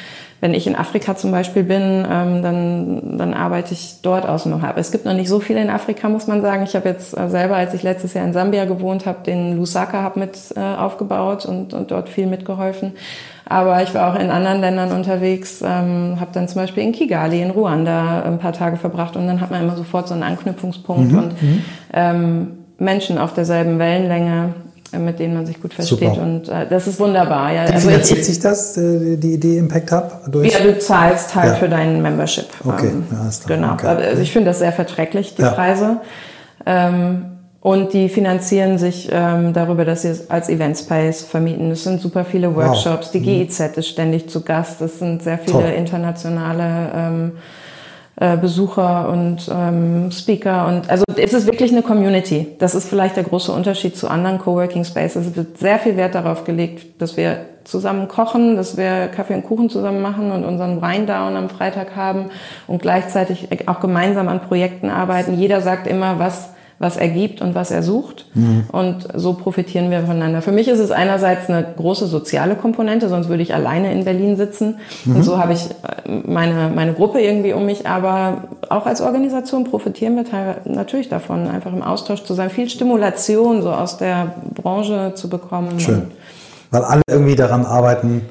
wenn 0.42 0.54
ich 0.54 0.68
in 0.68 0.76
Afrika 0.76 1.16
zum 1.16 1.32
Beispiel 1.32 1.64
bin, 1.64 2.06
ähm, 2.08 2.42
dann, 2.44 3.18
dann 3.18 3.34
arbeite 3.34 3.74
ich 3.74 4.02
dort 4.02 4.28
aus 4.28 4.44
dem 4.44 4.62
Hub. 4.62 4.78
Es 4.78 4.92
gibt 4.92 5.06
noch 5.06 5.14
nicht 5.14 5.30
so 5.30 5.40
viele 5.40 5.62
in 5.62 5.70
Afrika, 5.70 6.10
muss 6.10 6.28
man 6.28 6.42
sagen. 6.42 6.64
Ich 6.64 6.76
habe 6.76 6.90
jetzt 6.90 7.18
äh, 7.18 7.30
selber, 7.30 7.56
als 7.56 7.74
ich 7.74 7.84
letztes 7.84 8.14
Jahr 8.14 8.26
in 8.26 8.34
Sambia 8.34 8.66
gewohnt 8.66 9.06
habe, 9.06 9.24
den 9.26 9.58
Lusaka 9.58 10.04
Hub 10.04 10.18
mit 10.18 10.38
äh, 10.56 10.60
aufgebaut 10.60 11.46
und, 11.46 11.74
und 11.74 11.90
dort 11.90 12.10
viel 12.10 12.28
mitgeholfen. 12.28 12.94
Aber 13.48 13.82
ich 13.82 13.94
war 13.96 14.12
auch 14.12 14.20
in 14.20 14.30
anderen 14.30 14.60
Ländern 14.60 14.92
unterwegs, 14.92 15.62
ähm, 15.62 16.18
habe 16.20 16.32
dann 16.34 16.48
zum 16.48 16.62
Beispiel 16.62 16.84
in 16.84 16.92
Kigali, 16.92 17.42
in 17.42 17.52
Ruanda 17.52 18.24
ein 18.24 18.40
paar 18.40 18.54
Tage 18.54 18.78
verbracht 18.78 19.16
und 19.16 19.28
dann 19.28 19.40
hat 19.40 19.52
man 19.52 19.62
immer 19.62 19.76
sofort 19.76 20.08
so 20.08 20.16
einen 20.16 20.24
Anknüpfungspunkt 20.24 21.12
mhm, 21.12 21.18
und 21.18 21.42
mhm. 21.42 21.66
ähm, 21.94 22.48
Menschen 22.78 23.18
auf 23.18 23.34
derselben 23.34 23.80
Wellenlänge 23.80 24.54
mit 25.00 25.20
denen 25.20 25.34
man 25.34 25.46
sich 25.46 25.62
gut 25.62 25.74
versteht. 25.74 26.00
Super. 26.00 26.22
Und 26.22 26.50
äh, 26.50 26.68
das 26.68 26.88
ist 26.88 27.00
wunderbar. 27.00 27.52
Ja. 27.52 27.68
Wie 27.68 27.74
also 27.74 27.90
finanziert 27.90 28.24
sich 28.24 28.40
das, 28.40 28.78
äh, 28.78 29.18
die 29.18 29.34
Idee 29.34 29.58
Impact 29.58 29.92
Hub? 29.92 30.22
Durch? 30.32 30.54
Ja, 30.54 30.60
du 30.60 30.78
zahlst 30.80 31.36
halt 31.36 31.50
ja. 31.50 31.56
für 31.56 31.70
deinen 31.70 32.02
Membership. 32.02 32.48
Okay, 32.64 32.88
ähm, 32.88 33.04
ja, 33.12 33.28
ist 33.28 33.46
klar. 33.46 33.58
Genau. 33.58 33.74
Okay. 33.74 33.88
Also 33.88 34.22
ich 34.22 34.32
finde 34.32 34.52
das 34.52 34.60
sehr 34.60 34.72
verträglich, 34.72 35.36
die 35.36 35.42
ja. 35.42 35.52
Preise. 35.52 35.98
Ähm, 36.66 37.26
und 37.62 37.94
die 37.94 38.10
finanzieren 38.10 38.78
sich 38.78 39.10
ähm, 39.12 39.54
darüber, 39.54 39.86
dass 39.86 40.04
sie 40.04 40.10
es 40.10 40.30
als 40.30 40.50
Event 40.50 40.78
Space 40.78 41.24
vermieten. 41.24 41.72
Es 41.72 41.84
sind 41.84 42.00
super 42.00 42.24
viele 42.24 42.56
Workshops. 42.56 43.08
Wow. 43.08 43.12
Die 43.12 43.22
GIZ 43.22 43.60
mhm. 43.60 43.66
ist 43.78 43.88
ständig 43.88 44.30
zu 44.30 44.42
Gast. 44.42 44.82
Es 44.82 45.00
sind 45.00 45.24
sehr 45.24 45.40
viele 45.40 45.64
Toll. 45.64 45.74
internationale 45.76 46.92
ähm, 46.96 47.32
äh, 48.18 48.38
Besucher 48.38 49.10
und 49.10 49.50
ähm, 49.54 50.10
Speaker 50.12 50.68
und 50.68 50.90
also 50.90 51.04
es 51.18 51.34
ist 51.34 51.48
wirklich 51.48 51.72
eine 51.72 51.82
Community. 51.82 52.48
Das 52.60 52.74
ist 52.74 52.88
vielleicht 52.88 53.18
der 53.18 53.24
große 53.24 53.52
Unterschied 53.52 53.98
zu 53.98 54.08
anderen 54.08 54.40
Coworking 54.40 54.86
Spaces. 54.86 55.28
Es 55.28 55.36
wird 55.36 55.58
sehr 55.58 55.80
viel 55.80 55.98
Wert 55.98 56.16
darauf 56.16 56.44
gelegt, 56.46 57.02
dass 57.02 57.18
wir 57.18 57.46
zusammen 57.66 58.08
kochen, 58.08 58.56
dass 58.56 58.78
wir 58.78 59.08
Kaffee 59.08 59.34
und 59.34 59.44
Kuchen 59.44 59.70
zusammen 59.70 60.02
machen 60.02 60.32
und 60.32 60.46
unseren 60.46 60.82
Weindown 60.82 61.36
am 61.36 61.50
Freitag 61.50 61.96
haben 61.96 62.30
und 62.68 62.82
gleichzeitig 62.82 63.68
auch 63.68 63.80
gemeinsam 63.80 64.28
an 64.30 64.42
Projekten 64.42 64.90
arbeiten. 64.90 65.38
Jeder 65.38 65.62
sagt 65.62 65.88
immer, 65.88 66.20
was 66.20 66.52
was 66.78 66.98
er 66.98 67.08
gibt 67.08 67.42
und 67.42 67.56
was 67.56 67.72
er 67.72 67.84
sucht. 67.84 68.26
Mhm. 68.34 68.66
Und 68.72 69.08
so 69.14 69.34
profitieren 69.34 69.92
wir 69.92 70.02
voneinander. 70.02 70.42
Für 70.42 70.52
mich 70.52 70.68
ist 70.68 70.80
es 70.80 70.92
einerseits 70.92 71.50
eine 71.50 71.66
große 71.76 72.08
soziale 72.08 72.56
Komponente, 72.56 73.08
sonst 73.08 73.30
würde 73.30 73.44
ich 73.44 73.54
alleine 73.54 73.94
in 73.94 74.04
Berlin 74.04 74.36
sitzen. 74.36 74.78
Mhm. 75.06 75.16
Und 75.16 75.24
so 75.24 75.38
habe 75.38 75.54
ich 75.54 75.70
äh, 75.70 76.12
meine, 76.26 76.70
meine 76.74 76.94
Gruppe 76.94 77.22
irgendwie 77.22 77.54
um 77.54 77.66
mich. 77.66 77.88
Aber 77.88 78.50
auch 78.70 78.86
als 78.86 79.02
Organisation 79.02 79.64
profitieren 79.64 80.16
wir 80.18 80.26
natürlich 80.66 81.08
davon, 81.08 81.48
einfach 81.48 81.72
im 81.72 81.82
Austausch 81.82 82.24
zu 82.24 82.34
sein, 82.34 82.50
viel 82.50 82.70
Stimulation 82.70 83.62
so 83.62 83.72
aus 83.72 83.98
der 83.98 84.36
Branche 84.54 85.14
zu 85.16 85.30
bekommen. 85.30 85.80
Schön. 85.80 86.12
Weil 86.72 86.84
alle 86.84 87.02
irgendwie 87.08 87.36
daran 87.36 87.66
arbeiten, 87.66 88.24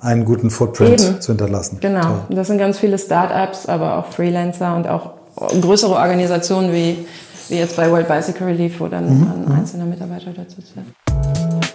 einen 0.00 0.24
guten 0.24 0.50
Footprint 0.50 1.00
Eben. 1.00 1.20
zu 1.20 1.32
hinterlassen. 1.32 1.78
Genau. 1.80 2.02
Toll. 2.02 2.20
Das 2.30 2.48
sind 2.48 2.58
ganz 2.58 2.78
viele 2.78 2.98
Start-ups, 2.98 3.66
aber 3.66 3.98
auch 3.98 4.06
Freelancer 4.06 4.76
und 4.76 4.88
auch 4.88 5.10
größere 5.36 5.94
Organisationen 5.94 6.72
wie 6.72 7.06
wie 7.48 7.56
jetzt 7.56 7.76
bei 7.76 7.90
World 7.90 8.08
Bicycle 8.08 8.46
Relief, 8.46 8.80
wo 8.80 8.88
dann 8.88 9.20
mhm. 9.20 9.46
ein 9.46 9.52
einzelner 9.52 9.84
Mitarbeiter 9.84 10.32
dazu 10.32 10.62
zählt. 10.62 10.86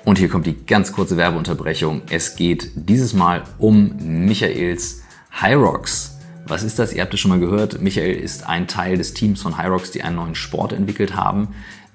Und 0.05 0.17
hier 0.17 0.29
kommt 0.29 0.45
die 0.47 0.55
ganz 0.65 0.91
kurze 0.91 1.17
Werbeunterbrechung. 1.17 2.01
Es 2.09 2.35
geht 2.35 2.71
dieses 2.75 3.13
Mal 3.13 3.43
um 3.57 3.95
Michaels 4.25 5.01
High 5.39 5.57
Rocks. 5.57 6.17
Was 6.47 6.63
ist 6.63 6.79
das? 6.79 6.93
Ihr 6.93 7.03
habt 7.03 7.13
es 7.13 7.19
schon 7.19 7.29
mal 7.29 7.39
gehört. 7.39 7.81
Michael 7.81 8.15
ist 8.15 8.47
ein 8.47 8.67
Teil 8.67 8.97
des 8.97 9.13
Teams 9.13 9.41
von 9.41 9.61
Hyrox, 9.61 9.91
die 9.91 10.01
einen 10.01 10.15
neuen 10.15 10.35
Sport 10.35 10.73
entwickelt 10.73 11.15
haben. 11.15 11.49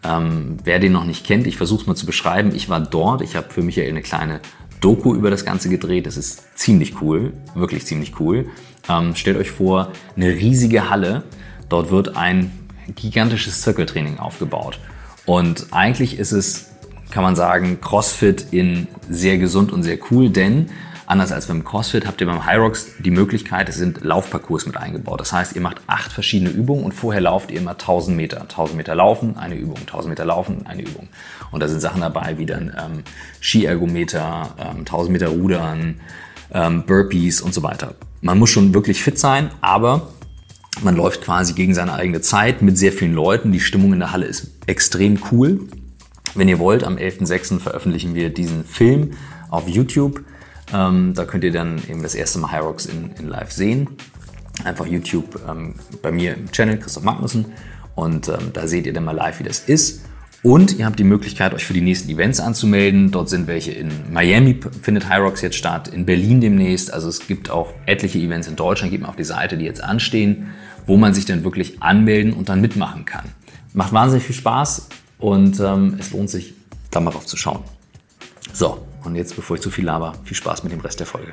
Ähm, 0.04 0.58
wer 0.62 0.78
den 0.78 0.92
noch 0.92 1.04
nicht 1.04 1.26
kennt, 1.26 1.46
ich 1.46 1.56
versuche 1.56 1.80
es 1.80 1.86
mal 1.88 1.96
zu 1.96 2.06
beschreiben. 2.06 2.54
Ich 2.54 2.68
war 2.68 2.78
dort, 2.78 3.22
ich 3.22 3.34
habe 3.34 3.50
für 3.50 3.62
Michael 3.62 3.88
eine 3.88 4.02
kleine 4.02 4.40
Doku 4.80 5.14
über 5.14 5.30
das 5.30 5.44
Ganze 5.44 5.68
gedreht. 5.68 6.06
Das 6.06 6.16
ist 6.16 6.56
ziemlich 6.56 7.00
cool, 7.00 7.32
wirklich 7.54 7.86
ziemlich 7.86 8.20
cool. 8.20 8.46
Ähm, 8.88 9.16
stellt 9.16 9.38
euch 9.38 9.50
vor, 9.50 9.90
eine 10.14 10.28
riesige 10.28 10.88
Halle. 10.90 11.24
Dort 11.68 11.90
wird 11.90 12.16
ein 12.16 12.52
gigantisches 12.94 13.62
Zirkeltraining 13.62 14.18
aufgebaut. 14.18 14.78
Und 15.26 15.68
eigentlich 15.72 16.18
ist 16.18 16.32
es, 16.32 16.70
kann 17.10 17.22
man 17.22 17.36
sagen, 17.36 17.80
CrossFit 17.80 18.46
in 18.50 18.88
sehr 19.08 19.38
gesund 19.38 19.72
und 19.72 19.82
sehr 19.82 19.98
cool, 20.10 20.30
denn 20.30 20.68
Anders 21.06 21.32
als 21.32 21.46
beim 21.46 21.64
CrossFit 21.64 22.06
habt 22.06 22.20
ihr 22.22 22.26
beim 22.26 22.46
Hyrox 22.46 22.92
die 22.98 23.10
Möglichkeit, 23.10 23.68
es 23.68 23.74
sind 23.74 24.02
Laufparcours 24.02 24.64
mit 24.64 24.78
eingebaut. 24.78 25.20
Das 25.20 25.34
heißt, 25.34 25.54
ihr 25.54 25.60
macht 25.60 25.82
acht 25.86 26.10
verschiedene 26.10 26.50
Übungen 26.50 26.82
und 26.82 26.92
vorher 26.92 27.20
lauft 27.20 27.50
ihr 27.50 27.58
immer 27.58 27.72
1000 27.72 28.16
Meter. 28.16 28.40
1000 28.42 28.78
Meter 28.78 28.94
laufen, 28.94 29.36
eine 29.36 29.54
Übung. 29.54 29.76
1000 29.80 30.08
Meter 30.08 30.24
laufen, 30.24 30.66
eine 30.66 30.82
Übung. 30.82 31.08
Und 31.50 31.62
da 31.62 31.68
sind 31.68 31.80
Sachen 31.80 32.00
dabei 32.00 32.38
wie 32.38 32.46
dann 32.46 32.74
ähm, 32.78 33.02
Skiergometer, 33.40 34.54
ähm, 34.58 34.78
1000 34.78 35.12
Meter 35.12 35.28
Rudern, 35.28 36.00
ähm, 36.52 36.84
Burpees 36.86 37.42
und 37.42 37.52
so 37.52 37.62
weiter. 37.62 37.94
Man 38.22 38.38
muss 38.38 38.48
schon 38.48 38.72
wirklich 38.72 39.02
fit 39.02 39.18
sein, 39.18 39.50
aber 39.60 40.08
man 40.82 40.96
läuft 40.96 41.22
quasi 41.22 41.52
gegen 41.52 41.74
seine 41.74 41.94
eigene 41.94 42.20
Zeit 42.20 42.62
mit 42.62 42.76
sehr 42.76 42.92
vielen 42.92 43.14
Leuten. 43.14 43.52
Die 43.52 43.60
Stimmung 43.60 43.92
in 43.92 44.00
der 44.00 44.12
Halle 44.12 44.26
ist 44.26 44.50
extrem 44.66 45.18
cool. 45.30 45.60
Wenn 46.34 46.48
ihr 46.48 46.58
wollt, 46.58 46.84
am 46.84 46.96
11.06. 46.96 47.60
veröffentlichen 47.60 48.14
wir 48.14 48.30
diesen 48.30 48.64
Film 48.64 49.12
auf 49.50 49.68
YouTube. 49.68 50.22
Ähm, 50.72 51.12
da 51.14 51.24
könnt 51.24 51.44
ihr 51.44 51.52
dann 51.52 51.80
eben 51.88 52.02
das 52.02 52.14
erste 52.14 52.38
Mal 52.38 52.52
Hyrox 52.52 52.86
in, 52.86 53.10
in 53.18 53.28
live 53.28 53.52
sehen. 53.52 53.88
Einfach 54.64 54.86
YouTube 54.86 55.40
ähm, 55.48 55.74
bei 56.02 56.10
mir 56.10 56.34
im 56.34 56.50
Channel, 56.50 56.78
Christoph 56.78 57.04
Magnussen. 57.04 57.46
Und 57.94 58.28
ähm, 58.28 58.52
da 58.52 58.66
seht 58.66 58.86
ihr 58.86 58.92
dann 58.92 59.04
mal 59.04 59.12
live, 59.12 59.38
wie 59.38 59.44
das 59.44 59.60
ist. 59.60 60.02
Und 60.44 60.78
ihr 60.78 60.84
habt 60.84 60.98
die 60.98 61.04
Möglichkeit, 61.04 61.54
euch 61.54 61.64
für 61.64 61.72
die 61.72 61.80
nächsten 61.80 62.10
Events 62.10 62.38
anzumelden. 62.38 63.10
Dort 63.10 63.30
sind 63.30 63.46
welche 63.46 63.72
in 63.72 63.88
Miami, 64.12 64.60
findet 64.82 65.08
Hyrox 65.08 65.40
jetzt 65.40 65.56
statt, 65.56 65.88
in 65.88 66.04
Berlin 66.04 66.42
demnächst. 66.42 66.92
Also 66.92 67.08
es 67.08 67.26
gibt 67.26 67.48
auch 67.48 67.72
etliche 67.86 68.18
Events 68.18 68.46
in 68.46 68.54
Deutschland, 68.54 68.92
geht 68.92 69.00
mal 69.00 69.08
auf 69.08 69.16
die 69.16 69.24
Seite, 69.24 69.56
die 69.56 69.64
jetzt 69.64 69.82
anstehen, 69.82 70.48
wo 70.86 70.98
man 70.98 71.14
sich 71.14 71.24
dann 71.24 71.44
wirklich 71.44 71.82
anmelden 71.82 72.34
und 72.34 72.50
dann 72.50 72.60
mitmachen 72.60 73.06
kann. 73.06 73.24
Macht 73.72 73.94
wahnsinnig 73.94 74.24
viel 74.24 74.34
Spaß 74.34 74.88
und 75.16 75.58
ähm, 75.60 75.96
es 75.98 76.12
lohnt 76.12 76.28
sich, 76.28 76.52
da 76.90 77.00
mal 77.00 77.12
drauf 77.12 77.24
zu 77.24 77.38
schauen. 77.38 77.60
So, 78.52 78.86
und 79.02 79.16
jetzt, 79.16 79.36
bevor 79.36 79.56
ich 79.56 79.62
zu 79.62 79.70
viel 79.70 79.86
laber, 79.86 80.12
viel 80.24 80.36
Spaß 80.36 80.62
mit 80.62 80.72
dem 80.72 80.80
Rest 80.80 81.00
der 81.00 81.06
Folge. 81.06 81.32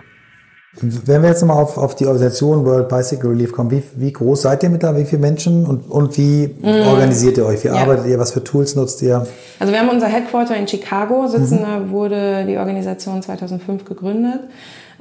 Wenn 0.79 1.21
wir 1.21 1.29
jetzt 1.29 1.41
nochmal 1.41 1.61
auf, 1.61 1.77
auf 1.77 1.95
die 1.95 2.05
Organisation 2.05 2.65
World 2.65 2.87
Bicycle 2.87 3.31
Relief 3.31 3.51
kommen, 3.51 3.71
wie, 3.71 3.83
wie 3.95 4.13
groß 4.13 4.43
seid 4.43 4.63
ihr 4.63 4.69
mittlerweile, 4.69 5.03
wie 5.03 5.09
viele 5.09 5.21
Menschen 5.21 5.65
und, 5.65 5.91
und 5.91 6.17
wie 6.17 6.47
mm. 6.47 6.87
organisiert 6.87 7.37
ihr 7.37 7.45
euch? 7.45 7.65
Wie 7.65 7.67
ja. 7.67 7.73
arbeitet 7.73 8.05
ihr? 8.05 8.17
Was 8.17 8.31
für 8.31 8.41
Tools 8.41 8.77
nutzt 8.77 9.01
ihr? 9.01 9.27
Also 9.59 9.73
wir 9.73 9.79
haben 9.81 9.89
unser 9.89 10.07
Headquarter 10.07 10.55
in 10.55 10.69
Chicago 10.69 11.27
sitzen, 11.27 11.59
mhm. 11.59 11.63
da 11.63 11.89
wurde 11.89 12.45
die 12.45 12.57
Organisation 12.57 13.21
2005 13.21 13.83
gegründet. 13.83 14.39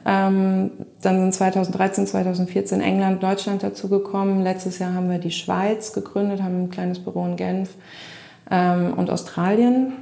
Ähm, 0.05 0.73
dann 1.03 1.21
sind 1.21 1.35
2013, 1.35 2.07
2014 2.07 2.81
England, 2.81 3.23
Deutschland 3.23 3.63
dazugekommen. 3.63 4.43
Letztes 4.43 4.81
Jahr 4.81 4.95
haben 4.95 5.09
wir 5.09 5.19
die 5.19 5.31
Schweiz 5.31 5.93
gegründet, 5.93 6.43
haben 6.43 6.65
ein 6.65 6.71
kleines 6.71 6.99
Büro 6.99 7.25
in 7.27 7.37
Genf 7.37 7.71
ähm, 8.51 8.95
und 8.97 9.09
Australien. 9.09 9.93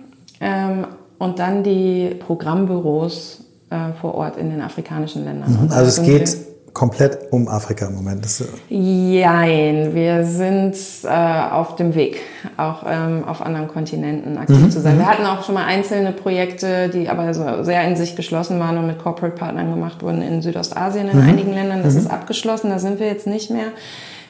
Ähm, 0.41 0.87
und 1.19 1.41
dann 1.41 1.63
die 1.63 2.15
Programmbüros 2.19 3.45
äh, 3.71 3.93
vor 4.01 4.15
Ort 4.15 4.37
in 4.37 4.51
den 4.51 4.61
afrikanischen 4.61 5.25
Ländern. 5.25 5.65
Mhm. 5.65 5.73
Also 5.73 5.89
es 5.89 6.03
geht 6.03 6.37
komplett 6.79 7.33
um 7.33 7.49
Afrika 7.49 7.87
im 7.87 7.97
Moment. 7.97 8.25
Das 8.25 8.45
Jein, 8.69 9.95
wir 9.95 10.25
sind 10.25 10.77
äh, 11.03 11.09
auf 11.09 11.75
dem 11.75 11.97
Weg, 11.97 12.21
auch 12.57 12.85
ähm, 12.89 13.25
auf 13.27 13.43
anderen 13.43 13.67
Kontinenten 13.67 14.39
aktiv 14.39 14.61
mhm. 14.61 14.71
zu 14.71 14.81
sein. 14.81 14.97
Wir 14.97 15.05
mhm. 15.05 15.09
hatten 15.09 15.27
auch 15.27 15.45
schon 15.45 15.57
mal 15.57 15.65
einzelne 15.65 16.13
Projekte, 16.13 16.89
die 16.89 17.09
aber 17.09 17.35
so 17.35 17.65
sehr 17.65 17.83
in 17.89 17.97
sich 17.97 18.15
geschlossen 18.15 18.61
waren 18.61 18.79
und 18.79 18.87
mit 18.87 18.99
Corporate 18.99 19.37
Partnern 19.37 19.71
gemacht 19.71 20.03
wurden 20.03 20.23
in 20.23 20.41
Südostasien, 20.41 21.09
in 21.09 21.21
mhm. 21.21 21.29
einigen 21.29 21.53
Ländern. 21.53 21.83
Das 21.83 21.95
mhm. 21.95 22.01
ist 22.01 22.11
abgeschlossen, 22.11 22.71
da 22.71 22.79
sind 22.79 23.01
wir 23.01 23.09
jetzt 23.09 23.27
nicht 23.27 23.51
mehr. 23.51 23.73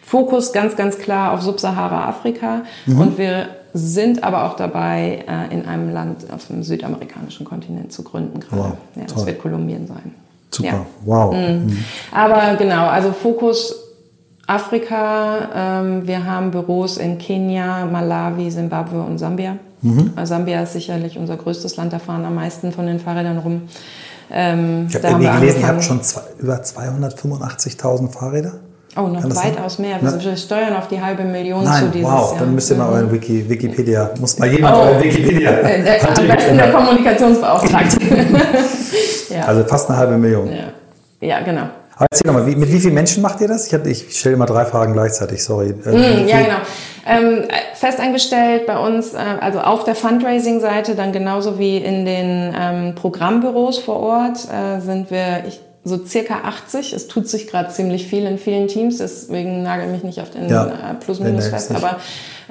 Fokus 0.00 0.54
ganz, 0.54 0.74
ganz 0.74 0.96
klar 0.96 1.32
auf 1.32 1.42
Subsahara-Afrika 1.42 2.62
mhm. 2.86 2.98
und 2.98 3.18
wir 3.18 3.48
sind 3.74 4.24
aber 4.24 4.44
auch 4.44 4.56
dabei, 4.56 5.24
äh, 5.28 5.54
in 5.54 5.66
einem 5.66 5.92
Land 5.92 6.30
auf 6.32 6.46
dem 6.46 6.62
südamerikanischen 6.62 7.46
Kontinent 7.46 7.92
zu 7.92 8.02
gründen 8.02 8.40
gerade. 8.40 8.62
Wow, 8.62 8.72
ja, 8.96 9.02
das 9.04 9.26
wird 9.26 9.40
Kolumbien 9.40 9.86
sein. 9.86 10.14
Super, 10.50 10.68
ja. 10.68 10.86
wow. 11.04 11.34
Mhm. 11.34 11.66
Mhm. 11.66 11.84
Aber 12.12 12.56
genau, 12.56 12.86
also 12.86 13.12
Fokus 13.12 13.74
Afrika. 14.48 15.48
Ähm, 15.54 16.06
wir 16.06 16.24
haben 16.24 16.50
Büros 16.50 16.96
in 16.96 17.18
Kenia, 17.18 17.84
Malawi, 17.84 18.50
Simbabwe 18.50 19.00
und 19.00 19.18
Sambia. 19.18 19.58
Mhm. 19.82 20.12
Äh, 20.16 20.26
Sambia 20.26 20.62
ist 20.62 20.72
sicherlich 20.72 21.18
unser 21.18 21.36
größtes 21.36 21.76
Land, 21.76 21.92
da 21.92 21.98
fahren 21.98 22.24
am 22.24 22.34
meisten 22.34 22.72
von 22.72 22.86
den 22.86 22.98
Fahrrädern 22.98 23.38
rum. 23.38 23.62
Ähm, 24.30 24.86
ich 24.88 24.96
habe 24.96 25.06
irgendwie 25.06 25.28
gelesen, 25.28 25.60
ihr 25.60 25.68
habt 25.68 25.84
schon 25.84 26.02
zwei, 26.02 26.22
über 26.38 26.56
285.000 26.56 28.10
Fahrräder. 28.10 28.54
Oh, 28.98 29.06
noch 29.06 29.22
weitaus 29.22 29.78
mehr. 29.78 30.00
Wir 30.02 30.36
steuern 30.36 30.74
auf 30.74 30.88
die 30.88 31.00
halbe 31.00 31.22
Million 31.22 31.62
Nein, 31.62 31.84
zu 31.84 31.90
dieses 31.90 32.10
wow, 32.10 32.32
Jahr. 32.32 32.40
dann 32.40 32.54
müsst 32.54 32.70
ihr 32.70 32.76
mal 32.76 32.92
euren 32.92 33.12
Wiki, 33.12 33.48
Wikipedia, 33.48 34.10
muss 34.18 34.38
mal 34.40 34.48
jemand 34.48 34.76
oh. 34.76 34.80
euren 34.80 35.02
Wikipedia. 35.04 35.52
Äh, 35.52 35.84
der, 35.84 36.18
am 36.18 36.26
besten 36.26 36.56
der 36.56 36.72
Kommunikationsbeauftragte. 36.72 37.96
ja. 39.30 39.42
Also 39.46 39.62
fast 39.64 39.88
eine 39.88 39.98
halbe 39.98 40.18
Million. 40.18 40.50
Ja, 40.50 41.28
ja 41.28 41.40
genau. 41.42 41.68
Aber 41.94 42.06
erzähl 42.10 42.32
nochmal, 42.32 42.44
mit 42.44 42.72
wie 42.72 42.80
vielen 42.80 42.94
Menschen 42.94 43.22
macht 43.22 43.40
ihr 43.40 43.46
das? 43.46 43.72
Ich, 43.72 44.08
ich 44.08 44.18
stelle 44.18 44.34
immer 44.34 44.46
drei 44.46 44.64
Fragen 44.64 44.94
gleichzeitig, 44.94 45.44
sorry. 45.44 45.74
Mm, 45.74 46.26
ja, 46.26 46.40
genau. 46.40 46.58
Ähm, 47.06 47.44
festangestellt 47.74 48.66
bei 48.66 48.78
uns, 48.78 49.14
äh, 49.14 49.18
also 49.40 49.60
auf 49.60 49.84
der 49.84 49.94
Fundraising-Seite, 49.94 50.96
dann 50.96 51.12
genauso 51.12 51.58
wie 51.58 51.76
in 51.78 52.04
den 52.04 52.52
ähm, 52.58 52.94
Programmbüros 52.96 53.78
vor 53.78 54.00
Ort, 54.00 54.38
äh, 54.52 54.80
sind 54.80 55.12
wir, 55.12 55.44
ich 55.46 55.60
so 55.88 56.04
circa 56.04 56.42
80. 56.44 56.92
Es 56.92 57.08
tut 57.08 57.28
sich 57.28 57.46
gerade 57.46 57.70
ziemlich 57.70 58.06
viel 58.06 58.24
in 58.26 58.38
vielen 58.38 58.68
Teams, 58.68 58.98
deswegen 58.98 59.62
nagel 59.62 59.88
mich 59.88 60.04
nicht 60.04 60.20
auf 60.20 60.30
den 60.30 60.48
ja, 60.48 60.66
äh, 60.66 60.94
Plus-Minus 60.94 61.48
fest. 61.48 61.74
Aber, 61.74 61.96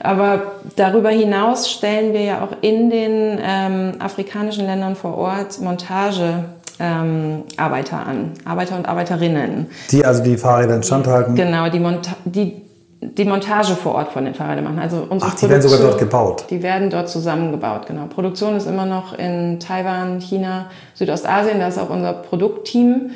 aber 0.01 0.41
darüber 0.75 1.09
hinaus 1.09 1.69
stellen 1.69 2.13
wir 2.13 2.21
ja 2.21 2.43
auch 2.43 2.51
in 2.61 2.89
den 2.89 3.39
ähm, 3.41 3.93
afrikanischen 3.99 4.65
Ländern 4.65 4.95
vor 4.95 5.17
Ort 5.17 5.61
Montage 5.61 6.45
ähm, 6.79 7.43
Arbeiter 7.57 8.05
an, 8.05 8.33
Arbeiter 8.45 8.75
und 8.75 8.87
Arbeiterinnen. 8.87 9.67
Die 9.91 10.05
also 10.05 10.23
die 10.23 10.37
Fahrräder 10.37 10.75
instand 10.75 11.07
halten? 11.07 11.35
Genau, 11.35 11.69
die, 11.69 11.79
Monta 11.79 12.11
die 12.25 12.66
die 12.99 13.25
Montage 13.25 13.75
vor 13.75 13.95
Ort 13.95 14.11
von 14.11 14.25
den 14.25 14.33
Fahrrädern 14.33 14.63
machen. 14.63 14.79
Also 14.79 15.05
unsere 15.09 15.31
Ach, 15.31 15.35
die 15.35 15.49
werden 15.49 15.61
sogar 15.61 15.79
dort 15.79 15.99
gebaut? 15.99 16.45
Die 16.49 16.63
werden 16.63 16.89
dort 16.89 17.09
zusammengebaut, 17.09 17.85
genau. 17.85 18.05
Produktion 18.07 18.55
ist 18.55 18.67
immer 18.67 18.85
noch 18.85 19.17
in 19.17 19.59
Taiwan, 19.59 20.19
China, 20.19 20.69
Südostasien. 20.95 21.59
Da 21.59 21.67
ist 21.67 21.77
auch 21.77 21.89
unser 21.89 22.13
Produktteam. 22.13 23.11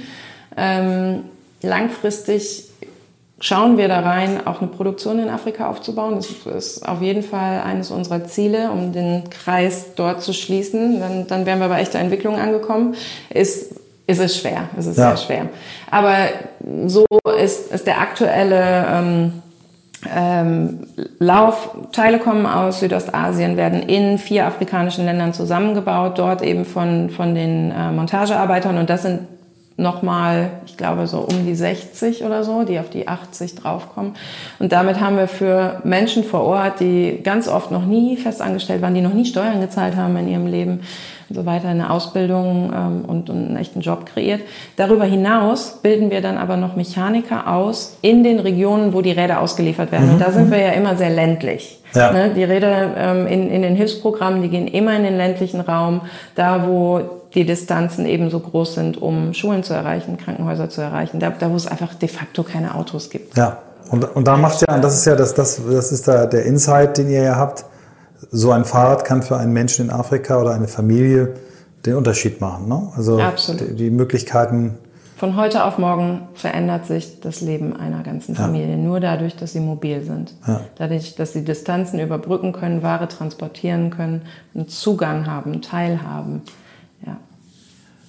Ähm, 0.56 1.24
langfristig 1.62 2.66
schauen 3.40 3.78
wir 3.78 3.88
da 3.88 4.02
rein, 4.02 4.46
auch 4.46 4.62
eine 4.62 4.70
Produktion 4.70 5.18
in 5.18 5.30
Afrika 5.30 5.68
aufzubauen. 5.68 6.16
Das 6.16 6.30
ist 6.30 6.88
auf 6.88 7.02
jeden 7.02 7.24
Fall 7.24 7.62
eines 7.62 7.90
unserer 7.90 8.24
Ziele, 8.26 8.70
um 8.70 8.94
den 8.94 9.30
Kreis 9.32 9.96
dort 9.96 10.22
zu 10.22 10.34
schließen. 10.34 11.00
Dann, 11.00 11.28
dann 11.28 11.46
wären 11.48 11.60
wir 11.60 11.70
bei 11.70 11.82
echter 11.82 11.98
Entwicklung 11.98 12.36
angekommen. 12.36 12.96
Ist 13.30 13.76
ist 14.08 14.20
es 14.20 14.38
schwer, 14.38 14.70
es 14.78 14.88
ist 14.88 14.98
ja. 14.98 15.16
sehr 15.16 15.18
schwer. 15.26 15.50
Aber 15.90 16.16
so 16.88 17.06
ist, 17.40 17.72
ist 17.72 17.88
der 17.88 18.02
aktuelle 18.02 18.86
ähm, 18.90 19.42
ähm, 20.10 20.88
Laufteile 21.20 22.20
kommen 22.20 22.46
aus 22.46 22.80
Südostasien, 22.80 23.58
werden 23.58 23.84
in 23.84 24.18
vier 24.18 24.48
afrikanischen 24.48 25.06
Ländern 25.06 25.34
zusammengebaut, 25.34 26.18
dort 26.18 26.42
eben 26.42 26.66
von, 26.66 27.10
von 27.10 27.36
den 27.36 27.72
äh, 27.72 27.92
Montagearbeitern 27.92 28.78
und 28.78 28.90
das 28.90 29.04
sind 29.04 29.22
nochmal, 29.78 30.52
ich 30.66 30.78
glaube, 30.78 31.08
so 31.08 31.20
um 31.20 31.46
die 31.46 31.56
60 31.56 32.24
oder 32.24 32.44
so, 32.44 32.64
die 32.64 32.80
auf 32.80 32.90
die 32.90 33.08
80 33.08 33.56
draufkommen. 33.56 34.16
Und 34.60 34.72
damit 34.72 35.00
haben 35.00 35.18
wir 35.18 35.28
für 35.28 35.82
Menschen 35.84 36.24
vor 36.24 36.42
Ort, 36.42 36.80
die 36.80 37.20
ganz 37.24 37.48
oft 37.48 37.72
noch 37.72 37.86
nie 37.86 38.16
festangestellt 38.18 38.82
waren, 38.82 38.94
die 38.94 39.02
noch 39.02 39.14
nie 39.14 39.26
Steuern 39.26 39.60
gezahlt 39.60 39.96
haben 39.96 40.16
in 40.18 40.28
ihrem 40.28 40.48
Leben, 40.48 40.82
so 41.34 41.46
weiter, 41.46 41.70
eine 41.70 41.90
Ausbildung 41.90 42.72
ähm, 42.76 43.06
und, 43.06 43.30
und 43.30 43.48
einen 43.48 43.58
echten 43.58 43.82
Job 43.82 44.06
kreiert. 44.06 44.42
Darüber 44.76 45.06
hinaus 45.06 45.80
bilden 45.82 46.12
wir 46.12 46.22
dann 46.22 46.38
aber 46.38 46.58
noch 46.58 46.76
Mechaniker 46.76 47.48
aus 47.48 47.98
in 48.02 48.24
den 48.24 48.40
Regionen, 48.40 48.94
wo 48.94 49.02
die 49.02 49.12
Räder 49.12 49.40
ausgeliefert 49.42 49.92
werden. 49.92 50.08
Mhm. 50.08 50.14
Und 50.14 50.22
da 50.22 50.32
sind 50.32 50.52
wir 50.52 50.60
ja 50.60 50.72
immer 50.72 50.96
sehr 50.96 51.10
ländlich. 51.10 51.82
Ja. 51.94 52.12
Ne? 52.12 52.32
Die 52.34 52.44
Räder 52.44 52.96
ähm, 52.96 53.28
in, 53.28 53.50
in 53.50 53.62
den 53.62 53.76
Hilfsprogrammen, 53.76 54.42
die 54.42 54.50
gehen 54.50 54.68
immer 54.68 54.96
in 54.96 55.04
den 55.04 55.18
ländlichen 55.18 55.62
Raum, 55.62 56.02
da 56.36 56.68
wo 56.68 57.02
die 57.34 57.46
Distanzen 57.46 58.06
eben 58.06 58.30
so 58.30 58.40
groß 58.40 58.76
sind, 58.76 59.02
um 59.02 59.34
Schulen 59.34 59.64
zu 59.64 59.74
erreichen, 59.74 60.18
Krankenhäuser 60.18 60.70
zu 60.70 60.82
erreichen, 60.82 61.20
da, 61.20 61.30
da 61.30 61.50
wo 61.50 61.56
es 61.56 61.68
einfach 61.68 61.94
de 61.96 62.10
facto 62.10 62.44
keine 62.44 62.76
Autos 62.76 63.10
gibt. 63.10 63.38
Ja, 63.38 63.58
und, 63.90 64.04
und 64.16 64.28
da 64.28 64.38
macht 64.38 64.62
ja, 64.62 64.76
und 64.76 64.84
das 64.84 64.96
ist 64.96 65.06
ja 65.06 65.16
das, 65.16 65.34
das, 65.34 65.62
das 65.70 65.92
ist 65.92 66.08
da 66.08 66.26
der 66.26 66.46
Insight, 66.46 66.98
den 66.98 67.10
ihr 67.10 67.24
ja 67.24 67.36
habt, 67.36 67.66
so 68.30 68.52
ein 68.52 68.66
Fahrrad 68.66 69.06
kann 69.06 69.24
für 69.24 69.38
einen 69.38 69.54
Menschen 69.54 69.86
in 69.86 69.92
Afrika 69.92 70.40
oder 70.40 70.52
eine 70.52 70.68
Familie 70.68 71.36
den 71.86 71.96
Unterschied 71.96 72.42
machen. 72.42 72.68
Ne? 72.68 72.92
Also 72.96 73.20
die, 73.60 73.76
die 73.76 73.90
Möglichkeiten 73.90 74.78
von 75.22 75.36
heute 75.36 75.66
auf 75.66 75.78
morgen 75.78 76.30
verändert 76.34 76.88
sich 76.88 77.20
das 77.20 77.42
Leben 77.42 77.76
einer 77.76 78.02
ganzen 78.02 78.34
Familie. 78.34 78.72
Ja. 78.72 78.78
Nur 78.78 79.00
dadurch, 79.00 79.36
dass 79.36 79.54
sie 79.54 79.60
mobil 79.60 80.02
sind. 80.02 80.34
Ja. 80.48 80.62
Dadurch, 80.80 81.14
dass 81.14 81.34
sie 81.34 81.44
Distanzen 81.44 82.00
überbrücken 82.00 82.54
können, 82.54 82.82
Ware 82.82 83.08
transportieren 83.08 83.92
können, 83.92 84.24
einen 84.56 84.68
Zugang 84.68 85.28
haben, 85.28 85.62
teilhaben. 85.62 86.42
Ja. 87.06 87.18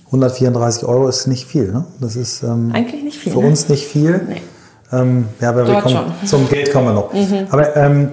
134 0.07 0.89
Euro 0.89 1.07
ist 1.07 1.27
nicht 1.27 1.45
viel, 1.45 1.71
ne? 1.71 1.85
Das 2.01 2.17
ist 2.17 2.45
ähm, 2.45 2.73
eigentlich 2.73 3.03
nicht 3.03 3.19
viel. 3.19 3.33
Für 3.33 3.41
ne? 3.41 3.47
uns 3.47 3.69
nicht 3.69 3.87
viel. 3.87 4.19
Nee. 4.27 4.41
Ähm, 4.91 5.27
ja, 5.39 5.51
aber 5.51 5.69
wir 5.69 5.81
kommen, 5.81 5.99
zum 6.25 6.49
Geld 6.49 6.73
kommen 6.73 6.87
wir 6.87 6.95
noch. 6.95 7.13
Mhm. 7.13 7.47
Aber 7.51 7.77
ähm, 7.77 8.09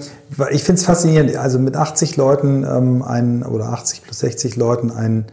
ich 0.51 0.63
finde 0.63 0.79
es 0.79 0.85
faszinierend, 0.85 1.35
also 1.35 1.59
mit 1.59 1.75
80 1.75 2.17
Leuten 2.17 2.63
ähm, 2.63 3.01
ein, 3.03 3.43
oder 3.43 3.65
80 3.69 4.03
plus 4.03 4.19
60 4.19 4.55
Leuten 4.55 4.91
ein 4.91 5.25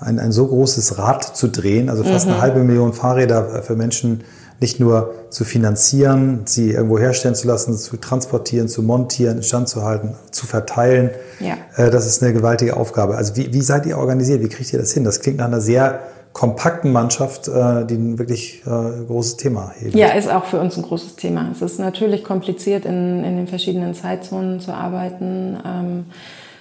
ein, 0.00 0.18
ein 0.18 0.32
so 0.32 0.46
großes 0.46 0.98
Rad 0.98 1.36
zu 1.36 1.48
drehen, 1.48 1.90
also 1.90 2.04
fast 2.04 2.26
mhm. 2.26 2.34
eine 2.34 2.40
halbe 2.40 2.60
Million 2.60 2.92
Fahrräder 2.92 3.62
für 3.62 3.74
Menschen 3.74 4.22
nicht 4.60 4.80
nur 4.80 5.14
zu 5.30 5.44
finanzieren, 5.44 6.42
sie 6.44 6.72
irgendwo 6.72 6.98
herstellen 6.98 7.36
zu 7.36 7.46
lassen, 7.46 7.76
zu 7.76 7.96
transportieren, 7.96 8.68
zu 8.68 8.82
montieren, 8.82 9.38
instand 9.38 9.68
zu 9.68 9.84
halten, 9.84 10.14
zu 10.32 10.46
verteilen. 10.46 11.10
Ja. 11.38 11.56
Äh, 11.76 11.90
das 11.90 12.06
ist 12.06 12.22
eine 12.22 12.32
gewaltige 12.32 12.76
Aufgabe. 12.76 13.16
Also 13.16 13.36
wie, 13.36 13.52
wie 13.52 13.60
seid 13.60 13.86
ihr 13.86 13.98
organisiert? 13.98 14.42
Wie 14.42 14.48
kriegt 14.48 14.72
ihr 14.72 14.80
das 14.80 14.92
hin? 14.92 15.04
Das 15.04 15.20
klingt 15.20 15.38
nach 15.38 15.46
einer 15.46 15.60
sehr 15.60 16.00
kompakten 16.38 16.92
Mannschaft, 16.92 17.48
äh, 17.48 17.84
die 17.84 17.96
ein 17.96 18.18
wirklich 18.18 18.62
äh, 18.64 19.04
großes 19.06 19.38
Thema 19.38 19.72
hebt. 19.76 19.96
Ja, 19.96 20.10
ist 20.10 20.30
auch 20.30 20.44
für 20.44 20.60
uns 20.60 20.76
ein 20.76 20.84
großes 20.84 21.16
Thema. 21.16 21.48
Es 21.50 21.62
ist 21.62 21.80
natürlich 21.80 22.22
kompliziert, 22.22 22.84
in, 22.84 23.24
in 23.24 23.36
den 23.36 23.48
verschiedenen 23.48 23.92
Zeitzonen 23.92 24.60
zu 24.60 24.72
arbeiten. 24.72 25.58
Ähm, 25.66 26.04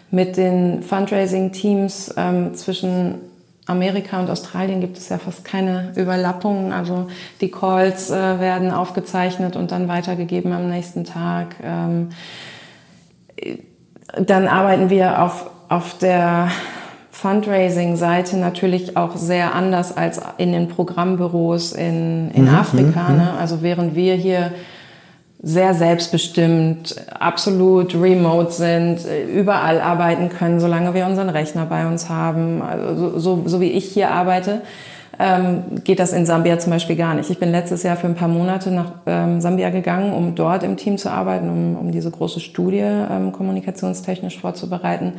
mit 0.09 0.35
den 0.35 0.81
Fundraising-Teams 0.81 2.15
ähm, 2.17 2.55
zwischen 2.55 3.15
Amerika 3.67 4.19
und 4.19 4.31
Australien 4.31 4.81
gibt 4.81 4.97
es 4.97 5.09
ja 5.09 5.19
fast 5.19 5.45
keine 5.45 5.91
Überlappungen. 5.95 6.73
Also 6.73 7.07
die 7.39 7.51
Calls 7.51 8.09
äh, 8.09 8.39
werden 8.39 8.71
aufgezeichnet 8.71 9.55
und 9.55 9.71
dann 9.71 9.87
weitergegeben 9.87 10.53
am 10.53 10.71
nächsten 10.71 11.03
Tag. 11.03 11.55
Ähm, 11.61 12.09
dann 14.19 14.47
arbeiten 14.47 14.89
wir 14.89 15.21
auf, 15.21 15.51
auf 15.69 15.99
der 15.99 16.49
Fundraising-Seite 17.17 18.37
natürlich 18.37 18.95
auch 18.95 19.15
sehr 19.15 19.55
anders 19.55 19.97
als 19.97 20.21
in 20.37 20.51
den 20.51 20.67
Programmbüros 20.67 21.71
in, 21.71 22.29
in 22.31 22.43
mhm, 22.43 22.55
Afrika. 22.55 23.09
Mhm, 23.09 23.17
ne? 23.17 23.33
Also 23.39 23.63
während 23.63 23.95
wir 23.95 24.13
hier 24.13 24.51
sehr 25.41 25.73
selbstbestimmt, 25.73 26.95
absolut 27.19 27.95
remote 27.95 28.51
sind, 28.51 28.99
überall 29.33 29.81
arbeiten 29.81 30.29
können, 30.29 30.59
solange 30.59 30.93
wir 30.93 31.07
unseren 31.07 31.29
Rechner 31.29 31.65
bei 31.65 31.87
uns 31.87 32.07
haben. 32.07 32.61
Also 32.61 33.17
so, 33.17 33.43
so 33.45 33.61
wie 33.61 33.71
ich 33.71 33.85
hier 33.85 34.11
arbeite, 34.11 34.61
ähm, 35.19 35.63
geht 35.83 35.99
das 35.99 36.13
in 36.13 36.27
Sambia 36.27 36.59
zum 36.59 36.71
Beispiel 36.71 36.95
gar 36.95 37.15
nicht. 37.15 37.31
Ich 37.31 37.39
bin 37.39 37.49
letztes 37.49 37.81
Jahr 37.81 37.97
für 37.97 38.07
ein 38.07 38.15
paar 38.15 38.27
Monate 38.27 38.69
nach 38.69 38.91
ähm, 39.07 39.41
Sambia 39.41 39.71
gegangen, 39.71 40.13
um 40.13 40.35
dort 40.35 40.61
im 40.61 40.77
Team 40.77 40.99
zu 40.99 41.09
arbeiten, 41.09 41.49
um, 41.49 41.77
um 41.77 41.91
diese 41.91 42.11
große 42.11 42.39
Studie 42.39 42.83
ähm, 42.83 43.31
kommunikationstechnisch 43.31 44.39
vorzubereiten. 44.39 45.13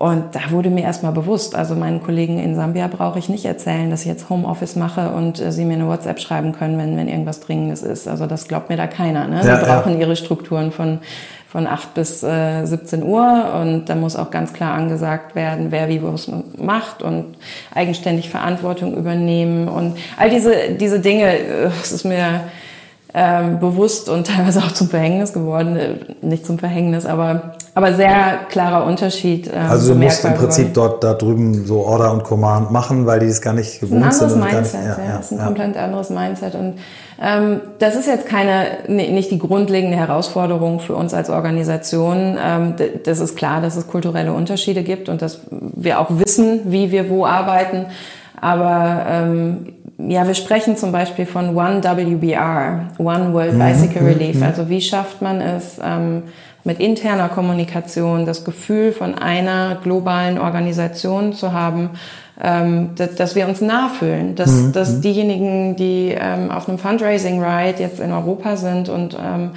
Und 0.00 0.34
da 0.34 0.50
wurde 0.50 0.70
mir 0.70 0.82
erstmal 0.82 1.12
bewusst, 1.12 1.54
also 1.54 1.74
meinen 1.74 2.02
Kollegen 2.02 2.38
in 2.38 2.54
Sambia 2.54 2.86
brauche 2.86 3.18
ich 3.18 3.28
nicht 3.28 3.44
erzählen, 3.44 3.90
dass 3.90 4.00
ich 4.00 4.06
jetzt 4.06 4.30
Homeoffice 4.30 4.74
mache 4.74 5.10
und 5.10 5.38
äh, 5.38 5.52
sie 5.52 5.66
mir 5.66 5.74
eine 5.74 5.88
WhatsApp 5.88 6.20
schreiben 6.20 6.52
können, 6.52 6.78
wenn, 6.78 6.96
wenn 6.96 7.06
irgendwas 7.06 7.40
Dringendes 7.40 7.82
ist. 7.82 8.08
Also 8.08 8.24
das 8.24 8.48
glaubt 8.48 8.70
mir 8.70 8.78
da 8.78 8.86
keiner. 8.86 9.28
Ne? 9.28 9.42
Ja, 9.44 9.58
sie 9.58 9.66
brauchen 9.66 9.92
ja. 9.92 9.98
ihre 9.98 10.16
Strukturen 10.16 10.72
von, 10.72 11.00
von 11.46 11.66
8 11.66 11.92
bis 11.92 12.22
äh, 12.22 12.64
17 12.64 13.02
Uhr 13.02 13.52
und 13.60 13.90
da 13.90 13.94
muss 13.94 14.16
auch 14.16 14.30
ganz 14.30 14.54
klar 14.54 14.72
angesagt 14.72 15.34
werden, 15.34 15.66
wer 15.68 15.90
wie 15.90 16.02
was 16.02 16.32
macht 16.56 17.02
und 17.02 17.36
eigenständig 17.74 18.30
Verantwortung 18.30 18.96
übernehmen 18.96 19.68
und 19.68 19.98
all 20.16 20.30
diese, 20.30 20.76
diese 20.80 21.00
Dinge, 21.00 21.30
es 21.82 21.92
ist 21.92 22.04
mir 22.04 22.44
ähm, 23.12 23.58
bewusst 23.58 24.08
und 24.08 24.26
teilweise 24.36 24.60
auch 24.60 24.72
zum 24.72 24.88
Verhängnis 24.88 25.32
geworden. 25.32 25.76
Äh, 25.76 25.94
nicht 26.22 26.46
zum 26.46 26.58
Verhängnis, 26.58 27.06
aber, 27.06 27.54
aber 27.74 27.94
sehr 27.94 28.40
klarer 28.48 28.86
Unterschied. 28.86 29.48
Ähm, 29.48 29.68
also 29.68 29.94
du 29.94 30.00
musst 30.00 30.24
im 30.24 30.34
Prinzip 30.34 30.74
dort 30.74 31.02
da 31.02 31.14
drüben 31.14 31.66
so 31.66 31.84
Order 31.84 32.12
und 32.12 32.24
Command 32.24 32.70
machen, 32.70 33.06
weil 33.06 33.20
die 33.20 33.26
es 33.26 33.40
gar 33.40 33.52
nicht 33.52 33.80
gewohnt 33.80 34.12
sind. 34.14 34.22
Ein 34.24 34.32
anderes 34.32 34.52
Mindset, 34.52 34.80
nicht, 34.80 34.98
ja, 34.98 35.04
ja, 35.04 35.10
ja, 35.10 35.18
ist 35.18 35.32
ein 35.32 35.38
ja. 35.38 35.44
komplett 35.44 35.76
anderes 35.76 36.10
Mindset. 36.10 36.54
Und 36.54 36.74
ähm, 37.20 37.60
das 37.78 37.96
ist 37.96 38.06
jetzt 38.06 38.26
keine, 38.26 38.66
nicht 38.88 39.30
die 39.30 39.38
grundlegende 39.38 39.96
Herausforderung 39.96 40.80
für 40.80 40.94
uns 40.94 41.12
als 41.12 41.30
Organisation. 41.30 42.38
Ähm, 42.42 42.74
das 43.04 43.20
ist 43.20 43.36
klar, 43.36 43.60
dass 43.60 43.76
es 43.76 43.88
kulturelle 43.88 44.32
Unterschiede 44.32 44.82
gibt 44.82 45.08
und 45.08 45.20
dass 45.20 45.40
wir 45.50 46.00
auch 46.00 46.10
wissen, 46.10 46.60
wie 46.66 46.90
wir 46.92 47.10
wo 47.10 47.26
arbeiten. 47.26 47.86
Aber 48.40 49.04
ähm, 49.06 49.74
ja, 50.08 50.26
wir 50.26 50.34
sprechen 50.34 50.76
zum 50.76 50.92
Beispiel 50.92 51.26
von 51.26 51.56
One 51.56 51.82
WBR, 51.82 52.88
One 52.98 53.32
World 53.32 53.54
mhm, 53.54 53.58
Bicycle 53.58 54.02
mhm, 54.02 54.08
Relief. 54.08 54.36
Mhm. 54.36 54.42
Also 54.42 54.68
wie 54.68 54.80
schafft 54.80 55.22
man 55.22 55.40
es 55.40 55.78
ähm, 55.82 56.24
mit 56.64 56.78
interner 56.78 57.28
Kommunikation, 57.28 58.26
das 58.26 58.44
Gefühl 58.44 58.92
von 58.92 59.14
einer 59.14 59.78
globalen 59.82 60.38
Organisation 60.38 61.32
zu 61.32 61.52
haben, 61.52 61.90
ähm, 62.42 62.90
dass, 62.96 63.14
dass, 63.16 63.34
wir 63.34 63.46
uns 63.48 63.60
nah 63.60 63.88
fühlen, 63.88 64.34
dass, 64.34 64.50
mhm. 64.50 64.72
dass 64.72 65.00
diejenigen, 65.00 65.76
die 65.76 66.14
ähm, 66.18 66.50
auf 66.50 66.68
einem 66.68 66.78
Fundraising 66.78 67.42
Ride 67.42 67.82
jetzt 67.82 68.00
in 68.00 68.12
Europa 68.12 68.56
sind 68.56 68.88
und 68.88 69.14
ähm, 69.14 69.50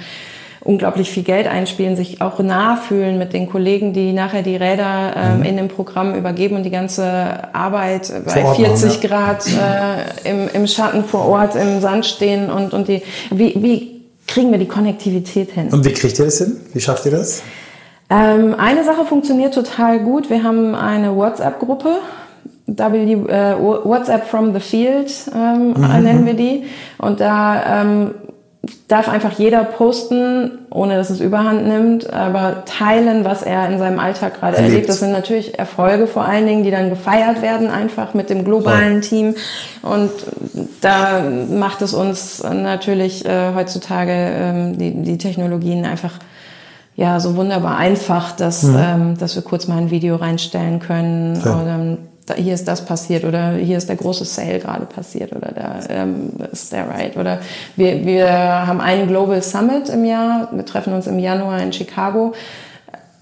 unglaublich 0.64 1.10
viel 1.10 1.22
Geld 1.22 1.46
einspielen, 1.46 1.94
sich 1.94 2.20
auch 2.22 2.38
nah 2.38 2.76
fühlen 2.76 3.18
mit 3.18 3.32
den 3.32 3.48
Kollegen, 3.48 3.92
die 3.92 4.12
nachher 4.12 4.42
die 4.42 4.56
Räder 4.56 5.14
ähm, 5.14 5.38
mhm. 5.38 5.44
in 5.44 5.56
dem 5.58 5.68
Programm 5.68 6.14
übergeben 6.14 6.56
und 6.56 6.62
die 6.62 6.70
ganze 6.70 7.54
Arbeit 7.54 8.12
bei 8.24 8.54
40 8.54 8.84
machen, 8.84 9.00
Grad 9.02 9.46
äh, 9.46 10.30
im, 10.30 10.48
im 10.52 10.66
Schatten 10.66 11.04
vor 11.04 11.26
Ort 11.26 11.54
im 11.54 11.80
Sand 11.80 12.06
stehen 12.06 12.50
und, 12.50 12.72
und 12.72 12.88
die, 12.88 13.02
wie, 13.30 13.54
wie 13.62 14.00
kriegen 14.26 14.50
wir 14.50 14.58
die 14.58 14.68
Konnektivität 14.68 15.50
hin? 15.50 15.68
Und 15.70 15.84
wie 15.84 15.92
kriegt 15.92 16.18
ihr 16.18 16.24
das 16.24 16.38
hin? 16.38 16.56
Wie 16.72 16.80
schafft 16.80 17.04
ihr 17.04 17.12
das? 17.12 17.42
Ähm, 18.08 18.54
eine 18.58 18.84
Sache 18.84 19.04
funktioniert 19.04 19.54
total 19.54 20.00
gut. 20.00 20.30
Wir 20.30 20.42
haben 20.42 20.74
eine 20.74 21.14
WhatsApp-Gruppe. 21.14 21.98
W, 22.66 23.12
äh, 23.12 23.56
WhatsApp 23.60 24.26
from 24.26 24.54
the 24.54 24.60
Field 24.60 25.12
ähm, 25.34 25.74
mhm. 25.76 26.02
nennen 26.02 26.26
wir 26.26 26.34
die. 26.34 26.64
Und 26.96 27.20
da 27.20 27.82
ähm, 27.82 28.14
darf 28.88 29.08
einfach 29.08 29.32
jeder 29.38 29.64
posten, 29.64 30.66
ohne 30.70 30.96
dass 30.96 31.10
es 31.10 31.20
überhand 31.20 31.66
nimmt, 31.66 32.12
aber 32.12 32.64
teilen, 32.64 33.24
was 33.24 33.42
er 33.42 33.68
in 33.68 33.78
seinem 33.78 33.98
Alltag 33.98 34.38
gerade 34.38 34.56
erlebt. 34.56 34.72
erlebt. 34.72 34.88
Das 34.88 35.00
sind 35.00 35.12
natürlich 35.12 35.58
Erfolge 35.58 36.06
vor 36.06 36.24
allen 36.24 36.46
Dingen, 36.46 36.64
die 36.64 36.70
dann 36.70 36.90
gefeiert 36.90 37.42
werden, 37.42 37.68
einfach 37.68 38.14
mit 38.14 38.30
dem 38.30 38.44
globalen 38.44 38.96
ja. 38.96 39.00
Team. 39.00 39.34
Und 39.82 40.10
da 40.80 41.22
macht 41.50 41.82
es 41.82 41.94
uns 41.94 42.42
natürlich 42.42 43.24
äh, 43.24 43.54
heutzutage 43.54 44.12
ähm, 44.12 44.78
die, 44.78 45.02
die 45.02 45.18
Technologien 45.18 45.84
einfach 45.84 46.18
ja 46.96 47.18
so 47.18 47.36
wunderbar 47.36 47.76
einfach, 47.76 48.32
dass, 48.32 48.62
mhm. 48.62 48.78
ähm, 48.78 49.18
dass 49.18 49.34
wir 49.34 49.42
kurz 49.42 49.66
mal 49.66 49.78
ein 49.78 49.90
Video 49.90 50.16
reinstellen 50.16 50.78
können. 50.78 51.40
Ja. 51.44 51.62
Oder, 51.62 51.98
da, 52.26 52.34
hier 52.34 52.54
ist 52.54 52.66
das 52.66 52.84
passiert 52.84 53.24
oder 53.24 53.52
hier 53.52 53.76
ist 53.76 53.88
der 53.88 53.96
große 53.96 54.24
Sale 54.24 54.58
gerade 54.58 54.86
passiert 54.86 55.32
oder 55.32 55.52
da 55.52 55.80
ähm, 55.88 56.30
ist 56.52 56.72
der 56.72 56.86
Ride. 56.88 57.18
Oder 57.18 57.40
wir, 57.76 58.04
wir 58.06 58.30
haben 58.30 58.80
einen 58.80 59.08
Global 59.08 59.42
Summit 59.42 59.88
im 59.90 60.04
Jahr, 60.04 60.48
wir 60.52 60.64
treffen 60.64 60.94
uns 60.94 61.06
im 61.06 61.18
Januar 61.18 61.60
in 61.60 61.72
Chicago, 61.72 62.32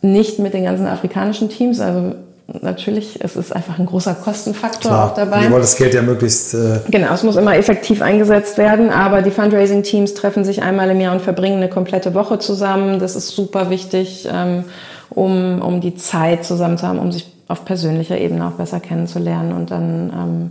nicht 0.03 0.39
mit 0.39 0.55
den 0.55 0.65
ganzen 0.65 0.87
afrikanischen 0.87 1.49
Teams, 1.49 1.81
also 1.81 2.15
natürlich, 2.61 3.19
es 3.23 3.37
ist 3.37 3.55
einfach 3.55 3.79
ein 3.79 3.87
großer 3.87 4.15
Kostenfaktor 4.15 4.91
Klar, 4.91 5.11
auch 5.11 5.15
dabei. 5.15 5.45
Ihr 5.45 5.51
wollt 5.51 5.63
das 5.63 5.77
Geld 5.77 5.95
ja 5.95 6.03
möglichst. 6.03 6.55
Äh 6.55 6.81
genau, 6.91 7.13
es 7.15 7.23
muss 7.23 7.37
immer 7.37 7.57
effektiv 7.57 8.03
eingesetzt 8.03 8.59
werden, 8.59 8.91
aber 8.91 9.23
die 9.23 9.31
Fundraising-Teams 9.31 10.15
treffen 10.15 10.45
sich 10.45 10.63
einmal 10.63 10.91
im 10.91 11.01
Jahr 11.01 11.15
und 11.15 11.23
verbringen 11.23 11.57
eine 11.57 11.69
komplette 11.69 12.15
Woche 12.15 12.39
zusammen. 12.39 12.99
Das 12.99 13.17
ist 13.17 13.29
super 13.29 13.71
wichtig, 13.71 14.29
ähm, 14.31 14.65
um, 15.11 15.61
um 15.63 15.81
die 15.81 15.95
Zeit 15.95 16.45
zusammen 16.45 16.79
zu 16.79 16.87
haben, 16.87 16.99
um 16.99 17.11
sich 17.13 17.27
auf 17.53 17.65
persönlicher 17.65 18.19
Ebene 18.19 18.47
auch 18.47 18.53
besser 18.53 18.81
kennenzulernen 18.81 19.53
und 19.53 19.71
dann 19.71 20.13
ähm, 20.15 20.51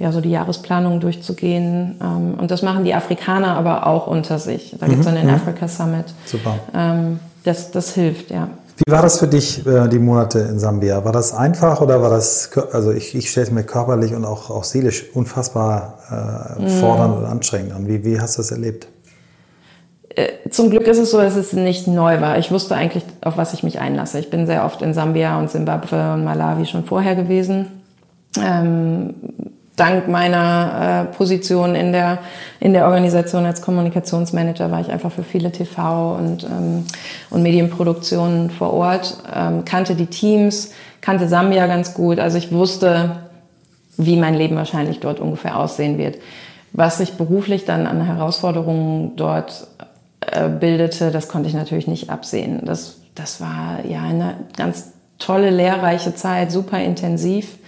ja, 0.00 0.10
so 0.12 0.20
die 0.20 0.30
Jahresplanung 0.30 0.98
durchzugehen. 0.98 1.96
Ähm, 2.02 2.34
und 2.38 2.50
das 2.50 2.62
machen 2.62 2.84
die 2.84 2.94
Afrikaner 2.94 3.54
aber 3.56 3.86
auch 3.86 4.06
unter 4.06 4.38
sich. 4.38 4.74
Da 4.78 4.86
mhm, 4.86 4.90
gibt 4.90 5.00
es 5.00 5.06
dann 5.06 5.14
den 5.14 5.28
mhm. 5.28 5.34
Africa 5.34 5.68
Summit. 5.68 6.06
Super. 6.26 6.58
Ähm, 6.74 7.20
das, 7.44 7.70
das 7.70 7.94
hilft, 7.94 8.30
ja. 8.30 8.48
Wie 8.84 8.90
war 8.90 9.02
das 9.02 9.18
für 9.18 9.28
dich, 9.28 9.66
äh, 9.66 9.88
die 9.88 9.98
Monate 9.98 10.40
in 10.40 10.58
Sambia? 10.58 11.04
War 11.04 11.12
das 11.12 11.34
einfach 11.34 11.82
oder 11.82 12.00
war 12.00 12.08
das, 12.08 12.50
also 12.72 12.92
ich, 12.92 13.14
ich 13.14 13.30
stelle 13.30 13.46
es 13.46 13.52
mir 13.52 13.62
körperlich 13.62 14.14
und 14.14 14.24
auch, 14.24 14.50
auch 14.50 14.64
seelisch 14.64 15.04
unfassbar 15.14 15.98
äh, 16.58 16.68
fordernd 16.80 17.16
mhm. 17.16 17.22
und 17.22 17.30
anstrengend 17.30 17.72
an. 17.72 17.86
Wie, 17.86 18.04
wie 18.04 18.18
hast 18.18 18.38
du 18.38 18.42
das 18.42 18.50
erlebt? 18.50 18.88
Zum 20.50 20.70
Glück 20.70 20.86
ist 20.86 20.98
es 20.98 21.10
so, 21.10 21.18
dass 21.18 21.36
es 21.36 21.52
nicht 21.52 21.86
neu 21.86 22.20
war. 22.20 22.38
Ich 22.38 22.50
wusste 22.50 22.74
eigentlich, 22.74 23.04
auf 23.20 23.36
was 23.36 23.54
ich 23.54 23.62
mich 23.62 23.78
einlasse. 23.78 24.18
Ich 24.18 24.30
bin 24.30 24.46
sehr 24.46 24.64
oft 24.64 24.82
in 24.82 24.94
Sambia 24.94 25.38
und 25.38 25.50
Simbabwe 25.50 26.14
und 26.14 26.24
Malawi 26.24 26.66
schon 26.66 26.84
vorher 26.84 27.14
gewesen. 27.14 27.66
Ähm, 28.40 29.14
dank 29.76 30.08
meiner 30.08 31.06
äh, 31.10 31.16
Position 31.16 31.74
in 31.74 31.92
der, 31.92 32.18
in 32.58 32.72
der 32.72 32.86
Organisation 32.86 33.46
als 33.46 33.62
Kommunikationsmanager 33.62 34.70
war 34.70 34.80
ich 34.80 34.90
einfach 34.90 35.12
für 35.12 35.22
viele 35.22 35.50
TV- 35.50 36.16
und, 36.16 36.44
ähm, 36.44 36.84
und 37.30 37.42
Medienproduktionen 37.42 38.50
vor 38.50 38.72
Ort, 38.72 39.16
ähm, 39.34 39.64
kannte 39.64 39.94
die 39.94 40.06
Teams, 40.06 40.72
kannte 41.00 41.28
Sambia 41.28 41.66
ganz 41.66 41.94
gut. 41.94 42.18
Also 42.18 42.38
ich 42.38 42.52
wusste, 42.52 43.16
wie 43.96 44.16
mein 44.16 44.34
Leben 44.34 44.56
wahrscheinlich 44.56 45.00
dort 45.00 45.20
ungefähr 45.20 45.56
aussehen 45.56 45.96
wird. 45.98 46.18
was 46.72 46.98
sich 46.98 47.14
beruflich 47.14 47.64
dann 47.64 47.88
an 47.88 48.00
Herausforderungen 48.00 49.16
dort 49.16 49.66
bildete, 50.60 51.10
das 51.10 51.28
konnte 51.28 51.48
ich 51.48 51.54
natürlich 51.54 51.86
nicht 51.86 52.10
absehen. 52.10 52.60
Das, 52.64 53.00
das 53.14 53.40
war 53.40 53.84
ja 53.84 54.02
eine 54.02 54.34
ganz 54.56 54.92
tolle, 55.18 55.50
lehrreiche 55.50 56.14
Zeit, 56.14 56.50
super 56.50 56.80
intensiv, 56.80 57.58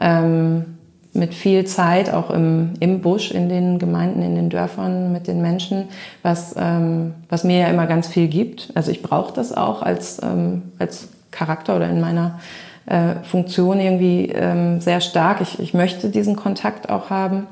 ähm, 0.00 0.78
mit 1.14 1.34
viel 1.34 1.66
Zeit 1.66 2.12
auch 2.12 2.30
im, 2.30 2.72
im 2.80 3.02
Busch, 3.02 3.30
in 3.30 3.48
den 3.48 3.78
Gemeinden, 3.78 4.22
in 4.22 4.34
den 4.34 4.48
Dörfern, 4.48 5.12
mit 5.12 5.26
den 5.26 5.42
Menschen, 5.42 5.88
was, 6.22 6.54
ähm, 6.58 7.14
was 7.28 7.44
mir 7.44 7.58
ja 7.58 7.66
immer 7.66 7.86
ganz 7.86 8.08
viel 8.08 8.28
gibt. 8.28 8.70
Also 8.74 8.90
ich 8.90 9.02
brauche 9.02 9.34
das 9.34 9.52
auch 9.52 9.82
als, 9.82 10.22
ähm, 10.22 10.72
als 10.78 11.08
Charakter 11.30 11.76
oder 11.76 11.88
in 11.90 12.00
meiner 12.00 12.40
äh, 12.86 13.16
Funktion 13.24 13.78
irgendwie 13.78 14.32
ähm, 14.34 14.80
sehr 14.80 15.02
stark. 15.02 15.42
Ich, 15.42 15.58
ich 15.58 15.74
möchte 15.74 16.08
diesen 16.08 16.34
Kontakt 16.34 16.88
auch 16.88 17.10
haben. 17.10 17.46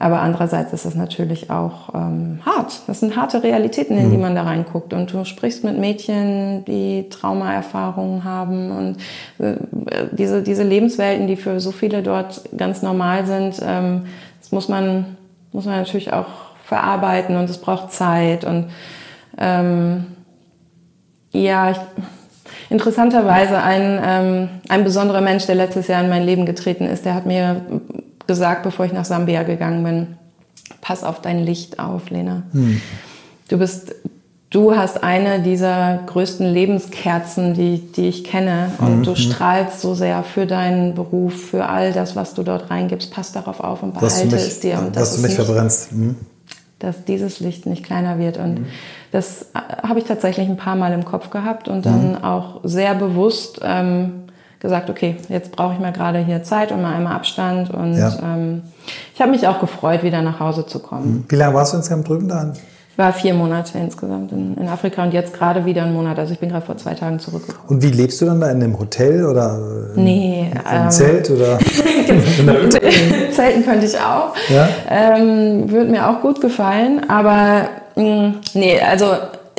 Aber 0.00 0.20
andererseits 0.20 0.72
ist 0.72 0.84
es 0.84 0.94
natürlich 0.94 1.50
auch 1.50 1.92
ähm, 1.92 2.38
hart. 2.46 2.82
Das 2.86 3.00
sind 3.00 3.16
harte 3.16 3.42
Realitäten, 3.42 3.98
in 3.98 4.10
die 4.10 4.16
mhm. 4.16 4.22
man 4.22 4.34
da 4.36 4.44
reinguckt. 4.44 4.92
Und 4.92 5.12
du 5.12 5.24
sprichst 5.24 5.64
mit 5.64 5.76
Mädchen, 5.76 6.64
die 6.66 7.08
Traumaerfahrungen 7.08 8.22
haben 8.22 8.70
und 8.70 8.96
äh, 9.44 9.56
diese, 10.12 10.42
diese 10.42 10.62
Lebenswelten, 10.62 11.26
die 11.26 11.36
für 11.36 11.58
so 11.58 11.72
viele 11.72 12.02
dort 12.02 12.42
ganz 12.56 12.80
normal 12.82 13.26
sind, 13.26 13.60
ähm, 13.60 14.06
das 14.40 14.52
muss 14.52 14.68
man, 14.68 15.16
muss 15.52 15.64
man 15.64 15.76
natürlich 15.76 16.12
auch 16.12 16.26
verarbeiten 16.64 17.36
und 17.36 17.50
es 17.50 17.58
braucht 17.58 17.90
Zeit. 17.90 18.44
Und 18.44 18.66
ähm, 19.36 20.06
ja, 21.32 21.72
ich, 21.72 21.78
interessanterweise 22.70 23.60
ein, 23.60 24.00
ähm, 24.04 24.48
ein 24.68 24.84
besonderer 24.84 25.22
Mensch, 25.22 25.46
der 25.46 25.56
letztes 25.56 25.88
Jahr 25.88 26.04
in 26.04 26.08
mein 26.08 26.24
Leben 26.24 26.46
getreten 26.46 26.86
ist, 26.86 27.04
der 27.04 27.14
hat 27.14 27.26
mir 27.26 27.62
gesagt, 28.28 28.62
bevor 28.62 28.86
ich 28.86 28.92
nach 28.92 29.04
Sambia 29.04 29.42
gegangen 29.42 29.82
bin, 29.82 30.06
pass 30.80 31.02
auf 31.02 31.20
dein 31.20 31.44
Licht 31.44 31.80
auf, 31.80 32.10
Lena. 32.10 32.44
Hm. 32.52 32.80
Du 33.48 33.58
bist, 33.58 33.94
du 34.50 34.76
hast 34.76 35.02
eine 35.02 35.40
dieser 35.40 36.00
größten 36.06 36.46
Lebenskerzen, 36.46 37.54
die, 37.54 37.78
die 37.78 38.08
ich 38.08 38.24
kenne. 38.24 38.70
Und 38.78 38.98
mhm. 38.98 39.02
du 39.02 39.16
strahlst 39.16 39.80
so 39.80 39.94
sehr 39.94 40.22
für 40.22 40.46
deinen 40.46 40.94
Beruf, 40.94 41.48
für 41.50 41.66
all 41.66 41.92
das, 41.92 42.14
was 42.14 42.34
du 42.34 42.42
dort 42.42 42.70
reingibst. 42.70 43.10
Pass 43.10 43.32
darauf 43.32 43.60
auf 43.60 43.82
und 43.82 43.94
behalte 43.94 44.26
mich, 44.26 44.34
es 44.34 44.60
dir. 44.60 44.78
Und 44.78 44.94
dass 44.94 45.16
du 45.16 45.22
mich 45.22 45.30
nicht, 45.30 45.46
verbrennst. 45.46 45.92
Mhm. 45.92 46.16
Dass 46.78 47.04
dieses 47.06 47.40
Licht 47.40 47.64
nicht 47.64 47.84
kleiner 47.84 48.18
wird. 48.18 48.36
Und 48.36 48.60
mhm. 48.60 48.66
das 49.10 49.46
äh, 49.54 49.86
habe 49.88 49.98
ich 49.98 50.04
tatsächlich 50.04 50.46
ein 50.46 50.58
paar 50.58 50.76
Mal 50.76 50.92
im 50.92 51.06
Kopf 51.06 51.30
gehabt 51.30 51.68
und 51.68 51.86
dann 51.86 52.10
mhm. 52.12 52.24
auch 52.24 52.60
sehr 52.64 52.94
bewusst 52.94 53.60
ähm, 53.62 54.27
gesagt, 54.60 54.90
okay, 54.90 55.16
jetzt 55.28 55.52
brauche 55.52 55.74
ich 55.74 55.80
mal 55.80 55.92
gerade 55.92 56.18
hier 56.18 56.42
Zeit 56.42 56.72
und 56.72 56.82
mal 56.82 56.94
einmal 56.94 57.14
Abstand. 57.14 57.70
Und 57.70 57.96
ja. 57.96 58.12
ähm, 58.22 58.62
ich 59.14 59.20
habe 59.20 59.30
mich 59.30 59.46
auch 59.46 59.60
gefreut, 59.60 60.02
wieder 60.02 60.22
nach 60.22 60.40
Hause 60.40 60.66
zu 60.66 60.80
kommen. 60.80 61.24
Wie 61.28 61.36
lange 61.36 61.54
warst 61.54 61.72
du 61.72 61.76
insgesamt 61.76 62.08
drüben 62.08 62.28
dann? 62.28 62.54
Ich 62.90 62.98
war 62.98 63.12
vier 63.12 63.32
Monate 63.32 63.78
insgesamt 63.78 64.32
in, 64.32 64.56
in 64.56 64.68
Afrika 64.68 65.04
und 65.04 65.14
jetzt 65.14 65.32
gerade 65.32 65.64
wieder 65.64 65.82
einen 65.84 65.92
Monat. 65.92 66.18
Also 66.18 66.32
ich 66.32 66.40
bin 66.40 66.48
gerade 66.48 66.66
vor 66.66 66.76
zwei 66.76 66.94
Tagen 66.94 67.20
zurückgekommen. 67.20 67.68
Und 67.68 67.82
wie 67.84 67.90
lebst 67.90 68.20
du 68.20 68.24
dann 68.24 68.40
da? 68.40 68.50
In 68.50 68.60
einem 68.60 68.76
Hotel 68.76 69.24
oder 69.24 69.56
nee, 69.94 70.50
im 70.52 70.82
ähm, 70.82 70.90
Zelt? 70.90 71.30
Oder 71.30 71.58
Zelten 73.30 73.64
könnte 73.64 73.86
ich 73.86 73.96
auch. 73.96 74.34
Ja? 74.48 74.68
Ähm, 74.90 75.70
Würde 75.70 75.92
mir 75.92 76.08
auch 76.08 76.20
gut 76.20 76.40
gefallen. 76.40 77.08
Aber 77.08 77.68
mh, 77.94 78.04
mm, 78.04 78.34
nee, 78.54 78.80
also 78.80 79.06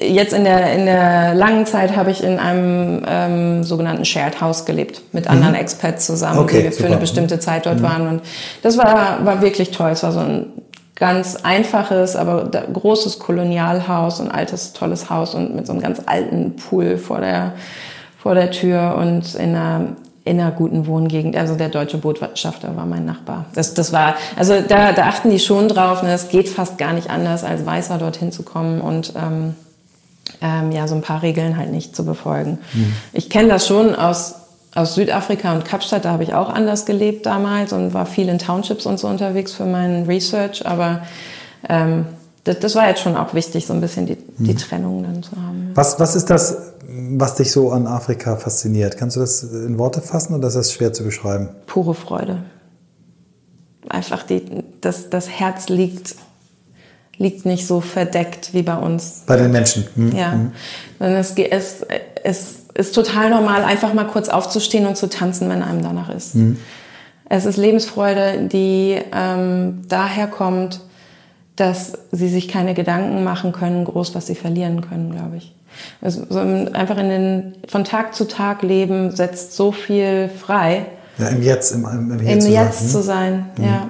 jetzt 0.02 0.34
in 0.34 0.44
der, 0.44 0.74
in 0.74 0.86
der 0.86 1.34
langen 1.34 1.66
Zeit 1.66 1.96
habe 1.96 2.12
ich 2.12 2.24
in 2.24 2.40
einem 2.40 3.04
ähm, 3.08 3.64
sogenannten 3.64 4.06
Shared 4.06 4.42
House 4.42 4.66
gelebt, 4.66 5.02
mit 5.14 5.26
mhm. 5.26 5.32
anderen 5.32 5.56
Expats 5.56 6.06
zusammen, 6.06 6.40
okay, 6.40 6.58
die 6.58 6.64
wir 6.66 6.72
für 6.72 6.86
eine 6.86 6.98
bestimmte 6.98 7.40
Zeit 7.40 7.66
dort 7.66 7.80
mhm. 7.80 7.84
waren. 7.84 8.08
Und 8.08 8.22
das 8.62 8.78
war, 8.78 9.26
war 9.26 9.42
wirklich 9.42 9.72
toll. 9.72 9.92
Es 9.92 10.04
war 10.04 10.12
so 10.12 10.20
ein 10.20 10.48
ganz 10.96 11.38
einfaches, 11.38 12.16
aber 12.16 12.50
großes 12.74 13.20
Kolonialhaus, 13.20 14.20
ein 14.20 14.32
altes, 14.32 14.74
tolles 14.74 15.10
Haus 15.10 15.34
und 15.34 15.56
mit 15.56 15.66
so 15.66 15.74
einem 15.74 15.82
ganz 15.82 16.02
alten 16.06 16.56
Pool 16.56 16.98
vor 16.98 17.20
der, 17.22 17.54
vor 18.18 18.36
der 18.36 18.52
Tür 18.52 18.98
und 19.00 19.36
in 19.36 19.56
einer 19.56 19.82
in 20.26 20.40
einer 20.40 20.52
guten 20.52 20.86
Wohngegend. 20.86 21.36
Also 21.36 21.56
der 21.56 21.70
deutsche 21.70 21.98
Botschafter 21.98 22.76
war 22.76 22.86
mein 22.86 23.04
Nachbar. 23.04 23.46
Das, 23.56 23.74
das 23.74 23.92
war, 23.92 24.14
also 24.36 24.62
da, 24.62 24.92
da 24.92 25.08
achten 25.08 25.32
die 25.32 25.40
schon 25.40 25.68
drauf. 25.68 26.04
Ne? 26.04 26.14
Es 26.14 26.30
geht 26.30 26.50
fast 26.50 26.78
gar 26.78 26.94
nicht 26.94 27.10
anders, 27.10 27.44
als 27.44 27.66
Weißer 27.66 27.98
dorthin 27.98 28.32
zu 28.32 28.44
kommen 28.44 28.80
und 28.80 29.14
ähm, 29.16 29.56
ähm, 30.42 30.72
ja, 30.72 30.88
so 30.88 30.96
ein 30.96 31.02
paar 31.02 31.22
Regeln 31.22 31.58
halt 31.58 31.72
nicht 31.72 31.96
zu 31.96 32.06
befolgen. 32.06 32.60
Mhm. 32.74 32.94
Ich 33.14 33.30
kenne 33.30 33.50
das 33.50 33.68
schon 33.68 33.96
aus, 33.96 34.36
aus 34.76 34.96
Südafrika 34.96 35.54
und 35.54 35.66
Kapstadt, 35.66 36.06
da 36.06 36.12
habe 36.12 36.24
ich 36.24 36.34
auch 36.34 36.50
anders 36.50 36.86
gelebt 36.86 37.26
damals 37.26 37.74
und 37.74 37.94
war 37.94 38.06
viel 38.06 38.30
in 38.30 38.40
Townships 38.40 38.86
und 38.86 39.00
so 39.00 39.08
unterwegs 39.08 39.54
für 39.54 39.66
meinen 39.66 40.06
Research, 40.06 40.66
aber 40.66 41.02
ähm, 41.68 42.06
das, 42.44 42.60
das, 42.60 42.76
war 42.76 42.88
jetzt 42.88 43.02
schon 43.02 43.18
auch 43.18 43.34
wichtig, 43.34 43.66
so 43.68 43.74
ein 43.74 43.82
bisschen 43.82 44.06
die, 44.06 44.18
die 44.38 44.54
mhm. 44.54 44.58
Trennung 44.58 45.04
dann 45.04 45.24
zu 45.24 45.36
haben. 45.36 45.72
Was, 45.74 46.00
was 46.00 46.16
ist 46.16 46.30
das, 46.30 46.58
was 46.88 47.36
dich 47.36 47.52
so 47.52 47.72
an 47.72 47.86
Afrika 47.86 48.38
fasziniert? 48.38 48.98
Kannst 48.98 49.18
du 49.18 49.20
das 49.20 49.44
in 49.44 49.78
Worte 49.78 50.02
fassen 50.02 50.34
oder 50.34 50.48
ist 50.48 50.56
das 50.56 50.74
schwer 50.74 50.94
zu 50.94 51.04
beschreiben? 51.04 51.50
Pure 51.68 51.94
Freude. 51.94 52.44
Einfach 53.90 54.24
die, 54.24 54.64
das, 54.82 55.10
das 55.10 55.30
Herz 55.30 55.70
liegt 55.70 56.16
liegt 57.20 57.46
nicht 57.46 57.68
so 57.68 57.82
verdeckt 57.82 58.54
wie 58.54 58.64
bei 58.64 58.78
uns. 58.78 59.24
Bei 59.28 59.36
den 59.36 59.52
Menschen. 59.52 59.86
Mhm. 59.96 60.12
Ja. 60.14 60.32
Mhm. 60.34 60.52
Es, 61.00 61.36
es, 61.38 61.86
es 62.24 62.56
ist 62.74 62.96
total 62.96 63.30
normal, 63.30 63.64
einfach 63.64 63.94
mal 63.94 64.06
kurz 64.06 64.30
aufzustehen 64.30 64.88
und 64.88 64.98
zu 64.98 65.08
tanzen, 65.08 65.50
wenn 65.50 65.62
einem 65.62 65.84
danach 65.84 66.10
ist. 66.10 66.36
Mhm. 66.36 66.58
Es 67.26 67.46
ist 67.46 67.58
Lebensfreude, 67.58 68.48
die 68.52 69.00
ähm, 69.14 69.82
daher 69.88 70.28
kommt, 70.28 70.80
dass 71.58 71.94
sie 72.12 72.30
sich 72.30 72.48
keine 72.48 72.74
Gedanken 72.74 73.24
machen 73.24 73.52
können, 73.52 73.84
groß, 73.84 74.16
was 74.16 74.28
sie 74.28 74.36
verlieren 74.36 74.82
können, 74.82 75.12
glaube 75.12 75.38
ich. 75.38 75.54
Also, 76.02 76.26
so 76.30 76.40
einfach 76.40 76.98
in 76.98 77.10
den, 77.10 77.54
von 77.68 77.84
Tag 77.84 78.16
zu 78.16 78.28
Tag 78.28 78.64
leben 78.64 79.16
setzt 79.16 79.56
so 79.56 79.72
viel 79.72 80.30
frei. 80.30 80.86
Ja, 81.18 81.28
im 81.28 81.44
Jetzt, 81.44 81.74
im, 81.74 81.86
im, 81.86 82.12
im 82.12 82.20
Jetzt, 82.20 82.34
Im 82.34 82.42
zu, 82.42 82.50
Jetzt 82.50 82.80
sein. 82.80 82.90
zu 82.90 83.02
sein. 83.04 83.46
Mhm. 83.58 83.64
Ja. 83.66 83.90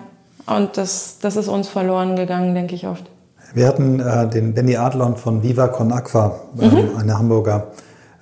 Und 0.58 0.78
das, 0.78 1.18
das 1.22 1.36
ist 1.36 1.48
uns 1.48 1.68
verloren 1.68 2.16
gegangen, 2.16 2.56
denke 2.56 2.74
ich 2.74 2.88
oft. 2.88 3.06
Wir 3.54 3.68
hatten 3.68 4.00
äh, 4.00 4.28
den 4.28 4.54
Benny 4.54 4.76
Adlon 4.76 5.16
von 5.16 5.44
Viva 5.44 5.68
Con 5.68 5.92
Aqua, 5.92 6.40
ähm, 6.60 6.72
mhm. 6.72 6.98
eine 6.98 7.18
Hamburger 7.18 7.72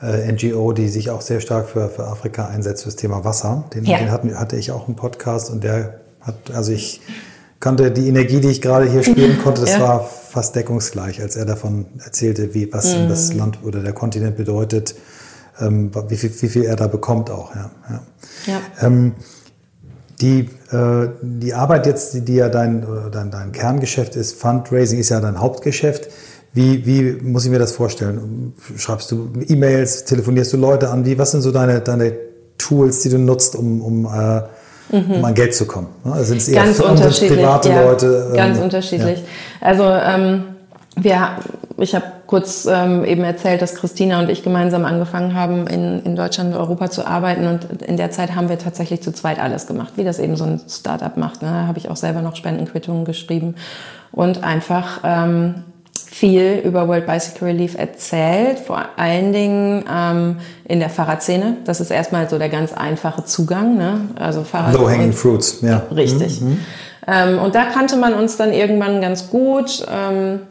äh, 0.01 0.32
NGO, 0.32 0.73
die 0.73 0.88
sich 0.88 1.09
auch 1.09 1.21
sehr 1.21 1.39
stark 1.39 1.69
für, 1.69 1.89
für 1.89 2.05
Afrika 2.07 2.47
einsetzt, 2.47 2.84
für 2.84 2.89
das 2.89 2.95
Thema 2.95 3.23
Wasser. 3.23 3.65
Den, 3.73 3.86
ja. 3.86 3.97
den 3.97 4.11
hatten, 4.11 4.38
hatte 4.38 4.55
ich 4.55 4.71
auch 4.71 4.88
im 4.88 4.95
Podcast 4.95 5.49
und 5.49 5.63
der 5.63 5.99
hat, 6.21 6.36
also 6.53 6.71
ich 6.71 7.01
kannte 7.59 7.91
die 7.91 8.07
Energie, 8.07 8.39
die 8.39 8.49
ich 8.49 8.61
gerade 8.61 8.89
hier 8.89 9.03
spüren 9.03 9.39
konnte, 9.43 9.61
das 9.61 9.71
ja. 9.71 9.82
war 9.82 10.03
fast 10.03 10.55
deckungsgleich, 10.55 11.21
als 11.21 11.36
er 11.36 11.45
davon 11.45 11.88
erzählte, 12.03 12.53
wie, 12.53 12.71
was 12.71 12.95
mhm. 12.95 13.09
das 13.09 13.34
Land 13.34 13.59
oder 13.63 13.82
der 13.82 13.93
Kontinent 13.93 14.38
bedeutet, 14.38 14.95
ähm, 15.59 15.91
wie, 16.09 16.17
viel, 16.17 16.32
wie 16.41 16.49
viel 16.49 16.63
er 16.63 16.75
da 16.75 16.88
bekommt 16.88 17.30
auch. 17.32 17.55
Ja, 17.55 17.71
ja. 17.89 18.01
ja. 18.45 18.61
Ähm, 18.82 19.15
die, 20.21 20.49
die 20.72 21.53
Arbeit 21.53 21.86
jetzt, 21.86 22.28
die, 22.28 22.36
ja 22.36 22.49
dein, 22.49 22.86
dein, 23.11 23.32
dein 23.32 23.51
Kerngeschäft 23.53 24.15
ist, 24.15 24.39
Fundraising 24.39 24.99
ist 24.99 25.09
ja 25.09 25.22
dein 25.22 25.39
Hauptgeschäft. 25.39 26.09
Wie, 26.53 26.86
wie 26.86 27.22
muss 27.22 27.45
ich 27.45 27.51
mir 27.51 27.59
das 27.59 27.72
vorstellen? 27.72 28.53
Schreibst 28.78 29.11
du 29.11 29.32
E-Mails, 29.47 30.05
telefonierst 30.05 30.53
du 30.53 30.57
Leute 30.57 30.89
an? 30.89 31.05
Wie, 31.05 31.18
was 31.18 31.32
sind 31.32 31.41
so 31.41 31.51
deine, 31.51 31.82
deine 31.82 32.13
Tools, 32.57 33.01
die 33.01 33.09
du 33.09 33.18
nutzt, 33.18 33.55
um, 33.55 33.82
um, 33.82 34.05
äh, 34.05 34.97
mhm. 34.97 35.11
um 35.11 35.26
an 35.26 35.34
Geld 35.36 35.55
zu 35.55 35.65
kommen? 35.65 35.88
Also 36.03 36.24
sind 36.26 36.38
es 36.39 36.49
eher 36.49 36.63
ganz 36.63 36.78
Firmen, 36.78 36.97
private 36.97 37.70
ja, 37.70 37.84
Leute? 37.84 38.28
Ähm, 38.30 38.36
ganz 38.36 38.59
unterschiedlich. 38.59 39.20
Ja. 39.20 39.68
Also 39.68 39.84
ähm, 39.84 40.43
wir, 40.97 41.37
ich 41.77 41.95
habe 41.95 42.05
kurz 42.25 42.65
ähm, 42.65 43.05
eben 43.05 43.23
erzählt, 43.23 43.61
dass 43.61 43.75
Christina 43.75 44.19
und 44.19 44.29
ich 44.29 44.43
gemeinsam 44.43 44.83
angefangen 44.83 45.33
haben, 45.33 45.67
in, 45.67 46.03
in 46.03 46.15
Deutschland 46.15 46.53
und 46.53 46.59
Europa 46.59 46.89
zu 46.89 47.05
arbeiten. 47.05 47.47
Und 47.47 47.81
in 47.83 47.97
der 47.97 48.11
Zeit 48.11 48.35
haben 48.35 48.49
wir 48.49 48.57
tatsächlich 48.57 49.01
zu 49.01 49.13
zweit 49.13 49.39
alles 49.39 49.67
gemacht, 49.67 49.93
wie 49.95 50.03
das 50.03 50.19
eben 50.19 50.35
so 50.35 50.43
ein 50.43 50.59
Startup 50.67 51.15
macht. 51.17 51.41
Ne? 51.41 51.49
Da 51.49 51.67
habe 51.67 51.77
ich 51.77 51.89
auch 51.89 51.95
selber 51.95 52.21
noch 52.21 52.35
Spendenquittungen 52.35 53.05
geschrieben 53.05 53.55
und 54.11 54.43
einfach 54.43 55.01
ähm, 55.03 55.63
viel 55.93 56.61
über 56.63 56.87
World 56.87 57.05
Bicycle 57.05 57.49
Relief 57.49 57.77
erzählt, 57.77 58.59
vor 58.59 58.83
allen 58.97 59.33
Dingen 59.33 59.85
ähm, 59.91 60.37
in 60.65 60.79
der 60.79 60.89
Fahrradszene. 60.89 61.57
Das 61.65 61.79
ist 61.79 61.91
erstmal 61.91 62.27
so 62.27 62.39
der 62.39 62.49
ganz 62.49 62.73
einfache 62.73 63.23
Zugang. 63.25 63.77
Ne? 63.77 64.01
Also 64.15 64.43
Fahrrad 64.43 64.73
Low 64.73 64.89
hanging 64.89 65.13
fruits, 65.13 65.61
ja. 65.61 65.83
Richtig. 65.95 66.41
Mhm. 66.41 66.59
Ähm, 67.07 67.39
und 67.39 67.55
da 67.55 67.65
kannte 67.65 67.97
man 67.97 68.13
uns 68.13 68.35
dann 68.35 68.51
irgendwann 68.51 68.99
ganz 68.99 69.29
gut. 69.29 69.85
Ähm, 69.89 70.41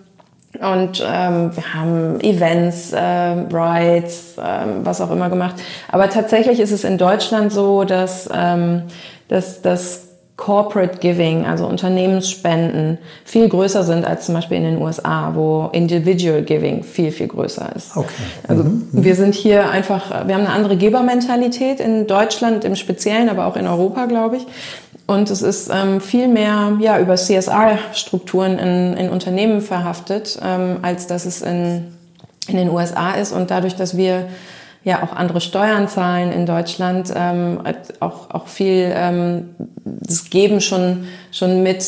und 0.57 1.05
ähm, 1.07 1.51
wir 1.55 1.75
haben 1.75 2.21
Events, 2.21 2.93
äh, 2.93 3.01
Rides, 3.01 4.37
äh, 4.39 4.67
was 4.83 5.01
auch 5.01 5.11
immer 5.11 5.31
gemacht. 5.31 5.57
Aber 5.89 6.09
tatsächlich 6.11 6.61
ist 6.61 6.73
es 6.73 6.85
in 6.85 6.99
Deutschland 6.99 7.53
so, 7.53 7.85
dass, 7.85 8.29
ähm, 8.33 8.83
dass, 9.29 9.63
dass 9.63 10.06
Corporate 10.37 10.99
Giving, 10.99 11.47
also 11.47 11.67
Unternehmensspenden, 11.67 12.99
viel 13.25 13.49
größer 13.49 13.85
sind 13.85 14.05
als 14.05 14.27
zum 14.27 14.35
Beispiel 14.35 14.59
in 14.59 14.65
den 14.65 14.79
USA, 14.83 15.33
wo 15.35 15.71
Individual 15.73 16.43
Giving 16.43 16.83
viel, 16.83 17.11
viel 17.11 17.29
größer 17.29 17.75
ist. 17.75 17.97
Okay. 17.97 18.09
Also 18.47 18.65
mhm. 18.65 18.89
wir 18.93 19.15
sind 19.15 19.35
hier 19.35 19.71
einfach, 19.71 20.11
wir 20.27 20.35
haben 20.35 20.45
eine 20.45 20.51
andere 20.51 20.77
Gebermentalität 20.77 21.81
in 21.81 22.07
Deutschland 22.07 22.65
im 22.67 22.77
Speziellen, 22.77 23.31
aber 23.31 23.47
auch 23.47 23.57
in 23.57 23.67
Europa, 23.67 24.05
glaube 24.05 24.37
ich. 24.37 24.47
Und 25.07 25.31
es 25.31 25.41
ist 25.41 25.71
ähm, 25.73 26.01
viel 26.01 26.29
mehr 26.29 26.77
ja, 26.81 26.99
über 26.99 27.15
CSR-Strukturen 27.15 28.59
in, 28.59 28.97
in 28.97 29.09
Unternehmen 29.09 29.63
verhaftet, 29.63 30.39
ähm, 30.45 30.79
als 30.83 31.07
dass 31.07 31.25
es 31.25 31.41
in, 31.43 31.95
in 32.49 32.57
den 32.57 32.69
USA 32.71 33.13
ist. 33.13 33.33
Und 33.33 33.51
dadurch, 33.51 33.77
dass 33.77 33.97
wir 33.97 34.27
ja 34.87 35.03
auch 35.03 35.15
andere 35.15 35.41
Steuern 35.41 35.89
zahlen 35.89 36.31
in 36.31 36.47
Deutschland, 36.47 37.13
ähm, 37.15 37.59
auch, 37.99 38.31
auch 38.31 38.47
viel 38.47 38.93
ähm, 38.95 39.49
das 39.85 40.31
Geben 40.31 40.61
schon, 40.61 41.09
schon 41.33 41.65
mit 41.65 41.85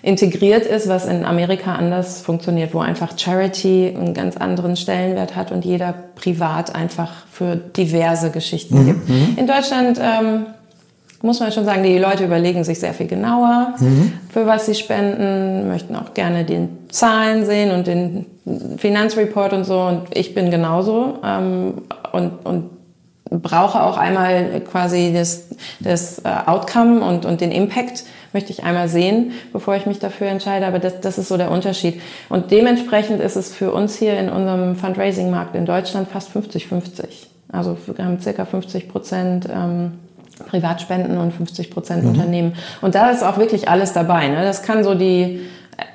integriert 0.00 0.64
ist, 0.64 0.88
was 0.88 1.04
in 1.04 1.26
Amerika 1.26 1.74
anders 1.74 2.22
funktioniert, 2.22 2.72
wo 2.72 2.78
einfach 2.78 3.18
Charity 3.18 3.94
einen 3.94 4.14
ganz 4.14 4.38
anderen 4.38 4.76
Stellenwert 4.76 5.36
hat 5.36 5.52
und 5.52 5.66
jeder 5.66 5.92
privat 6.14 6.74
einfach 6.74 7.26
für 7.30 7.56
diverse 7.56 8.30
Geschichten 8.30 8.80
mhm. 8.80 8.86
gibt. 8.86 9.08
Mhm. 9.10 9.36
In 9.36 9.46
Deutschland 9.46 10.00
ähm, 10.00 10.46
muss 11.20 11.40
man 11.40 11.52
schon 11.52 11.66
sagen, 11.66 11.82
die 11.82 11.98
Leute 11.98 12.24
überlegen 12.24 12.64
sich 12.64 12.80
sehr 12.80 12.94
viel 12.94 13.08
genauer, 13.08 13.74
mhm. 13.78 14.14
für 14.32 14.46
was 14.46 14.64
sie 14.64 14.74
spenden, 14.74 15.68
möchten 15.68 15.96
auch 15.96 16.14
gerne 16.14 16.44
die 16.44 16.68
Zahlen 16.88 17.44
sehen 17.44 17.72
und 17.72 17.86
den 17.86 18.24
Finanzreport 18.78 19.52
und 19.52 19.64
so. 19.64 19.80
Und 19.80 20.16
ich 20.16 20.34
bin 20.34 20.50
genauso 20.50 21.18
ähm, 21.24 21.74
und, 22.12 22.44
und 22.44 22.70
brauche 23.30 23.82
auch 23.82 23.96
einmal 23.96 24.60
quasi 24.60 25.12
das, 25.12 25.48
das 25.80 26.20
äh, 26.20 26.28
Outcome 26.46 27.00
und, 27.00 27.24
und 27.24 27.40
den 27.40 27.52
Impact 27.52 28.04
möchte 28.32 28.52
ich 28.52 28.64
einmal 28.64 28.88
sehen, 28.88 29.32
bevor 29.52 29.76
ich 29.76 29.86
mich 29.86 29.98
dafür 29.98 30.28
entscheide. 30.28 30.66
Aber 30.66 30.78
das, 30.78 31.00
das 31.00 31.18
ist 31.18 31.28
so 31.28 31.36
der 31.36 31.50
Unterschied. 31.50 32.00
Und 32.28 32.50
dementsprechend 32.50 33.20
ist 33.20 33.36
es 33.36 33.54
für 33.54 33.72
uns 33.72 33.96
hier 33.96 34.18
in 34.18 34.28
unserem 34.28 34.76
Fundraising-Markt 34.76 35.54
in 35.54 35.66
Deutschland 35.66 36.08
fast 36.08 36.34
50-50. 36.34 37.04
Also 37.50 37.76
wir 37.86 38.04
haben 38.04 38.20
circa 38.20 38.44
50 38.44 38.88
Prozent 38.88 39.48
ähm, 39.50 39.92
Privatspenden 40.46 41.18
und 41.18 41.32
50 41.32 41.70
Prozent 41.70 42.04
mhm. 42.04 42.10
Unternehmen. 42.10 42.54
Und 42.80 42.94
da 42.94 43.10
ist 43.10 43.22
auch 43.22 43.38
wirklich 43.38 43.68
alles 43.68 43.92
dabei. 43.92 44.28
Ne? 44.28 44.42
Das 44.42 44.62
kann 44.62 44.84
so 44.84 44.94
die 44.94 45.40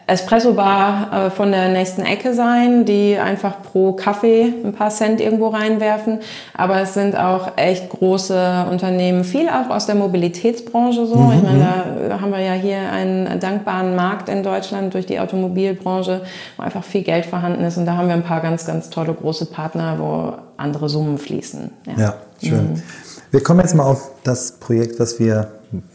Espresso-Bar 0.05 1.27
äh, 1.27 1.29
von 1.29 1.51
der 1.51 1.69
nächsten 1.69 2.01
Ecke 2.01 2.33
sein, 2.33 2.85
die 2.85 3.17
einfach 3.17 3.61
pro 3.61 3.93
Kaffee 3.93 4.53
ein 4.63 4.73
paar 4.73 4.89
Cent 4.89 5.21
irgendwo 5.21 5.47
reinwerfen. 5.47 6.19
Aber 6.53 6.81
es 6.81 6.93
sind 6.93 7.17
auch 7.17 7.57
echt 7.57 7.89
große 7.89 8.65
Unternehmen, 8.69 9.23
viel 9.23 9.47
auch 9.47 9.69
aus 9.69 9.85
der 9.85 9.95
Mobilitätsbranche 9.95 11.05
so. 11.05 11.15
Mhm. 11.15 11.33
Ich 11.37 11.43
meine, 11.43 11.57
mhm. 11.57 12.09
da 12.09 12.21
haben 12.21 12.31
wir 12.31 12.39
ja 12.39 12.53
hier 12.53 12.91
einen 12.91 13.39
dankbaren 13.39 13.95
Markt 13.95 14.27
in 14.29 14.43
Deutschland 14.43 14.93
durch 14.93 15.05
die 15.05 15.19
Automobilbranche, 15.19 16.21
wo 16.57 16.63
einfach 16.63 16.83
viel 16.83 17.03
Geld 17.03 17.25
vorhanden 17.25 17.63
ist. 17.63 17.77
Und 17.77 17.85
da 17.85 17.95
haben 17.95 18.07
wir 18.07 18.15
ein 18.15 18.23
paar 18.23 18.41
ganz, 18.41 18.65
ganz 18.65 18.89
tolle 18.89 19.13
große 19.13 19.45
Partner, 19.47 19.95
wo 19.99 20.33
andere 20.57 20.89
Summen 20.89 21.17
fließen. 21.17 21.71
Ja, 21.87 21.93
ja 21.97 22.15
schön. 22.41 22.73
Mhm. 22.73 22.83
Wir 23.31 23.41
kommen 23.41 23.61
jetzt 23.61 23.73
mal 23.73 23.85
auf 23.85 24.11
das 24.23 24.51
Projekt, 24.59 24.99
was 24.99 25.17
wir, 25.19 25.47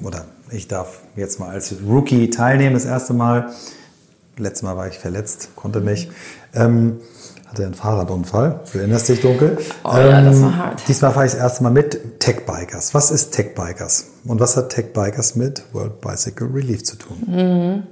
oder 0.02 0.24
ich 0.50 0.68
darf 0.68 1.00
jetzt 1.16 1.40
mal 1.40 1.50
als 1.50 1.74
Rookie 1.86 2.30
teilnehmen, 2.30 2.74
das 2.74 2.84
erste 2.84 3.14
Mal. 3.14 3.50
Letztes 4.36 4.62
Mal 4.62 4.76
war 4.76 4.86
ich 4.88 4.98
verletzt, 4.98 5.50
konnte 5.56 5.80
nicht. 5.80 6.10
Ähm, 6.54 7.00
hatte 7.46 7.64
einen 7.64 7.74
Fahrradunfall, 7.74 8.60
du 8.72 8.78
erinnerst 8.78 9.08
dich 9.08 9.20
dunkel. 9.20 9.58
Oh 9.82 9.96
ja, 9.96 10.20
das 10.22 10.42
war 10.42 10.48
ähm, 10.48 10.58
hart. 10.58 10.82
Diesmal 10.86 11.12
fahre 11.12 11.26
ich 11.26 11.32
das 11.32 11.40
erste 11.40 11.62
Mal 11.64 11.70
mit 11.70 12.20
Tech 12.20 12.44
Bikers. 12.46 12.94
Was 12.94 13.10
ist 13.10 13.30
Tech 13.30 13.54
Bikers? 13.54 14.10
Und 14.26 14.38
was 14.38 14.56
hat 14.56 14.68
Tech 14.68 14.92
Bikers 14.92 15.34
mit 15.34 15.62
World 15.72 16.00
Bicycle 16.00 16.48
Relief 16.52 16.84
zu 16.84 16.96
tun? 16.96 17.22
Mhm 17.26 17.82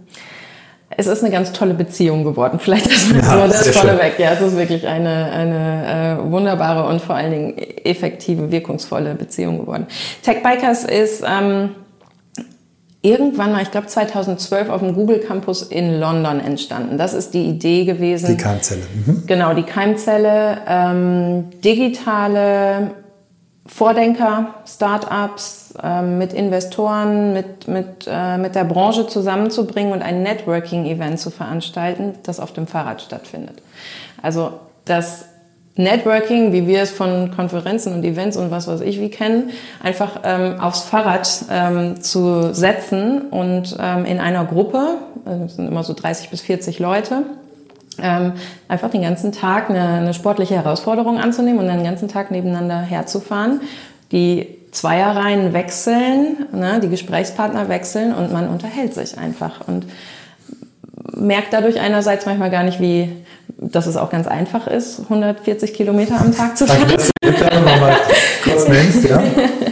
es 0.96 1.06
ist 1.06 1.22
eine 1.22 1.32
ganz 1.32 1.52
tolle 1.52 1.74
Beziehung 1.74 2.24
geworden. 2.24 2.58
Vielleicht 2.58 2.86
ist 2.86 3.12
ja, 3.12 3.22
so 3.22 3.52
das 3.52 3.68
vorneweg. 3.68 4.18
Ja, 4.18 4.32
es 4.32 4.40
ist 4.40 4.56
wirklich 4.56 4.86
eine, 4.86 5.30
eine 5.30 6.20
äh, 6.22 6.30
wunderbare 6.30 6.88
und 6.88 7.02
vor 7.02 7.16
allen 7.16 7.30
Dingen 7.30 7.58
effektive, 7.84 8.50
wirkungsvolle 8.50 9.14
Beziehung 9.14 9.58
geworden. 9.58 9.86
Tech 10.22 10.42
Bikers 10.42 10.84
ist 10.84 11.22
ähm, 11.26 11.70
irgendwann 13.06 13.52
mal, 13.52 13.62
ich 13.62 13.70
glaube 13.70 13.86
2012, 13.86 14.68
auf 14.68 14.80
dem 14.80 14.94
Google 14.94 15.20
Campus 15.20 15.62
in 15.62 16.00
London 16.00 16.40
entstanden. 16.40 16.98
Das 16.98 17.14
ist 17.14 17.34
die 17.34 17.44
Idee 17.44 17.84
gewesen. 17.84 18.36
Die 18.36 18.42
Keimzelle. 18.42 18.82
Mhm. 19.06 19.22
Genau, 19.26 19.54
die 19.54 19.62
Keimzelle. 19.62 20.58
Ähm, 20.66 21.50
digitale 21.62 22.90
Vordenker, 23.66 24.54
Startups, 24.66 25.74
äh, 25.82 26.02
mit 26.02 26.32
Investoren, 26.32 27.32
mit, 27.32 27.68
mit, 27.68 28.08
äh, 28.08 28.38
mit 28.38 28.54
der 28.54 28.64
Branche 28.64 29.06
zusammenzubringen 29.06 29.92
und 29.92 30.02
ein 30.02 30.22
Networking-Event 30.22 31.18
zu 31.18 31.30
veranstalten, 31.30 32.14
das 32.24 32.40
auf 32.40 32.52
dem 32.52 32.66
Fahrrad 32.66 33.02
stattfindet. 33.02 33.62
Also 34.22 34.52
das 34.84 35.26
Networking, 35.76 36.52
wie 36.52 36.66
wir 36.66 36.82
es 36.82 36.90
von 36.90 37.30
Konferenzen 37.36 37.92
und 37.92 38.02
Events 38.04 38.36
und 38.36 38.50
was 38.50 38.66
weiß 38.66 38.80
ich 38.80 38.98
wie 38.98 39.10
kennen, 39.10 39.50
einfach 39.82 40.20
ähm, 40.24 40.58
aufs 40.58 40.82
Fahrrad 40.82 41.28
ähm, 41.50 42.00
zu 42.00 42.54
setzen 42.54 43.22
und 43.30 43.76
ähm, 43.78 44.06
in 44.06 44.18
einer 44.18 44.44
Gruppe, 44.46 44.96
das 45.24 45.52
äh, 45.52 45.56
sind 45.56 45.68
immer 45.68 45.84
so 45.84 45.92
30 45.92 46.30
bis 46.30 46.40
40 46.40 46.78
Leute, 46.78 47.24
ähm, 47.98 48.32
einfach 48.68 48.90
den 48.90 49.02
ganzen 49.02 49.32
Tag 49.32 49.68
eine, 49.68 49.80
eine, 49.80 50.14
sportliche 50.14 50.54
Herausforderung 50.54 51.18
anzunehmen 51.18 51.60
und 51.60 51.66
dann 51.66 51.78
den 51.78 51.86
ganzen 51.86 52.08
Tag 52.08 52.30
nebeneinander 52.30 52.80
herzufahren. 52.80 53.60
Die 54.12 54.48
Zweierreihen 54.70 55.52
wechseln, 55.54 56.46
ne, 56.52 56.80
die 56.82 56.88
Gesprächspartner 56.88 57.68
wechseln 57.68 58.14
und 58.14 58.32
man 58.32 58.48
unterhält 58.48 58.92
sich 58.92 59.16
einfach 59.16 59.66
und 59.66 59.86
merkt 61.14 61.52
dadurch 61.52 61.80
einerseits 61.80 62.26
manchmal 62.26 62.50
gar 62.50 62.62
nicht, 62.64 62.80
wie, 62.80 63.10
dass 63.58 63.86
es 63.86 63.96
auch 63.96 64.10
ganz 64.10 64.26
einfach 64.26 64.66
ist, 64.66 65.00
140 65.04 65.72
Kilometer 65.72 66.20
am 66.20 66.34
Tag 66.34 66.56
zu 66.56 66.66
fahren. 66.66 66.86
kurz 68.44 68.68
nennst, 68.68 69.04
ja. 69.08 69.22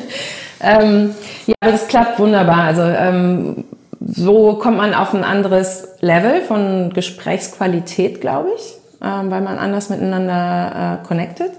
ähm, 0.60 1.14
ja, 1.46 1.54
das 1.60 1.88
klappt 1.88 2.18
wunderbar. 2.18 2.64
Also 2.64 2.82
ähm, 2.82 3.64
so 4.00 4.54
kommt 4.54 4.78
man 4.78 4.94
auf 4.94 5.14
ein 5.14 5.24
anderes 5.24 5.88
Level 6.00 6.42
von 6.42 6.92
Gesprächsqualität, 6.94 8.20
glaube 8.20 8.50
ich, 8.56 8.74
ähm, 9.02 9.30
weil 9.30 9.42
man 9.42 9.58
anders 9.58 9.90
miteinander 9.90 11.00
äh, 11.02 11.06
connected. 11.06 11.50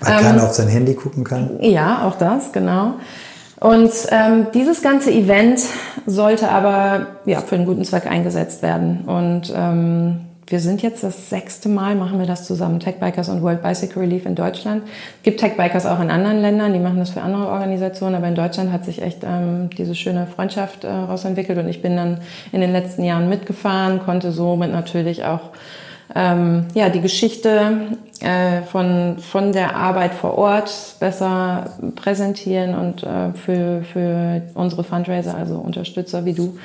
Weil 0.00 0.18
ähm, 0.18 0.24
keiner 0.24 0.44
auf 0.44 0.52
sein 0.52 0.68
Handy 0.68 0.94
gucken 0.94 1.24
kann. 1.24 1.58
Ja, 1.60 2.06
auch 2.06 2.16
das, 2.16 2.52
genau. 2.52 2.94
Und 3.60 3.90
ähm, 4.10 4.46
dieses 4.54 4.82
ganze 4.82 5.10
Event 5.10 5.60
sollte 6.06 6.48
aber 6.48 7.06
ja, 7.24 7.40
für 7.40 7.56
einen 7.56 7.66
guten 7.66 7.84
Zweck 7.84 8.06
eingesetzt 8.06 8.62
werden. 8.62 9.00
Und 9.06 9.52
ähm, 9.54 10.27
wir 10.50 10.60
sind 10.60 10.82
jetzt 10.82 11.02
das 11.02 11.28
sechste 11.28 11.68
Mal, 11.68 11.94
machen 11.94 12.18
wir 12.18 12.26
das 12.26 12.46
zusammen, 12.46 12.80
Tech 12.80 12.96
Bikers 12.96 13.28
und 13.28 13.42
World 13.42 13.62
Bicycle 13.62 14.02
Relief 14.02 14.24
in 14.24 14.34
Deutschland. 14.34 14.82
Es 14.84 15.22
gibt 15.22 15.40
Tech 15.40 15.56
Bikers 15.56 15.84
auch 15.84 16.00
in 16.00 16.10
anderen 16.10 16.40
Ländern, 16.40 16.72
die 16.72 16.78
machen 16.78 16.98
das 16.98 17.10
für 17.10 17.20
andere 17.20 17.48
Organisationen, 17.48 18.14
aber 18.14 18.28
in 18.28 18.34
Deutschland 18.34 18.72
hat 18.72 18.84
sich 18.84 19.02
echt 19.02 19.24
ähm, 19.24 19.68
diese 19.76 19.94
schöne 19.94 20.26
Freundschaft 20.26 20.84
äh, 20.84 20.90
rausentwickelt 20.90 21.58
und 21.58 21.68
ich 21.68 21.82
bin 21.82 21.96
dann 21.96 22.20
in 22.52 22.60
den 22.60 22.72
letzten 22.72 23.04
Jahren 23.04 23.28
mitgefahren, 23.28 24.00
konnte 24.00 24.32
somit 24.32 24.72
natürlich 24.72 25.24
auch 25.24 25.50
ähm, 26.14 26.66
ja, 26.74 26.88
die 26.88 27.00
Geschichte 27.00 27.96
äh, 28.20 28.62
von, 28.62 29.18
von 29.18 29.52
der 29.52 29.76
Arbeit 29.76 30.14
vor 30.14 30.38
Ort 30.38 30.96
besser 31.00 31.70
präsentieren 31.96 32.74
und 32.74 33.02
äh, 33.02 33.32
für, 33.34 33.82
für 33.82 34.42
unsere 34.54 34.84
Fundraiser, 34.84 35.36
also 35.36 35.56
Unterstützer 35.56 36.24
wie 36.24 36.32
du, 36.32 36.58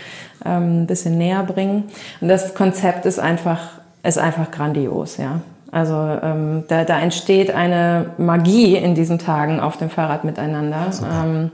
ähm, 0.46 0.84
ein 0.84 0.88
bisschen 0.88 1.18
näher 1.18 1.44
bringen. 1.44 1.86
Und 2.22 2.30
das 2.30 2.56
Konzept 2.56 3.06
ist 3.06 3.20
einfach, 3.20 3.60
ist 4.04 4.18
einfach 4.18 4.50
grandios, 4.52 5.18
ja. 5.18 5.42
Also 5.72 5.96
ähm, 5.96 6.66
da, 6.68 6.84
da 6.84 7.00
entsteht 7.00 7.50
eine 7.50 8.12
Magie 8.20 8.76
in 8.76 8.94
diesen 8.94 9.18
Tagen 9.18 9.60
auf 9.60 9.76
dem 9.78 9.90
Fahrrad 9.90 10.24
miteinander, 10.24 10.92
ähm, 11.04 11.52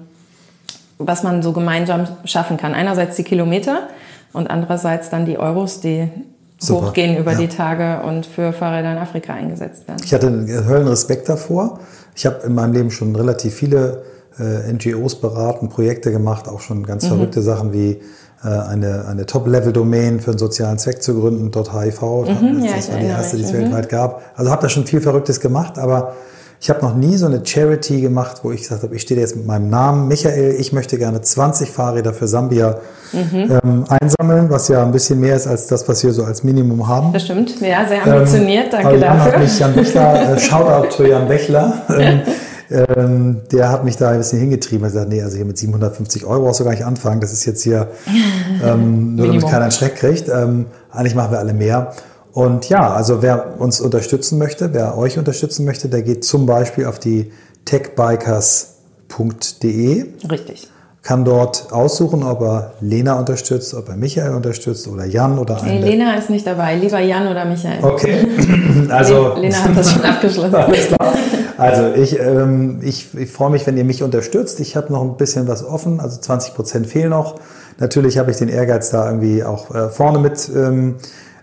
was 0.97 1.23
man 1.23 1.41
so 1.41 1.53
gemeinsam 1.53 2.05
schaffen 2.25 2.57
kann. 2.57 2.73
Einerseits 2.73 3.15
die 3.15 3.23
Kilometer 3.23 3.83
und 4.33 4.49
andererseits 4.49 5.09
dann 5.09 5.25
die 5.25 5.37
Euros, 5.37 5.79
die 5.79 6.09
Super. 6.59 6.87
hochgehen 6.87 7.17
über 7.17 7.33
ja. 7.33 7.37
die 7.37 7.47
Tage 7.47 8.01
und 8.05 8.25
für 8.25 8.51
Fahrräder 8.51 8.91
in 8.91 8.97
Afrika 8.97 9.33
eingesetzt 9.33 9.87
werden. 9.87 10.01
Ich 10.03 10.13
hatte 10.13 10.27
einen 10.27 10.67
Höllenrespekt 10.67 11.29
davor. 11.29 11.79
Ich 12.15 12.25
habe 12.25 12.45
in 12.45 12.53
meinem 12.53 12.73
Leben 12.73 12.91
schon 12.91 13.15
relativ 13.15 13.53
viele 13.53 14.03
äh, 14.39 14.71
NGOs 14.71 15.21
beraten, 15.21 15.69
Projekte 15.69 16.11
gemacht, 16.11 16.47
auch 16.47 16.59
schon 16.59 16.85
ganz 16.85 17.05
mhm. 17.05 17.09
verrückte 17.09 17.41
Sachen 17.41 17.71
wie 17.73 18.01
äh, 18.43 18.47
eine, 18.47 19.05
eine 19.07 19.25
Top-Level-Domain 19.25 20.19
für 20.19 20.31
einen 20.31 20.39
sozialen 20.39 20.77
Zweck 20.79 21.01
zu 21.01 21.19
gründen, 21.19 21.51
.hiv. 21.53 22.01
Mhm, 22.01 22.63
das 22.65 22.87
ja, 22.87 22.93
war 22.93 22.99
die 22.99 23.07
erste, 23.07 23.37
die 23.37 23.43
es 23.43 23.51
mhm. 23.51 23.57
weltweit 23.57 23.89
gab. 23.89 24.21
Also 24.35 24.51
habe 24.51 24.61
da 24.61 24.69
schon 24.69 24.85
viel 24.85 25.01
Verrücktes 25.01 25.39
gemacht, 25.39 25.77
aber 25.77 26.13
ich 26.61 26.69
habe 26.69 26.81
noch 26.81 26.93
nie 26.93 27.15
so 27.15 27.25
eine 27.25 27.45
Charity 27.45 28.01
gemacht, 28.01 28.39
wo 28.43 28.51
ich 28.51 28.63
gesagt 28.63 28.83
habe, 28.83 28.93
ich 28.93 29.01
stehe 29.01 29.19
jetzt 29.19 29.35
mit 29.35 29.45
meinem 29.45 29.69
Namen, 29.69 30.09
Michael, 30.09 30.55
ich 30.59 30.73
möchte 30.73 30.97
gerne 30.97 31.21
20 31.21 31.71
Fahrräder 31.71 32.13
für 32.13 32.27
Sambia 32.27 32.79
mhm. 33.13 33.59
ähm, 33.63 33.85
einsammeln, 33.87 34.49
was 34.49 34.67
ja 34.67 34.83
ein 34.83 34.91
bisschen 34.91 35.21
mehr 35.21 35.37
ist 35.37 35.47
als 35.47 35.67
das, 35.67 35.87
was 35.87 36.03
wir 36.03 36.11
so 36.11 36.25
als 36.25 36.43
Minimum 36.43 36.85
haben. 36.87 37.13
Das 37.13 37.23
stimmt, 37.23 37.61
ja, 37.61 37.87
sehr 37.87 38.05
ambitioniert, 38.05 38.65
ähm, 38.65 38.71
danke 38.71 38.87
aber 38.87 38.97
dafür. 38.97 39.31
Hat 39.33 39.39
mich 39.39 39.59
Jan 39.59 39.73
Bechler, 39.73 40.33
äh, 40.35 40.39
Shoutout 40.39 40.97
to 40.97 41.05
Jan 41.05 41.27
Bechler. 41.29 41.81
Ähm, 41.97 42.21
ähm, 42.71 43.41
der 43.51 43.71
hat 43.71 43.83
mich 43.83 43.97
da 43.97 44.11
ein 44.11 44.17
bisschen 44.17 44.39
hingetrieben. 44.39 44.83
Er 44.83 44.91
sagt, 44.91 45.09
nee, 45.09 45.23
also 45.23 45.37
hier 45.37 45.45
mit 45.45 45.57
750 45.57 46.25
Euro 46.25 46.43
brauchst 46.43 46.59
du 46.59 46.65
gar 46.65 46.71
nicht 46.71 46.85
anfangen. 46.85 47.19
Das 47.19 47.33
ist 47.33 47.45
jetzt 47.45 47.63
hier 47.63 47.87
ähm, 48.63 49.15
nur, 49.15 49.27
damit 49.27 49.41
keiner 49.43 49.63
einen 49.63 49.71
Schreck 49.71 49.95
kriegt. 49.95 50.29
Ähm, 50.29 50.67
eigentlich 50.91 51.15
machen 51.15 51.31
wir 51.31 51.39
alle 51.39 51.53
mehr. 51.53 51.93
Und 52.31 52.69
ja, 52.69 52.93
also 52.93 53.21
wer 53.21 53.59
uns 53.59 53.81
unterstützen 53.81 54.37
möchte, 54.37 54.73
wer 54.73 54.97
euch 54.97 55.17
unterstützen 55.17 55.65
möchte, 55.65 55.89
der 55.89 56.03
geht 56.03 56.23
zum 56.23 56.45
Beispiel 56.45 56.85
auf 56.85 56.99
die 56.99 57.33
techbikers.de. 57.65 60.05
Richtig 60.29 60.69
kann 61.01 61.23
dort 61.23 61.71
aussuchen, 61.71 62.23
ob 62.23 62.41
er 62.41 62.73
Lena 62.81 63.17
unterstützt, 63.17 63.73
ob 63.73 63.89
er 63.89 63.95
Michael 63.95 64.33
unterstützt 64.33 64.87
oder 64.87 65.05
Jan 65.05 65.39
oder 65.39 65.61
einen. 65.61 65.79
Nee, 65.79 65.91
Lena 65.91 66.15
ist 66.15 66.29
nicht 66.29 66.45
dabei, 66.45 66.75
lieber 66.75 66.99
Jan 66.99 67.27
oder 67.27 67.45
Michael. 67.45 67.81
Okay, 67.81 68.27
also 68.89 69.35
Lena 69.35 69.63
hat 69.63 69.77
das 69.77 69.91
schon 69.91 70.03
abgeschlossen. 70.03 70.55
also 71.57 71.93
ich, 71.95 72.19
ähm, 72.19 72.79
ich, 72.83 73.07
ich 73.17 73.31
freue 73.31 73.49
mich, 73.49 73.65
wenn 73.65 73.77
ihr 73.77 73.85
mich 73.85 74.03
unterstützt. 74.03 74.59
Ich 74.59 74.75
habe 74.75 74.91
noch 74.91 75.01
ein 75.01 75.15
bisschen 75.15 75.47
was 75.47 75.63
offen, 75.63 75.99
also 75.99 76.19
20 76.19 76.53
Prozent 76.53 76.87
fehlen 76.87 77.11
noch. 77.11 77.39
Natürlich 77.79 78.17
habe 78.17 78.31
ich 78.31 78.37
den 78.37 78.49
Ehrgeiz, 78.49 78.89
da 78.89 79.07
irgendwie 79.07 79.43
auch 79.43 79.73
äh, 79.73 79.89
vorne 79.89 80.19
mit 80.19 80.51
ähm, 80.53 80.95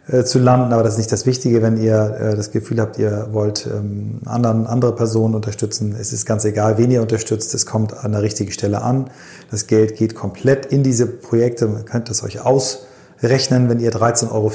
äh, 0.08 0.22
zu 0.22 0.38
landen, 0.38 0.72
aber 0.72 0.84
das 0.84 0.92
ist 0.92 0.98
nicht 0.98 1.10
das 1.10 1.26
Wichtige, 1.26 1.62
wenn 1.62 1.76
ihr 1.78 2.16
äh, 2.20 2.36
das 2.36 2.52
Gefühl 2.52 2.80
habt, 2.80 2.96
ihr 2.98 3.28
wollt 3.32 3.66
ähm, 3.66 4.20
anderen, 4.24 4.66
andere 4.66 4.94
Personen 4.94 5.34
unterstützen. 5.34 5.96
Es 5.98 6.12
ist 6.12 6.26
ganz 6.26 6.44
egal, 6.44 6.78
wen 6.78 6.92
ihr 6.92 7.02
unterstützt, 7.02 7.52
es 7.54 7.66
kommt 7.66 8.04
an 8.04 8.12
der 8.12 8.22
richtigen 8.22 8.52
Stelle 8.52 8.82
an. 8.82 9.10
Das 9.50 9.66
Geld 9.66 9.96
geht 9.96 10.14
komplett 10.14 10.66
in 10.66 10.84
diese 10.84 11.06
Projekte. 11.06 11.66
Man 11.66 11.84
könnte 11.84 12.12
es 12.12 12.22
euch 12.22 12.40
ausrechnen, 12.40 13.68
wenn 13.68 13.80
ihr 13.80 13.90
13,40 13.90 14.30
Euro 14.30 14.52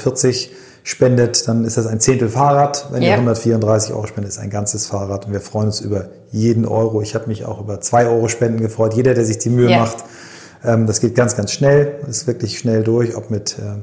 spendet, 0.84 1.46
dann 1.46 1.64
ist 1.64 1.76
das 1.76 1.86
ein 1.86 2.00
Zehntel 2.00 2.30
Fahrrad. 2.30 2.88
Wenn 2.90 3.02
ja. 3.02 3.10
ihr 3.10 3.14
134 3.16 3.92
Euro 3.92 4.06
spendet, 4.06 4.32
ist 4.32 4.38
ein 4.38 4.48
ganzes 4.48 4.86
Fahrrad. 4.86 5.26
Und 5.26 5.32
wir 5.32 5.40
freuen 5.40 5.66
uns 5.66 5.80
über 5.80 6.06
jeden 6.30 6.66
Euro. 6.66 7.02
Ich 7.02 7.14
habe 7.14 7.26
mich 7.26 7.44
auch 7.44 7.60
über 7.60 7.80
zwei 7.82 8.06
Euro 8.06 8.28
Spenden 8.28 8.60
gefreut. 8.60 8.94
Jeder, 8.94 9.12
der 9.12 9.26
sich 9.26 9.36
die 9.38 9.50
Mühe 9.50 9.70
ja. 9.70 9.80
macht, 9.80 9.98
ähm, 10.64 10.86
das 10.86 11.00
geht 11.00 11.14
ganz, 11.14 11.36
ganz 11.36 11.52
schnell. 11.52 12.00
Ist 12.08 12.26
wirklich 12.26 12.58
schnell 12.58 12.82
durch, 12.82 13.16
ob 13.16 13.30
mit 13.30 13.56
ähm, 13.60 13.82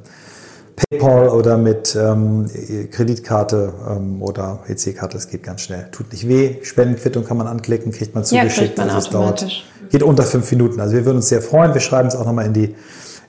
PayPal 0.89 1.29
oder 1.29 1.57
mit 1.57 1.95
ähm, 1.99 2.49
Kreditkarte 2.91 3.73
ähm, 3.89 4.21
oder 4.21 4.59
EC-Karte, 4.67 5.17
das 5.17 5.29
geht 5.29 5.43
ganz 5.43 5.61
schnell. 5.61 5.87
Tut 5.91 6.11
nicht 6.11 6.27
weh. 6.27 6.57
Spendenquittung 6.63 7.25
kann 7.25 7.37
man 7.37 7.47
anklicken, 7.47 7.91
kriegt 7.91 8.15
man 8.15 8.23
zugeschickt. 8.23 8.77
Ja, 8.77 8.85
man 8.85 8.95
also 8.95 9.07
es 9.07 9.13
dauert, 9.13 9.65
geht 9.89 10.03
unter 10.03 10.23
fünf 10.23 10.49
Minuten. 10.51 10.79
Also 10.79 10.95
wir 10.95 11.05
würden 11.05 11.17
uns 11.17 11.29
sehr 11.29 11.41
freuen. 11.41 11.73
Wir 11.73 11.81
schreiben 11.81 12.07
es 12.07 12.15
auch 12.15 12.25
nochmal 12.25 12.45
in 12.45 12.53
die 12.53 12.75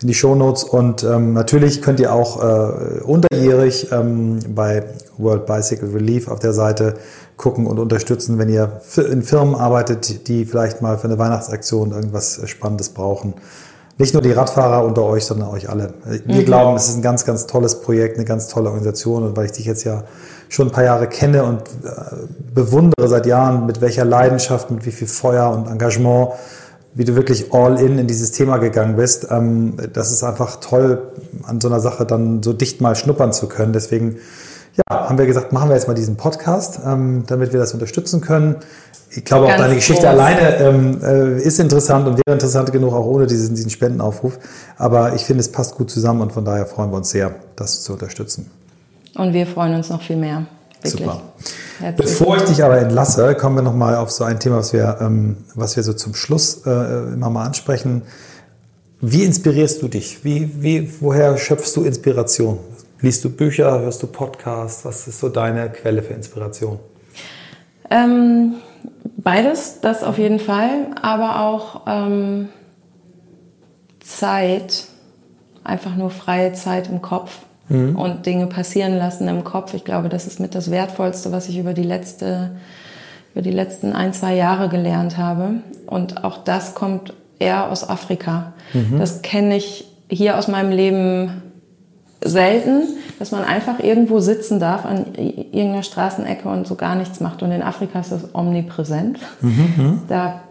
in 0.02 0.08
die 0.08 0.14
Shownotes 0.14 0.64
und 0.64 1.04
ähm, 1.04 1.34
natürlich 1.34 1.82
könnt 1.82 2.00
ihr 2.00 2.14
auch 2.14 2.42
äh, 2.42 3.00
unterjährig 3.02 3.88
ähm, 3.92 4.38
bei 4.48 4.84
World 5.18 5.44
Bicycle 5.44 5.90
Relief 5.90 6.28
auf 6.28 6.38
der 6.38 6.54
Seite 6.54 6.94
gucken 7.36 7.66
und 7.66 7.78
unterstützen, 7.78 8.38
wenn 8.38 8.48
ihr 8.48 8.80
in 8.96 9.22
Firmen 9.22 9.54
arbeitet, 9.54 10.26
die 10.28 10.46
vielleicht 10.46 10.80
mal 10.80 10.96
für 10.96 11.04
eine 11.04 11.18
Weihnachtsaktion 11.18 11.92
irgendwas 11.92 12.40
Spannendes 12.46 12.90
brauchen 12.90 13.34
nicht 14.00 14.14
nur 14.14 14.22
die 14.22 14.32
Radfahrer 14.32 14.84
unter 14.84 15.04
euch, 15.04 15.26
sondern 15.26 15.50
euch 15.50 15.68
alle. 15.68 15.92
Wir 16.24 16.40
mhm. 16.40 16.44
glauben, 16.44 16.76
es 16.76 16.88
ist 16.88 16.96
ein 16.96 17.02
ganz, 17.02 17.24
ganz 17.24 17.46
tolles 17.46 17.82
Projekt, 17.82 18.16
eine 18.16 18.24
ganz 18.24 18.48
tolle 18.48 18.68
Organisation. 18.68 19.22
Und 19.22 19.36
weil 19.36 19.44
ich 19.44 19.52
dich 19.52 19.66
jetzt 19.66 19.84
ja 19.84 20.04
schon 20.48 20.68
ein 20.68 20.72
paar 20.72 20.84
Jahre 20.84 21.06
kenne 21.06 21.44
und 21.44 21.60
äh, 21.60 22.16
bewundere 22.54 23.08
seit 23.08 23.26
Jahren, 23.26 23.66
mit 23.66 23.80
welcher 23.80 24.04
Leidenschaft, 24.04 24.70
mit 24.70 24.86
wie 24.86 24.90
viel 24.90 25.06
Feuer 25.06 25.50
und 25.50 25.68
Engagement, 25.68 26.30
wie 26.94 27.04
du 27.04 27.14
wirklich 27.14 27.52
all 27.52 27.78
in 27.78 27.98
in 27.98 28.06
dieses 28.06 28.32
Thema 28.32 28.56
gegangen 28.56 28.96
bist, 28.96 29.28
ähm, 29.30 29.76
das 29.92 30.10
ist 30.10 30.24
einfach 30.24 30.56
toll, 30.56 31.12
an 31.44 31.60
so 31.60 31.68
einer 31.68 31.80
Sache 31.80 32.06
dann 32.06 32.42
so 32.42 32.52
dicht 32.52 32.80
mal 32.80 32.96
schnuppern 32.96 33.32
zu 33.32 33.48
können. 33.48 33.72
Deswegen 33.72 34.16
ja, 34.76 35.08
haben 35.08 35.18
wir 35.18 35.26
gesagt, 35.26 35.52
machen 35.52 35.68
wir 35.68 35.76
jetzt 35.76 35.88
mal 35.88 35.94
diesen 35.94 36.16
Podcast, 36.16 36.80
ähm, 36.84 37.24
damit 37.26 37.52
wir 37.52 37.60
das 37.60 37.74
unterstützen 37.74 38.20
können. 38.20 38.56
Ich 39.12 39.24
glaube, 39.24 39.46
auch 39.46 39.56
deine 39.56 39.74
Geschichte 39.74 40.02
groß. 40.02 40.12
alleine 40.12 40.56
ähm, 40.58 41.00
äh, 41.02 41.42
ist 41.42 41.58
interessant 41.58 42.06
und 42.06 42.14
wäre 42.14 42.34
interessant 42.34 42.70
genug, 42.70 42.94
auch 42.94 43.06
ohne 43.06 43.26
diesen, 43.26 43.56
diesen 43.56 43.70
Spendenaufruf. 43.70 44.38
Aber 44.78 45.14
ich 45.14 45.24
finde, 45.24 45.40
es 45.40 45.50
passt 45.50 45.74
gut 45.74 45.90
zusammen 45.90 46.20
und 46.20 46.32
von 46.32 46.44
daher 46.44 46.64
freuen 46.66 46.90
wir 46.90 46.98
uns 46.98 47.10
sehr, 47.10 47.34
das 47.56 47.82
zu 47.82 47.94
unterstützen. 47.94 48.50
Und 49.16 49.32
wir 49.32 49.46
freuen 49.46 49.74
uns 49.74 49.90
noch 49.90 50.00
viel 50.00 50.16
mehr. 50.16 50.46
Wirklich. 50.82 51.02
Super. 51.02 51.22
Herzlich 51.80 52.06
Bevor 52.06 52.36
ich 52.36 52.44
dich 52.44 52.62
aber 52.62 52.78
entlasse, 52.78 53.34
kommen 53.34 53.56
wir 53.56 53.62
nochmal 53.62 53.96
auf 53.96 54.10
so 54.10 54.22
ein 54.24 54.38
Thema, 54.38 54.58
was 54.58 54.72
wir, 54.72 54.98
ähm, 55.00 55.38
was 55.54 55.76
wir 55.76 55.82
so 55.82 55.92
zum 55.92 56.14
Schluss 56.14 56.62
äh, 56.64 56.70
immer 57.12 57.30
mal 57.30 57.46
ansprechen. 57.46 58.02
Wie 59.00 59.24
inspirierst 59.24 59.82
du 59.82 59.88
dich? 59.88 60.24
Wie, 60.24 60.62
wie, 60.62 60.90
woher 61.00 61.36
schöpfst 61.36 61.72
du 61.74 61.84
Inspiration? 61.84 62.58
Liest 63.00 63.24
du 63.24 63.30
Bücher, 63.30 63.80
hörst 63.80 64.02
du 64.02 64.06
Podcasts? 64.06 64.84
Was 64.84 65.08
ist 65.08 65.20
so 65.20 65.30
deine 65.30 65.70
Quelle 65.70 66.02
für 66.02 66.12
Inspiration? 66.12 66.78
Ähm, 67.90 68.56
Beides, 69.22 69.80
das 69.80 70.02
auf 70.02 70.18
jeden 70.18 70.38
Fall, 70.38 70.86
aber 71.00 71.40
auch 71.40 71.82
ähm, 71.86 72.48
Zeit, 74.00 74.86
einfach 75.62 75.94
nur 75.94 76.10
freie 76.10 76.52
Zeit 76.54 76.88
im 76.88 77.02
Kopf 77.02 77.40
mhm. 77.68 77.96
und 77.96 78.24
Dinge 78.24 78.46
passieren 78.46 78.96
lassen 78.96 79.28
im 79.28 79.44
Kopf. 79.44 79.74
Ich 79.74 79.84
glaube, 79.84 80.08
das 80.08 80.26
ist 80.26 80.40
mit 80.40 80.54
das 80.54 80.70
Wertvollste, 80.70 81.32
was 81.32 81.48
ich 81.48 81.58
über 81.58 81.74
die 81.74 81.82
letzte, 81.82 82.52
über 83.32 83.42
die 83.42 83.50
letzten 83.50 83.92
ein, 83.92 84.14
zwei 84.14 84.34
Jahre 84.34 84.68
gelernt 84.70 85.18
habe. 85.18 85.56
Und 85.86 86.24
auch 86.24 86.38
das 86.38 86.74
kommt 86.74 87.12
eher 87.38 87.70
aus 87.70 87.88
Afrika. 87.88 88.54
Mhm. 88.72 88.98
Das 88.98 89.20
kenne 89.20 89.56
ich 89.56 89.86
hier 90.08 90.38
aus 90.38 90.48
meinem 90.48 90.72
Leben 90.72 91.42
selten, 92.22 92.82
dass 93.18 93.32
man 93.32 93.44
einfach 93.44 93.80
irgendwo 93.80 94.20
sitzen 94.20 94.60
darf 94.60 94.84
an 94.84 95.14
irgendeiner 95.14 95.82
Straßenecke 95.82 96.48
und 96.48 96.66
so 96.66 96.74
gar 96.74 96.94
nichts 96.94 97.20
macht. 97.20 97.42
Und 97.42 97.50
in 97.52 97.62
Afrika 97.62 98.00
ist 98.00 98.12
das 98.12 98.34
omnipräsent. 98.34 99.18
Mhm. 99.40 100.02
Da, 100.08 100.42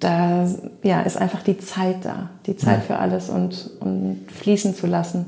da 0.00 0.46
ja, 0.82 1.00
ist 1.02 1.16
einfach 1.16 1.42
die 1.42 1.58
Zeit 1.58 2.04
da, 2.04 2.30
die 2.46 2.56
Zeit 2.56 2.80
ja. 2.88 2.94
für 2.94 2.98
alles 2.98 3.28
und, 3.28 3.70
und 3.80 4.26
fließen 4.32 4.74
zu 4.74 4.86
lassen. 4.86 5.26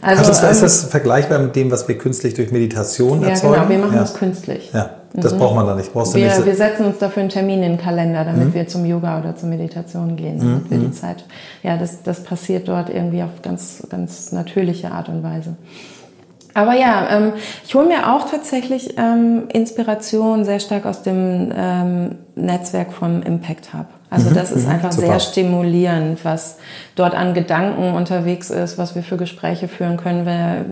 Also, 0.00 0.20
also 0.20 0.30
ist, 0.30 0.42
ähm, 0.42 0.50
ist 0.50 0.62
das 0.62 0.84
vergleichbar 0.84 1.40
mit 1.40 1.56
dem, 1.56 1.70
was 1.70 1.88
wir 1.88 1.98
künstlich 1.98 2.34
durch 2.34 2.52
Meditation 2.52 3.22
ja, 3.22 3.30
erzeugen? 3.30 3.54
Ja, 3.54 3.64
genau, 3.64 3.70
wir 3.70 3.78
machen 3.78 3.94
ja. 3.94 4.00
das 4.00 4.14
künstlich. 4.14 4.70
Ja, 4.72 4.90
das 5.14 5.34
mhm. 5.34 5.38
braucht 5.38 5.54
man 5.54 5.66
da 5.66 5.74
nicht. 5.74 5.92
Brauchst 5.92 6.14
wir, 6.14 6.26
nicht 6.26 6.44
wir 6.44 6.54
setzen 6.54 6.86
uns 6.86 6.98
dafür 6.98 7.22
einen 7.22 7.30
Termin 7.30 7.62
in 7.62 7.72
den 7.72 7.78
Kalender, 7.78 8.24
damit 8.24 8.48
mhm. 8.48 8.54
wir 8.54 8.68
zum 8.68 8.84
Yoga 8.84 9.20
oder 9.20 9.36
zur 9.36 9.48
Meditation 9.48 10.16
gehen, 10.16 10.38
damit 10.38 10.64
mhm. 10.64 10.70
wir 10.70 10.78
die 10.78 10.86
mhm. 10.86 10.92
Zeit, 10.92 11.24
ja, 11.62 11.76
das, 11.76 12.02
das 12.02 12.22
passiert 12.22 12.68
dort 12.68 12.90
irgendwie 12.90 13.22
auf 13.22 13.42
ganz, 13.42 13.86
ganz 13.90 14.32
natürliche 14.32 14.92
Art 14.92 15.08
und 15.08 15.22
Weise. 15.22 15.56
Aber 16.54 16.74
ja, 16.74 17.08
ähm, 17.10 17.32
ich 17.64 17.74
hole 17.74 17.86
mir 17.86 18.12
auch 18.12 18.28
tatsächlich 18.28 18.96
ähm, 18.98 19.44
Inspiration 19.52 20.44
sehr 20.44 20.60
stark 20.60 20.86
aus 20.86 21.02
dem 21.02 21.52
ähm, 21.56 22.16
Netzwerk 22.34 22.92
vom 22.92 23.22
Impact 23.22 23.72
Hub. 23.74 23.86
Also 24.10 24.30
mhm, 24.30 24.34
das 24.34 24.52
ist 24.52 24.64
mhm, 24.64 24.72
einfach 24.72 24.92
super. 24.92 25.06
sehr 25.06 25.20
stimulierend, 25.20 26.24
was 26.24 26.56
dort 26.94 27.14
an 27.14 27.34
Gedanken 27.34 27.94
unterwegs 27.94 28.48
ist, 28.50 28.78
was 28.78 28.94
wir 28.94 29.02
für 29.02 29.18
Gespräche 29.18 29.68
führen 29.68 29.98
können, 29.98 30.24
wer, 30.24 30.64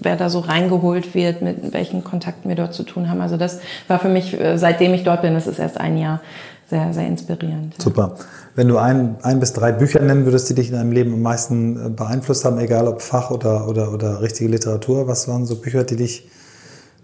wer 0.00 0.16
da 0.16 0.28
so 0.28 0.40
reingeholt 0.40 1.14
wird, 1.14 1.40
mit 1.40 1.72
welchen 1.72 2.02
Kontakten 2.02 2.48
wir 2.48 2.56
dort 2.56 2.74
zu 2.74 2.82
tun 2.82 3.08
haben. 3.08 3.20
Also 3.20 3.36
das 3.36 3.60
war 3.86 4.00
für 4.00 4.08
mich, 4.08 4.38
äh, 4.38 4.58
seitdem 4.58 4.92
ich 4.92 5.04
dort 5.04 5.22
bin, 5.22 5.34
das 5.34 5.46
ist 5.46 5.60
erst 5.60 5.78
ein 5.78 5.96
Jahr, 5.96 6.20
sehr, 6.68 6.92
sehr 6.92 7.06
inspirierend. 7.06 7.80
Super. 7.80 8.16
Wenn 8.56 8.68
du 8.68 8.78
ein, 8.78 9.16
ein 9.22 9.38
bis 9.38 9.52
drei 9.52 9.70
Bücher 9.70 10.00
nennen 10.00 10.24
würdest, 10.24 10.50
die 10.50 10.54
dich 10.54 10.70
in 10.70 10.74
deinem 10.74 10.90
Leben 10.90 11.12
am 11.12 11.22
meisten 11.22 11.86
äh, 11.86 11.88
beeinflusst 11.90 12.44
haben, 12.44 12.58
egal 12.58 12.88
ob 12.88 13.02
Fach 13.02 13.30
oder, 13.30 13.68
oder, 13.68 13.92
oder 13.92 14.20
richtige 14.20 14.50
Literatur, 14.50 15.06
was 15.06 15.28
waren 15.28 15.46
so 15.46 15.60
Bücher, 15.60 15.84
die 15.84 15.96
dich, 15.96 16.28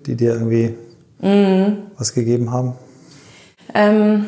die 0.07 0.17
dir 0.17 0.33
irgendwie 0.33 0.75
mhm. 1.21 1.79
was 1.97 2.13
gegeben 2.13 2.51
haben? 2.51 2.75
Ähm, 3.73 4.27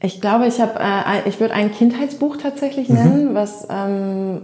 ich 0.00 0.20
glaube, 0.20 0.46
ich 0.46 0.60
habe, 0.60 0.78
äh, 0.78 1.28
ich 1.28 1.40
würde 1.40 1.54
ein 1.54 1.72
Kindheitsbuch 1.72 2.36
tatsächlich 2.36 2.88
nennen, 2.88 3.30
mhm. 3.30 3.34
was 3.34 3.66
ähm, 3.70 4.42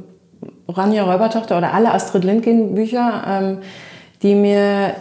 Ranja 0.68 1.04
Räubertochter 1.04 1.56
oder 1.56 1.72
alle 1.72 1.92
Astrid 1.92 2.24
Lindgren 2.24 2.74
Bücher, 2.74 3.22
ähm, 3.26 3.58
die 4.22 4.34
mir, 4.34 4.94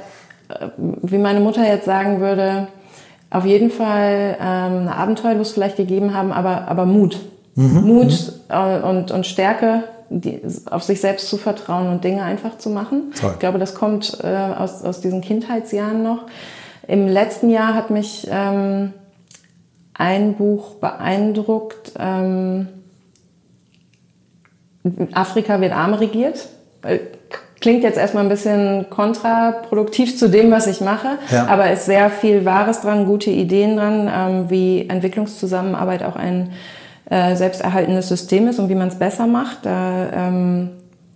äh, 0.49 0.67
wie 0.77 1.17
meine 1.17 1.39
Mutter 1.39 1.67
jetzt 1.67 1.85
sagen 1.85 2.19
würde, 2.19 2.67
auf 3.31 3.45
jeden 3.45 3.71
Fall 3.71 4.37
ähm, 4.39 4.81
eine 4.81 4.95
Abenteuerlust 4.95 5.55
vielleicht 5.55 5.77
gegeben 5.77 6.13
haben, 6.13 6.31
aber, 6.31 6.67
aber 6.67 6.85
Mut. 6.85 7.19
Mhm. 7.55 7.81
Mut 7.81 8.11
mhm. 8.11 8.55
äh, 8.55 8.79
und, 8.81 9.09
und 9.09 9.25
Stärke, 9.25 9.85
die, 10.09 10.39
auf 10.69 10.83
sich 10.83 11.01
selbst 11.01 11.29
zu 11.29 11.37
vertrauen 11.37 11.89
und 11.89 12.03
Dinge 12.03 12.21
einfach 12.21 12.59
zu 12.59 12.69
machen. 12.69 13.11
Toll. 13.19 13.31
Ich 13.33 13.39
glaube, 13.39 13.57
das 13.57 13.73
kommt 13.73 14.19
äh, 14.23 14.27
aus, 14.27 14.83
aus 14.83 15.01
diesen 15.01 15.21
Kindheitsjahren 15.21 16.03
noch. 16.03 16.25
Im 16.87 17.07
letzten 17.07 17.49
Jahr 17.49 17.73
hat 17.73 17.89
mich 17.89 18.27
ähm, 18.29 18.93
ein 19.93 20.35
Buch 20.35 20.75
beeindruckt. 20.75 21.93
Ähm, 21.99 22.67
Afrika 25.13 25.61
wird 25.61 25.73
arm 25.73 25.93
regiert. 25.93 26.47
Klingt 27.61 27.83
jetzt 27.83 27.97
erstmal 27.97 28.23
ein 28.23 28.29
bisschen 28.29 28.87
kontraproduktiv 28.89 30.17
zu 30.17 30.29
dem, 30.29 30.51
was 30.51 30.67
ich 30.67 30.81
mache, 30.81 31.17
ja. 31.31 31.47
aber 31.47 31.71
ist 31.71 31.85
sehr 31.85 32.09
viel 32.09 32.43
Wahres 32.43 32.81
dran, 32.81 33.05
gute 33.05 33.29
Ideen 33.29 33.77
dran, 33.77 34.11
ähm, 34.13 34.49
wie 34.49 34.89
Entwicklungszusammenarbeit 34.89 36.03
auch 36.03 36.17
ein 36.17 36.51
äh, 37.09 37.35
selbsterhaltendes 37.35 38.09
System 38.09 38.49
ist 38.49 38.59
und 38.59 38.67
wie 38.67 38.75
man 38.75 38.89
es 38.89 38.95
besser 38.95 39.27
macht. 39.27 39.59
Da, 39.65 40.09
ähm, 40.13 40.71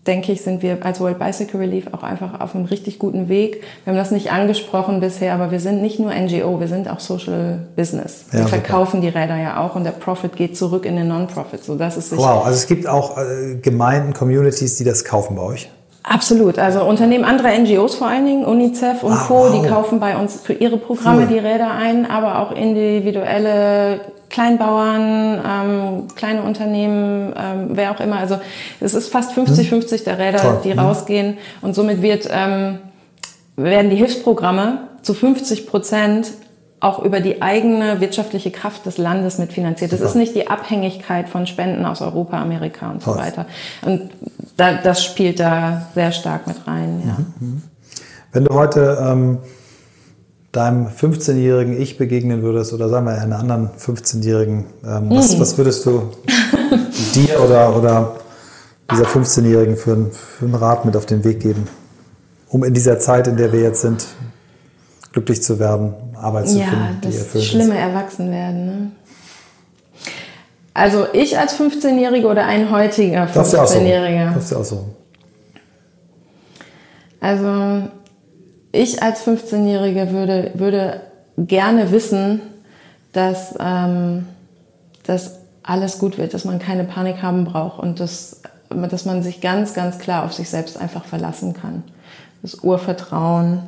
denke 0.08 0.32
ich, 0.32 0.41
sind 0.41 0.62
wir 0.62 0.78
als 0.82 0.99
World 0.99 1.20
Bicycle 1.20 1.60
Relief 1.60 1.88
auch 1.91 2.03
einfach 2.03 2.39
auf 2.39 2.55
einem 2.55 2.66
richtig 2.66 2.97
guten 2.99 3.30
Weg. 3.30 3.64
Wir 3.84 3.91
haben 3.91 3.97
das 3.97 4.12
nicht 4.12 4.32
angesprochen 4.32 4.99
bisher, 4.99 5.34
aber 5.34 5.51
wir 5.51 5.60
sind 5.60 5.82
nicht 5.82 5.99
nur 5.99 6.14
NGO, 6.14 6.60
wir 6.60 6.68
sind 6.68 6.89
auch 6.89 6.99
Social 6.99 7.60
Business. 7.76 8.26
Wir 8.32 8.41
ja, 8.41 8.47
verkaufen 8.47 9.01
die 9.01 9.10
Räder 9.10 9.38
ja 9.38 9.60
auch 9.60 9.76
und 9.76 9.84
der 9.84 9.91
Profit 9.91 10.36
geht 10.36 10.58
zurück 10.58 10.86
in 10.86 10.95
den 10.95 11.08
Non-Profit. 11.08 11.64
So, 11.64 11.76
das 11.76 11.97
ist 11.97 12.16
wow, 12.16 12.45
also 12.45 12.58
es 12.58 12.68
gibt 12.68 12.88
auch 12.88 13.18
äh, 13.18 13.55
Gemeinden, 13.62 14.14
Communities, 14.14 14.78
die 14.78 14.84
das 14.84 15.03
kaufen 15.03 15.36
bei 15.36 15.43
euch? 15.43 15.70
Absolut. 16.03 16.58
Also 16.58 16.84
Unternehmen 16.84 17.26
anderer 17.26 17.58
NGOs 17.58 17.95
vor 17.95 18.08
allen 18.08 18.26
Dingen, 18.26 18.45
UNICEF 18.45 19.03
und 19.03 19.12
ah, 19.12 19.26
Co., 19.28 19.34
wow. 19.34 19.51
die 19.51 19.68
kaufen 19.68 19.99
bei 19.99 20.18
uns 20.18 20.39
für 20.39 20.53
ihre 20.53 20.78
Programme 20.78 21.24
cool. 21.24 21.28
die 21.28 21.39
Räder 21.39 21.72
ein, 21.72 22.10
aber 22.10 22.39
auch 22.39 22.53
individuelle 22.53 23.99
Kleinbauern, 24.30 25.41
ähm, 25.45 26.07
kleine 26.15 26.43
Unternehmen, 26.43 27.34
ähm, 27.38 27.69
wer 27.71 27.91
auch 27.91 27.99
immer. 27.99 28.17
Also 28.17 28.39
es 28.80 28.93
ist 28.93 29.09
fast 29.09 29.32
50-50 29.32 29.71
hm. 29.71 30.03
der 30.05 30.19
Räder, 30.19 30.41
Toll. 30.41 30.61
die 30.63 30.71
hm. 30.71 30.80
rausgehen. 30.80 31.38
Und 31.61 31.75
somit 31.75 32.01
wird, 32.01 32.28
ähm, 32.32 32.80
werden 33.55 33.89
die 33.89 33.95
Hilfsprogramme 33.95 34.88
zu 35.01 35.13
50 35.13 35.67
Prozent 35.67 36.32
auch 36.80 37.03
über 37.03 37.21
die 37.21 37.41
eigene 37.41 38.01
wirtschaftliche 38.01 38.51
Kraft 38.51 38.86
des 38.86 38.97
Landes 38.99 39.39
mitfinanziert. 39.39 39.91
Das 39.93 40.01
ist 40.01 40.15
nicht 40.15 40.36
die 40.36 40.47
Abhängigkeit 40.47 41.28
von 41.28 41.47
Spenden 41.47 41.86
aus 41.86 42.01
Europa, 42.01 42.39
Amerika 42.39 42.91
und 42.91 43.01
so 43.01 43.15
weiter. 43.15 43.47
Und 43.84 44.11
da, 44.57 44.75
das 44.75 45.03
spielt 45.03 45.39
da 45.39 45.88
sehr 45.95 46.11
stark 46.11 46.45
mit 46.45 46.67
rein. 46.67 47.01
Ja. 47.03 47.17
Mhm, 47.17 47.34
mhm. 47.39 47.61
Wenn 48.32 48.45
du 48.45 48.53
heute 48.53 48.97
ähm, 49.01 49.39
deinem 50.58 50.88
15-jährigen 50.88 51.80
Ich 51.80 51.97
begegnen 51.97 52.41
würdest 52.41 52.74
oder 52.74 52.89
sagen 52.89 53.05
wir 53.05 53.14
einer 53.14 53.38
anderen 53.38 53.70
15-jährigen, 53.80 54.66
ähm, 54.84 55.10
was, 55.12 55.36
mhm. 55.36 55.39
was, 55.39 55.58
würdest 55.58 55.86
du 55.86 56.10
dir 57.14 57.39
oder, 57.43 57.78
oder 57.78 58.16
dieser 58.91 59.05
15-jährigen 59.05 59.78
für, 59.78 60.10
für 60.12 60.45
einen 60.45 60.55
Rat 60.55 60.84
mit 60.84 60.97
auf 60.97 61.05
den 61.05 61.24
Weg 61.24 61.41
geben, 61.41 61.68
um 62.49 62.64
in 62.64 62.74
dieser 62.74 62.97
Zeit, 62.97 63.28
in 63.28 63.38
der 63.38 63.53
wir 63.53 63.62
jetzt 63.62 63.82
sind, 63.82 64.05
glücklich 65.12 65.43
zu 65.43 65.60
werden, 65.60 65.93
Arbeit 66.16 66.49
zu 66.49 66.58
ja, 66.58 66.66
finden, 66.66 67.01
die 67.03 67.18
erfüllt 67.18 67.43
ist. 67.43 67.51
schlimme 67.51 67.78
Erwachsenwerden. 67.78 68.66
Ne? 68.66 68.91
Also 70.74 71.05
ich 71.14 71.38
als 71.38 71.60
15-Jährige 71.60 72.28
oder 72.28 72.45
ein 72.45 72.72
heutiger 72.72 73.26
15-Jähriger? 73.26 74.34
Das 74.34 74.45
ist 74.45 74.51
ja 74.51 74.58
auch 74.58 74.66
so. 74.66 74.86
Also 77.20 77.89
ich 78.78 79.01
als 79.01 79.25
15-Jährige 79.25 80.11
würde, 80.11 80.51
würde 80.55 81.01
gerne 81.38 81.91
wissen, 81.91 82.41
dass, 83.13 83.55
ähm, 83.59 84.28
dass 85.05 85.39
alles 85.63 85.99
gut 85.99 86.17
wird, 86.17 86.34
dass 86.34 86.45
man 86.45 86.59
keine 86.59 86.84
Panik 86.84 87.21
haben 87.21 87.45
braucht 87.45 87.80
und 87.80 87.99
dass, 87.99 88.41
dass 88.69 89.05
man 89.05 89.23
sich 89.23 89.41
ganz, 89.41 89.73
ganz 89.73 89.99
klar 89.99 90.23
auf 90.23 90.34
sich 90.34 90.49
selbst 90.49 90.78
einfach 90.78 91.05
verlassen 91.05 91.53
kann. 91.53 91.84
Das 92.41 92.55
Urvertrauen, 92.55 93.63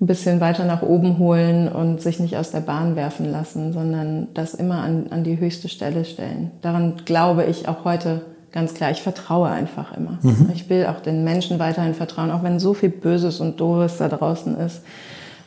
ein 0.00 0.06
bisschen 0.06 0.40
weiter 0.40 0.64
nach 0.64 0.82
oben 0.82 1.18
holen 1.18 1.68
und 1.68 2.00
sich 2.00 2.20
nicht 2.20 2.36
aus 2.36 2.50
der 2.50 2.60
Bahn 2.60 2.96
werfen 2.96 3.30
lassen, 3.30 3.72
sondern 3.72 4.28
das 4.32 4.54
immer 4.54 4.82
an, 4.82 5.08
an 5.10 5.24
die 5.24 5.38
höchste 5.38 5.68
Stelle 5.68 6.04
stellen. 6.04 6.50
Daran 6.62 7.02
glaube 7.04 7.44
ich 7.44 7.68
auch 7.68 7.84
heute 7.84 8.22
ganz 8.52 8.74
klar. 8.74 8.90
Ich 8.90 9.02
vertraue 9.02 9.48
einfach 9.48 9.96
immer. 9.96 10.18
Mhm. 10.22 10.50
Ich 10.54 10.68
will 10.68 10.86
auch 10.86 11.00
den 11.00 11.24
Menschen 11.24 11.58
weiterhin 11.58 11.94
vertrauen, 11.94 12.30
auch 12.30 12.42
wenn 12.42 12.58
so 12.58 12.74
viel 12.74 12.90
Böses 12.90 13.40
und 13.40 13.60
Doofes 13.60 13.98
da 13.98 14.08
draußen 14.08 14.58
ist 14.58 14.82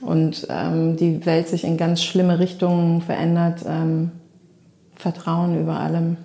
und 0.01 0.47
ähm, 0.49 0.97
die 0.97 1.25
Welt 1.25 1.47
sich 1.47 1.63
in 1.63 1.77
ganz 1.77 2.03
schlimme 2.03 2.39
Richtungen 2.39 3.01
verändert. 3.01 3.65
Ähm, 3.67 4.11
Vertrauen 4.95 5.59
über 5.59 5.79
allem. 5.79 6.17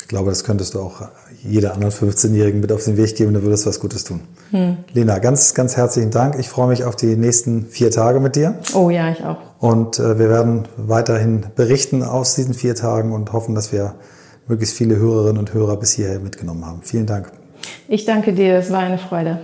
Ich 0.00 0.08
glaube, 0.08 0.30
das 0.30 0.44
könntest 0.44 0.74
du 0.74 0.80
auch 0.80 1.08
jeder 1.42 1.72
anderen 1.72 1.92
15-Jährigen 1.92 2.60
mit 2.60 2.70
auf 2.70 2.84
den 2.84 2.96
Weg 2.96 3.16
geben, 3.16 3.34
da 3.34 3.42
würdest 3.42 3.64
du 3.64 3.70
was 3.70 3.80
Gutes 3.80 4.04
tun. 4.04 4.20
Hm. 4.50 4.76
Lena, 4.92 5.18
ganz, 5.18 5.54
ganz 5.54 5.76
herzlichen 5.76 6.10
Dank. 6.10 6.38
Ich 6.38 6.48
freue 6.48 6.68
mich 6.68 6.84
auf 6.84 6.94
die 6.94 7.16
nächsten 7.16 7.66
vier 7.66 7.90
Tage 7.90 8.20
mit 8.20 8.36
dir. 8.36 8.58
Oh 8.74 8.90
ja, 8.90 9.10
ich 9.10 9.24
auch. 9.24 9.38
Und 9.58 9.98
äh, 9.98 10.18
wir 10.18 10.28
werden 10.28 10.68
weiterhin 10.76 11.46
berichten 11.56 12.02
aus 12.02 12.34
diesen 12.34 12.54
vier 12.54 12.74
Tagen 12.74 13.12
und 13.12 13.32
hoffen, 13.32 13.54
dass 13.54 13.72
wir 13.72 13.94
möglichst 14.46 14.76
viele 14.76 14.96
Hörerinnen 14.96 15.38
und 15.38 15.54
Hörer 15.54 15.76
bis 15.76 15.92
hierher 15.92 16.20
mitgenommen 16.20 16.64
haben. 16.64 16.82
Vielen 16.82 17.06
Dank. 17.06 17.32
Ich 17.88 18.04
danke 18.04 18.32
dir, 18.32 18.56
es 18.56 18.70
war 18.70 18.80
eine 18.80 18.98
Freude. 18.98 19.38